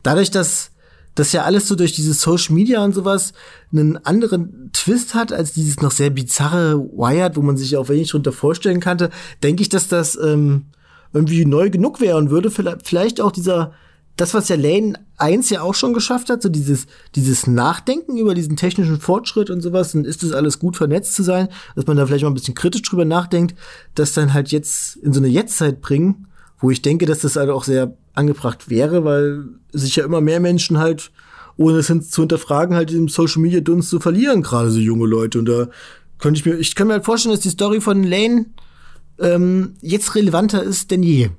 [0.01, 0.71] dadurch, dass
[1.15, 3.33] das ja alles so durch dieses Social Media und sowas
[3.73, 8.09] einen anderen Twist hat als dieses noch sehr bizarre Wired, wo man sich auch wenig
[8.09, 9.09] drunter vorstellen kannte,
[9.43, 10.67] denke ich, dass das ähm,
[11.11, 13.73] irgendwie neu genug wäre und würde vielleicht auch dieser
[14.19, 18.33] das, was ja Lane 1 ja auch schon geschafft hat, so dieses, dieses Nachdenken über
[18.33, 21.95] diesen technischen Fortschritt und sowas, und ist das alles gut vernetzt zu sein, dass man
[21.95, 23.55] da vielleicht mal ein bisschen kritisch drüber nachdenkt,
[23.95, 26.27] das dann halt jetzt in so eine Jetztzeit bringen,
[26.59, 30.41] wo ich denke, dass das halt auch sehr angebracht wäre, weil sich ja immer mehr
[30.41, 31.11] Menschen halt,
[31.55, 35.39] ohne es zu hinterfragen, halt im Social Media Dunst zu verlieren, gerade so junge Leute.
[35.39, 35.69] Und da
[36.17, 38.47] könnte ich mir, ich kann mir halt vorstellen, dass die Story von Lane
[39.19, 41.29] ähm, jetzt relevanter ist denn je.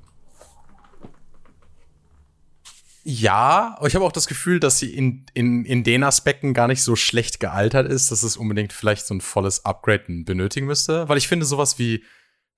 [3.12, 6.68] Ja, aber ich habe auch das Gefühl, dass sie in, in, in den Aspekten gar
[6.68, 11.08] nicht so schlecht gealtert ist, dass es unbedingt vielleicht so ein volles Upgrade benötigen müsste.
[11.08, 12.04] Weil ich finde sowas wie,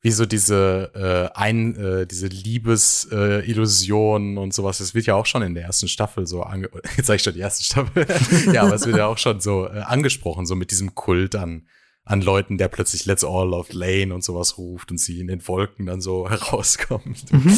[0.03, 5.25] wie so diese äh, ein, äh, diese Liebesillusion äh, und sowas, das wird ja auch
[5.25, 8.07] schon in der ersten Staffel so ange jetzt sag ich schon die erste Staffel.
[8.53, 11.67] ja, aber es wird ja auch schon so äh, angesprochen, so mit diesem Kult an
[12.05, 15.47] an Leuten, der plötzlich Let's All Love Lane und sowas ruft und sie in den
[15.47, 17.33] Wolken dann so herauskommt.
[17.33, 17.57] Mhm.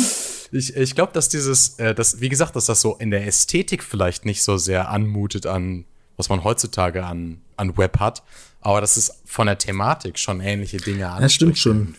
[0.52, 3.82] Ich, ich glaube, dass dieses, äh, das, wie gesagt, dass das so in der Ästhetik
[3.82, 5.84] vielleicht nicht so sehr anmutet an,
[6.16, 8.22] was man heutzutage an, an Web hat,
[8.60, 11.24] aber dass es von der Thematik schon ähnliche Dinge anspricht.
[11.24, 11.94] Das stimmt schon.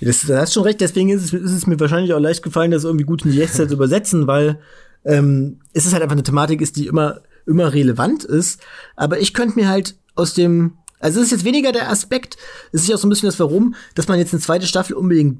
[0.00, 2.70] Das, das hast schon recht, deswegen ist es, ist es mir wahrscheinlich auch leicht gefallen,
[2.70, 4.60] das irgendwie gut in die Echtzeit zu übersetzen, weil
[5.04, 8.60] ähm, es ist halt einfach eine Thematik ist, die immer, immer relevant ist.
[8.94, 12.36] Aber ich könnte mir halt aus dem also es ist jetzt weniger der Aspekt,
[12.72, 14.96] es ist ja auch so ein bisschen das Warum, dass man jetzt eine zweite Staffel
[14.96, 15.38] unbedingt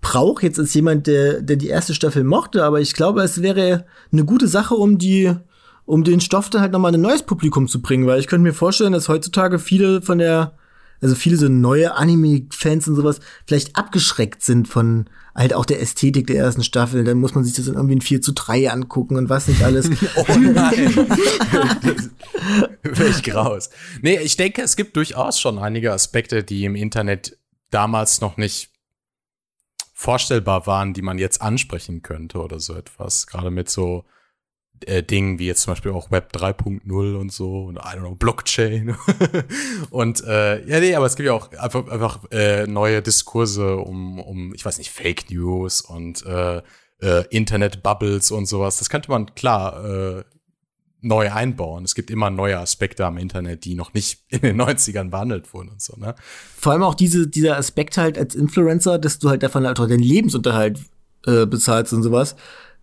[0.00, 3.86] braucht, jetzt als jemand, der, der die erste Staffel mochte, aber ich glaube, es wäre
[4.12, 5.34] eine gute Sache, um die,
[5.84, 8.54] um den Stoff dann halt nochmal ein neues Publikum zu bringen, weil ich könnte mir
[8.54, 10.52] vorstellen, dass heutzutage viele von der,
[11.00, 16.26] also viele so neue Anime-Fans und sowas vielleicht abgeschreckt sind von halt auch der Ästhetik
[16.26, 17.04] der ersten Staffel.
[17.04, 19.62] Dann muss man sich das in irgendwie in 4 zu 3 angucken und was nicht
[19.62, 19.90] alles.
[20.16, 20.96] oh nein.
[22.82, 23.70] Welch graus.
[24.00, 27.38] Nee, ich denke, es gibt durchaus schon einige Aspekte, die im Internet
[27.70, 28.70] damals noch nicht
[29.92, 33.26] vorstellbar waren, die man jetzt ansprechen könnte oder so etwas.
[33.26, 34.04] Gerade mit so
[34.84, 38.14] äh, Dingen wie jetzt zum Beispiel auch Web 3.0 und so und I don't know,
[38.14, 38.96] Blockchain.
[39.90, 44.18] und äh, ja, nee, aber es gibt ja auch einfach, einfach äh, neue Diskurse um,
[44.18, 46.62] um, ich weiß nicht, Fake News und äh,
[47.00, 48.78] äh, Internet-Bubbles und sowas.
[48.78, 50.24] Das könnte man klar äh,
[51.00, 51.84] neu einbauen.
[51.84, 55.70] Es gibt immer neue Aspekte am Internet, die noch nicht in den 90ern behandelt wurden
[55.70, 56.14] und so, ne?
[56.56, 59.86] Vor allem auch diese, dieser Aspekt halt als Influencer, dass du halt davon halt auch
[59.86, 60.80] deinen Lebensunterhalt
[61.26, 62.36] äh, bezahlst und sowas.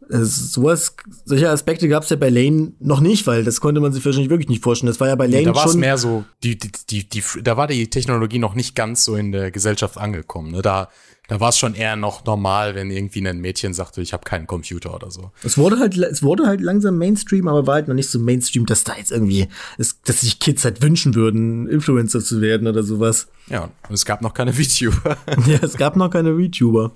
[0.10, 0.96] Sowas,
[1.26, 4.30] solche Aspekte gab es ja bei Lane noch nicht, weil das konnte man sich wahrscheinlich
[4.30, 4.88] wirklich nicht vorstellen.
[4.88, 7.24] Das war ja bei Lane nee, da war schon mehr so, die, die, die, die,
[7.42, 10.52] da war die Technologie noch nicht ganz so in der Gesellschaft angekommen.
[10.52, 10.62] Ne?
[10.62, 10.90] Da,
[11.28, 14.46] da war es schon eher noch normal, wenn irgendwie ein Mädchen sagte, ich habe keinen
[14.46, 15.32] Computer oder so.
[15.44, 18.66] Es wurde halt, es wurde halt langsam Mainstream, aber war halt noch nicht so Mainstream,
[18.66, 19.48] dass da jetzt irgendwie,
[19.78, 23.28] es, dass sich Kids halt wünschen würden, Influencer zu werden oder sowas.
[23.48, 25.18] Ja, und es gab noch keine VTuber.
[25.48, 26.92] ja, es gab noch keine VTuber.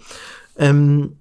[0.58, 1.16] Ähm,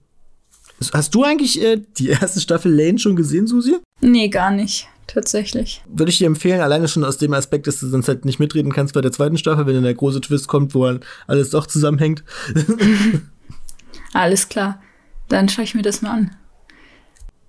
[0.92, 3.76] hast du eigentlich äh, die erste Staffel Lane schon gesehen, Susi?
[4.00, 4.88] Nee, gar nicht.
[5.06, 5.82] Tatsächlich.
[5.86, 8.72] Würde ich dir empfehlen, alleine schon aus dem Aspekt, dass du sonst halt nicht mitreden
[8.72, 10.98] kannst bei der zweiten Staffel, wenn dann der große Twist kommt, wo
[11.28, 12.24] alles doch zusammenhängt.
[14.12, 14.80] Alles klar.
[15.28, 16.36] Dann schaue ich mir das mal an.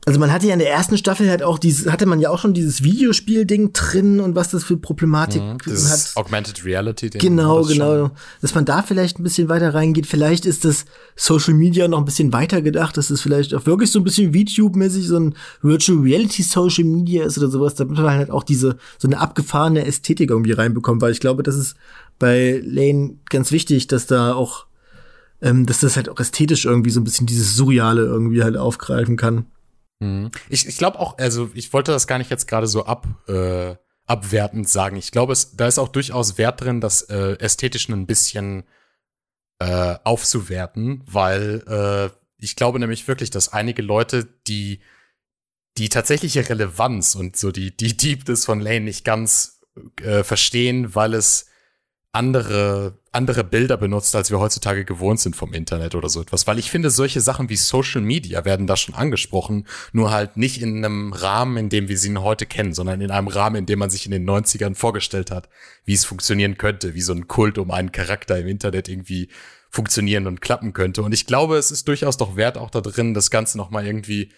[0.08, 2.39] Also man hatte ja in der ersten Staffel halt auch dieses, hatte man ja auch
[2.39, 5.58] schon dieses Videospiel-Ding drin und was das für Problematik Mhm,
[5.89, 6.12] hat.
[6.16, 7.10] Augmented Reality.
[7.10, 8.08] Ding Genau, das genau.
[8.08, 8.12] schon.
[8.41, 10.05] Dass man da vielleicht ein bisschen weiter reingeht.
[10.05, 10.86] Vielleicht ist das
[11.18, 14.32] Social Media noch ein bisschen weiter gedacht, dass es vielleicht auch wirklich so ein bisschen
[14.34, 18.78] VTube-mäßig so ein Virtual Reality Social Media ist oder sowas, damit man halt auch diese,
[18.97, 21.76] so eine abgefahrene Ästhetik irgendwie reinbekommt, weil ich glaube, das ist
[22.18, 24.68] bei Lane ganz wichtig, dass da auch,
[25.41, 29.18] ähm, dass das halt auch ästhetisch irgendwie so ein bisschen dieses Surreale irgendwie halt aufgreifen
[29.18, 29.47] kann.
[30.00, 30.32] Mhm.
[30.50, 33.76] Ich, ich glaube auch, also ich wollte das gar nicht jetzt gerade so ab, äh,
[34.06, 34.95] abwertend sagen.
[34.95, 38.64] Ich glaube, da ist auch durchaus Wert drin, das äh, ästhetisch ein bisschen
[39.60, 44.82] äh, aufzuwerten, weil äh, ich glaube nämlich wirklich, dass einige Leute, die
[45.78, 49.62] die tatsächliche Relevanz und so die, die Deepness von Lane nicht ganz
[50.02, 51.50] äh, verstehen, weil es
[52.12, 56.47] andere, andere Bilder benutzt, als wir heutzutage gewohnt sind vom Internet oder so etwas.
[56.47, 60.62] Weil ich finde, solche Sachen wie Social Media werden da schon angesprochen, nur halt nicht
[60.62, 63.80] in einem Rahmen, in dem wir sie heute kennen, sondern in einem Rahmen, in dem
[63.80, 65.49] man sich in den 90ern vorgestellt hat,
[65.86, 69.30] wie es funktionieren könnte, wie so ein Kult um einen Charakter im Internet irgendwie
[69.70, 71.03] funktionieren und klappen könnte.
[71.03, 73.86] Und ich glaube, es ist durchaus doch wert auch da drin, das Ganze noch mal
[73.86, 74.32] irgendwie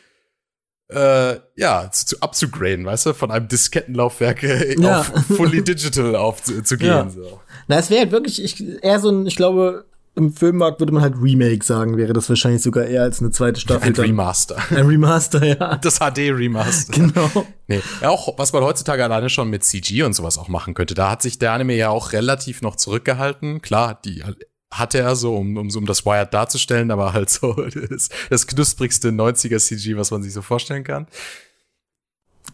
[0.90, 5.02] äh, ja, zu, zu upzugraden, weißt du, von einem Diskettenlaufwerk äh, Ja.
[5.02, 6.66] auf fully digital aufzugehen.
[6.66, 7.10] Zu, gehen, Ja.
[7.10, 7.40] so.
[7.68, 9.86] Na, es wäre halt wirklich ich, eher so ein, ich glaube,
[10.16, 13.60] im Filmmarkt würde man halt Remake sagen, wäre das wahrscheinlich sogar eher als eine zweite
[13.62, 13.88] Staffel.
[13.88, 14.06] Ein dann.
[14.06, 14.58] Remaster.
[14.72, 15.76] Ein Remaster, ja.
[15.82, 16.94] Das HD-Remaster.
[16.94, 17.46] Genau.
[17.68, 20.96] Nee, ja, auch was man heutzutage alleine schon mit CG und sowas auch machen könnte.
[20.96, 23.62] Da hat sich der Anime ja auch relativ noch zurückgehalten.
[23.62, 24.24] Klar, die
[24.72, 27.54] hatte er so, um, um, so- um das Wired darzustellen, aber halt so
[27.90, 31.08] das, das knusprigste 90er CG, was man sich so vorstellen kann.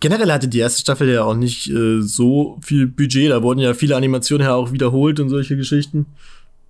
[0.01, 3.31] Generell hatte die erste Staffel ja auch nicht äh, so viel Budget.
[3.31, 6.05] Da wurden ja viele Animationen ja auch wiederholt und solche Geschichten.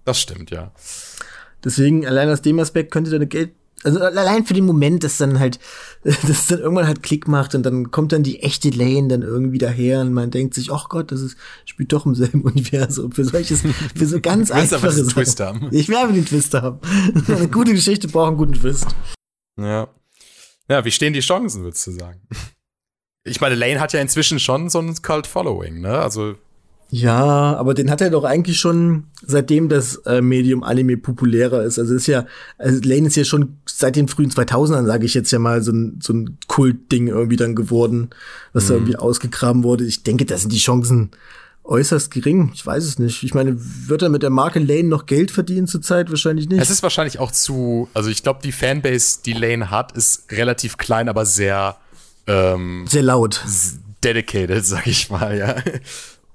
[0.04, 0.72] Das stimmt, ja.
[1.64, 3.52] Deswegen, allein aus dem Aspekt könnte deine Geld.
[3.86, 5.60] Also allein für den Moment, dass dann halt,
[6.04, 9.60] dass dann irgendwann halt Klick macht und dann kommt dann die echte Lane dann irgendwie
[9.60, 13.12] daher und man denkt sich, ach Gott, das ist, spielt doch im selben Universum.
[13.12, 13.62] Für solches,
[13.96, 15.10] für so ganz einfache Sachen.
[15.10, 15.70] Twist haben.
[15.72, 16.80] Ich will einfach den Twist haben.
[17.28, 18.88] Eine gute Geschichte braucht einen guten Twist.
[19.60, 19.88] Ja.
[20.68, 22.28] Ja, wie stehen die Chancen, würdest du sagen?
[23.24, 26.00] Ich meine, Lane hat ja inzwischen schon so ein Cult-Following, ne?
[26.00, 26.36] Also,
[26.92, 31.80] Ja, aber den hat er doch eigentlich schon seitdem das äh, Medium Anime populärer ist.
[31.80, 32.26] Also ist ja,
[32.58, 35.72] also Lane ist ja schon seit den frühen 2000ern, sage ich jetzt ja mal, so
[35.72, 38.12] ein, so ein Kultding irgendwie dann geworden,
[38.54, 39.84] was da irgendwie ausgegraben wurde.
[39.84, 41.12] Ich denke, da sind die Chancen
[41.64, 42.52] äußerst gering.
[42.54, 43.24] Ich weiß es nicht.
[43.24, 46.10] Ich meine, wird er mit der Marke Lane noch Geld verdienen zurzeit?
[46.12, 46.62] Wahrscheinlich nicht.
[46.62, 50.78] es ist wahrscheinlich auch zu, also ich glaube, die Fanbase, die Lane hat, ist relativ
[50.78, 51.78] klein, aber sehr
[52.28, 53.44] ähm, Sehr laut.
[54.04, 55.56] dedicated, sag ich mal, ja.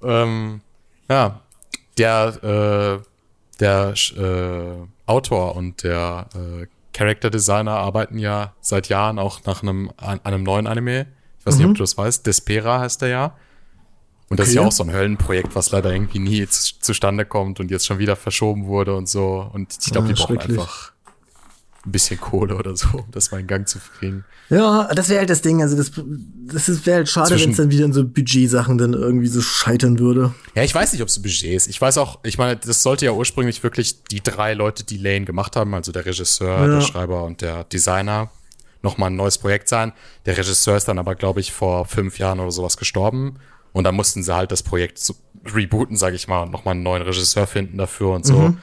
[0.03, 0.61] Ähm,
[1.09, 1.41] ja,
[1.99, 9.45] der, äh, der äh, Autor und der äh, Character Designer arbeiten ja seit Jahren auch
[9.45, 11.07] nach einem, an einem neuen Anime.
[11.39, 12.27] Ich weiß nicht, ob du das weißt.
[12.27, 13.37] Despera heißt der ja.
[14.29, 14.69] Und das ist ja Okay.
[14.69, 18.15] auch so ein Höllenprojekt, was leider irgendwie nie zu, zustande kommt und jetzt schon wieder
[18.17, 19.51] verschoben wurde und so.
[19.53, 20.93] Und ich glaube, Ah, die brauchen einfach
[21.87, 24.25] ein bisschen Kohle oder so, um das mal in Gang zu kriegen.
[24.51, 25.63] Ja, das wäre halt das Ding.
[25.63, 29.29] Also das, das wäre halt schade, wenn es dann wieder in so Budgetsachen dann irgendwie
[29.29, 30.35] so scheitern würde.
[30.55, 31.69] Ja, ich weiß nicht, ob es Budget ist.
[31.69, 35.25] Ich weiß auch, ich meine, das sollte ja ursprünglich wirklich die drei Leute, die Lane
[35.25, 36.67] gemacht haben, also der Regisseur, Ja.
[36.67, 38.31] der Schreiber und der Designer,
[38.83, 39.93] nochmal ein neues Projekt sein.
[40.27, 43.37] Der Regisseur ist dann aber, glaube ich, vor fünf Jahren oder sowas gestorben.
[43.73, 45.15] Und dann mussten sie halt das Projekt so
[45.55, 48.37] rebooten, sage ich mal, und nochmal einen neuen Regisseur finden dafür und so.
[48.39, 48.59] Mhm.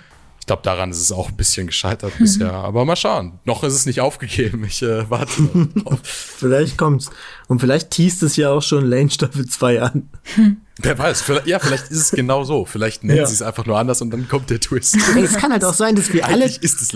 [0.47, 2.51] Glaube, daran ist es auch ein bisschen gescheitert bisher.
[2.53, 3.39] Aber mal schauen.
[3.45, 4.63] Noch ist es nicht aufgegeben.
[4.65, 5.31] Ich äh, warte
[6.03, 7.09] vielleicht kommt's.
[7.47, 10.09] Und vielleicht teast es ja auch schon Lane Staffel 2 an.
[10.79, 12.63] Wer weiß, vielleicht, ja, vielleicht ist es genau so.
[12.65, 13.25] Vielleicht nennen Ja.
[13.25, 14.95] sie es einfach nur anders und dann kommt der Twist.
[15.17, 16.95] Es kann halt auch sein, dass wir alle, es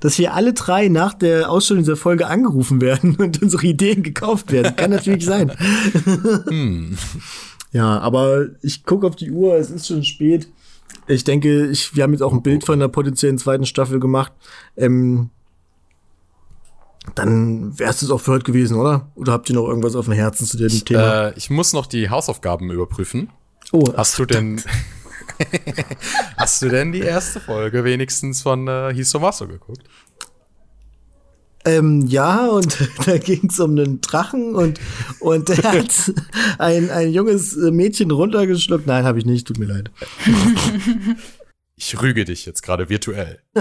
[0.00, 4.50] dass wir alle drei nach der Ausstellung dieser Folge angerufen werden und unsere Ideen gekauft
[4.50, 4.74] werden.
[4.74, 5.52] Kann natürlich sein.
[7.70, 10.48] Ja, aber ich gucke auf die Uhr, es ist schon spät.
[11.12, 14.32] Ich denke, ich, wir haben jetzt auch ein Bild von der potenziellen zweiten Staffel gemacht.
[14.76, 15.30] Ähm,
[17.14, 19.10] dann wär's es auch für heute gewesen, oder?
[19.16, 21.28] Oder habt ihr noch irgendwas auf dem Herzen zu dem Thema?
[21.28, 23.30] Äh, ich muss noch die Hausaufgaben überprüfen.
[23.72, 24.62] oh, Hast du denn,
[26.36, 29.82] hast du denn die erste Folge wenigstens von äh, Hisomaso geguckt?
[31.64, 32.76] Ähm, ja, und
[33.06, 34.80] da ging es um einen Drachen und,
[35.20, 36.12] und der hat
[36.58, 38.86] ein, ein junges äh, Mädchen runtergeschluckt.
[38.86, 39.90] Nein, habe ich nicht, tut mir leid.
[41.76, 43.40] Ich rüge dich jetzt gerade virtuell.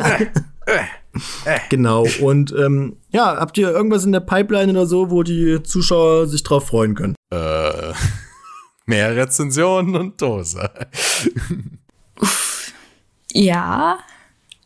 [1.69, 2.07] Genau.
[2.21, 6.41] Und ähm, ja, habt ihr irgendwas in der Pipeline oder so, wo die Zuschauer sich
[6.41, 7.15] drauf freuen können?
[7.33, 7.91] Äh,
[8.85, 10.69] mehr Rezensionen und Dose.
[13.33, 13.99] Ja.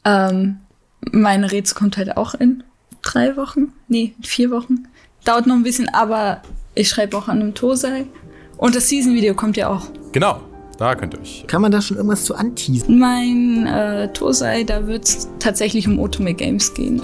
[0.03, 0.60] Ähm,
[1.12, 2.64] meine Rätsel kommt halt auch in
[3.06, 3.72] drei Wochen.
[3.88, 4.88] Nee, vier Wochen.
[5.23, 6.41] Dauert noch ein bisschen, aber
[6.73, 8.06] ich schreibe auch an einem Tosei.
[8.57, 9.88] Und das Season-Video kommt ja auch.
[10.11, 10.41] Genau,
[10.77, 11.45] da könnt ihr euch.
[11.48, 12.99] Kann man da schon irgendwas zu anteasen?
[12.99, 17.02] Mein äh, Tosei, da wird es tatsächlich um Otome Games gehen.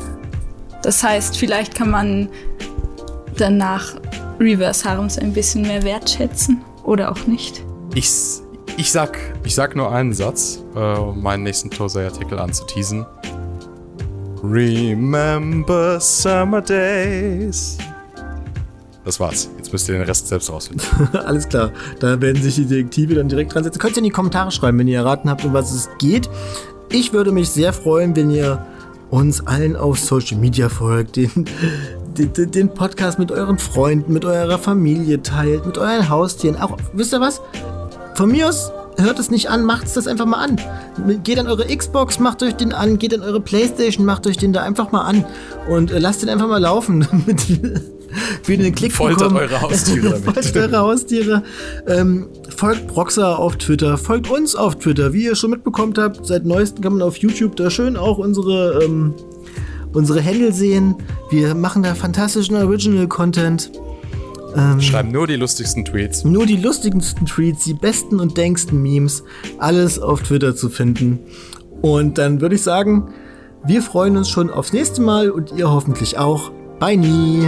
[0.82, 2.30] Das heißt, vielleicht kann man
[3.38, 3.96] danach
[4.40, 6.62] Reverse Harems ein bisschen mehr wertschätzen.
[6.84, 7.64] Oder auch nicht.
[7.94, 8.10] Ich,
[8.78, 13.06] ich, sag, ich sag nur einen Satz, äh, um meinen nächsten Tosei-Artikel anzuteasen.
[14.44, 17.78] Remember Summer Days.
[19.04, 19.50] Das war's.
[19.58, 20.86] Jetzt müsst ihr den Rest selbst rausfinden.
[21.26, 21.72] Alles klar.
[22.00, 23.80] Da werden sich die Detektive dann direkt dran setzen.
[23.80, 26.30] Könnt ihr in die Kommentare schreiben, wenn ihr erraten habt, um was es geht.
[26.90, 28.66] Ich würde mich sehr freuen, wenn ihr
[29.10, 31.46] uns allen auf Social Media folgt, den,
[32.18, 36.58] den, den Podcast mit euren Freunden, mit eurer Familie teilt, mit euren Haustieren.
[36.58, 37.42] Auch, wisst ihr was?
[38.16, 40.60] Von mir aus hört es nicht an, macht es das einfach mal an.
[41.24, 44.54] Geht an eure Xbox, macht euch den an, geht an eure Playstation, macht euch den
[44.54, 45.26] da einfach mal an
[45.70, 47.48] und äh, lasst den einfach mal laufen, damit
[48.46, 49.38] wir den Klick Foltert bekommen.
[49.38, 50.24] eure Haustiere damit.
[50.24, 51.44] Foltert eure Haustiere.
[51.88, 55.14] Ähm, folgt Proxa auf Twitter, folgt uns auf Twitter.
[55.14, 58.84] Wie ihr schon mitbekommen habt, seit neuestem kann man auf YouTube da schön auch unsere,
[58.84, 59.14] ähm,
[59.94, 60.96] unsere Handle sehen.
[61.30, 63.72] Wir machen da fantastischen Original-Content.
[64.80, 66.24] Schreiben nur die lustigsten Tweets.
[66.24, 69.24] Nur die lustigsten Tweets, die besten und denksten Memes,
[69.58, 71.20] alles auf Twitter zu finden.
[71.82, 73.14] Und dann würde ich sagen,
[73.66, 76.52] wir freuen uns schon aufs nächste Mal und ihr hoffentlich auch.
[76.80, 77.48] Bye nie.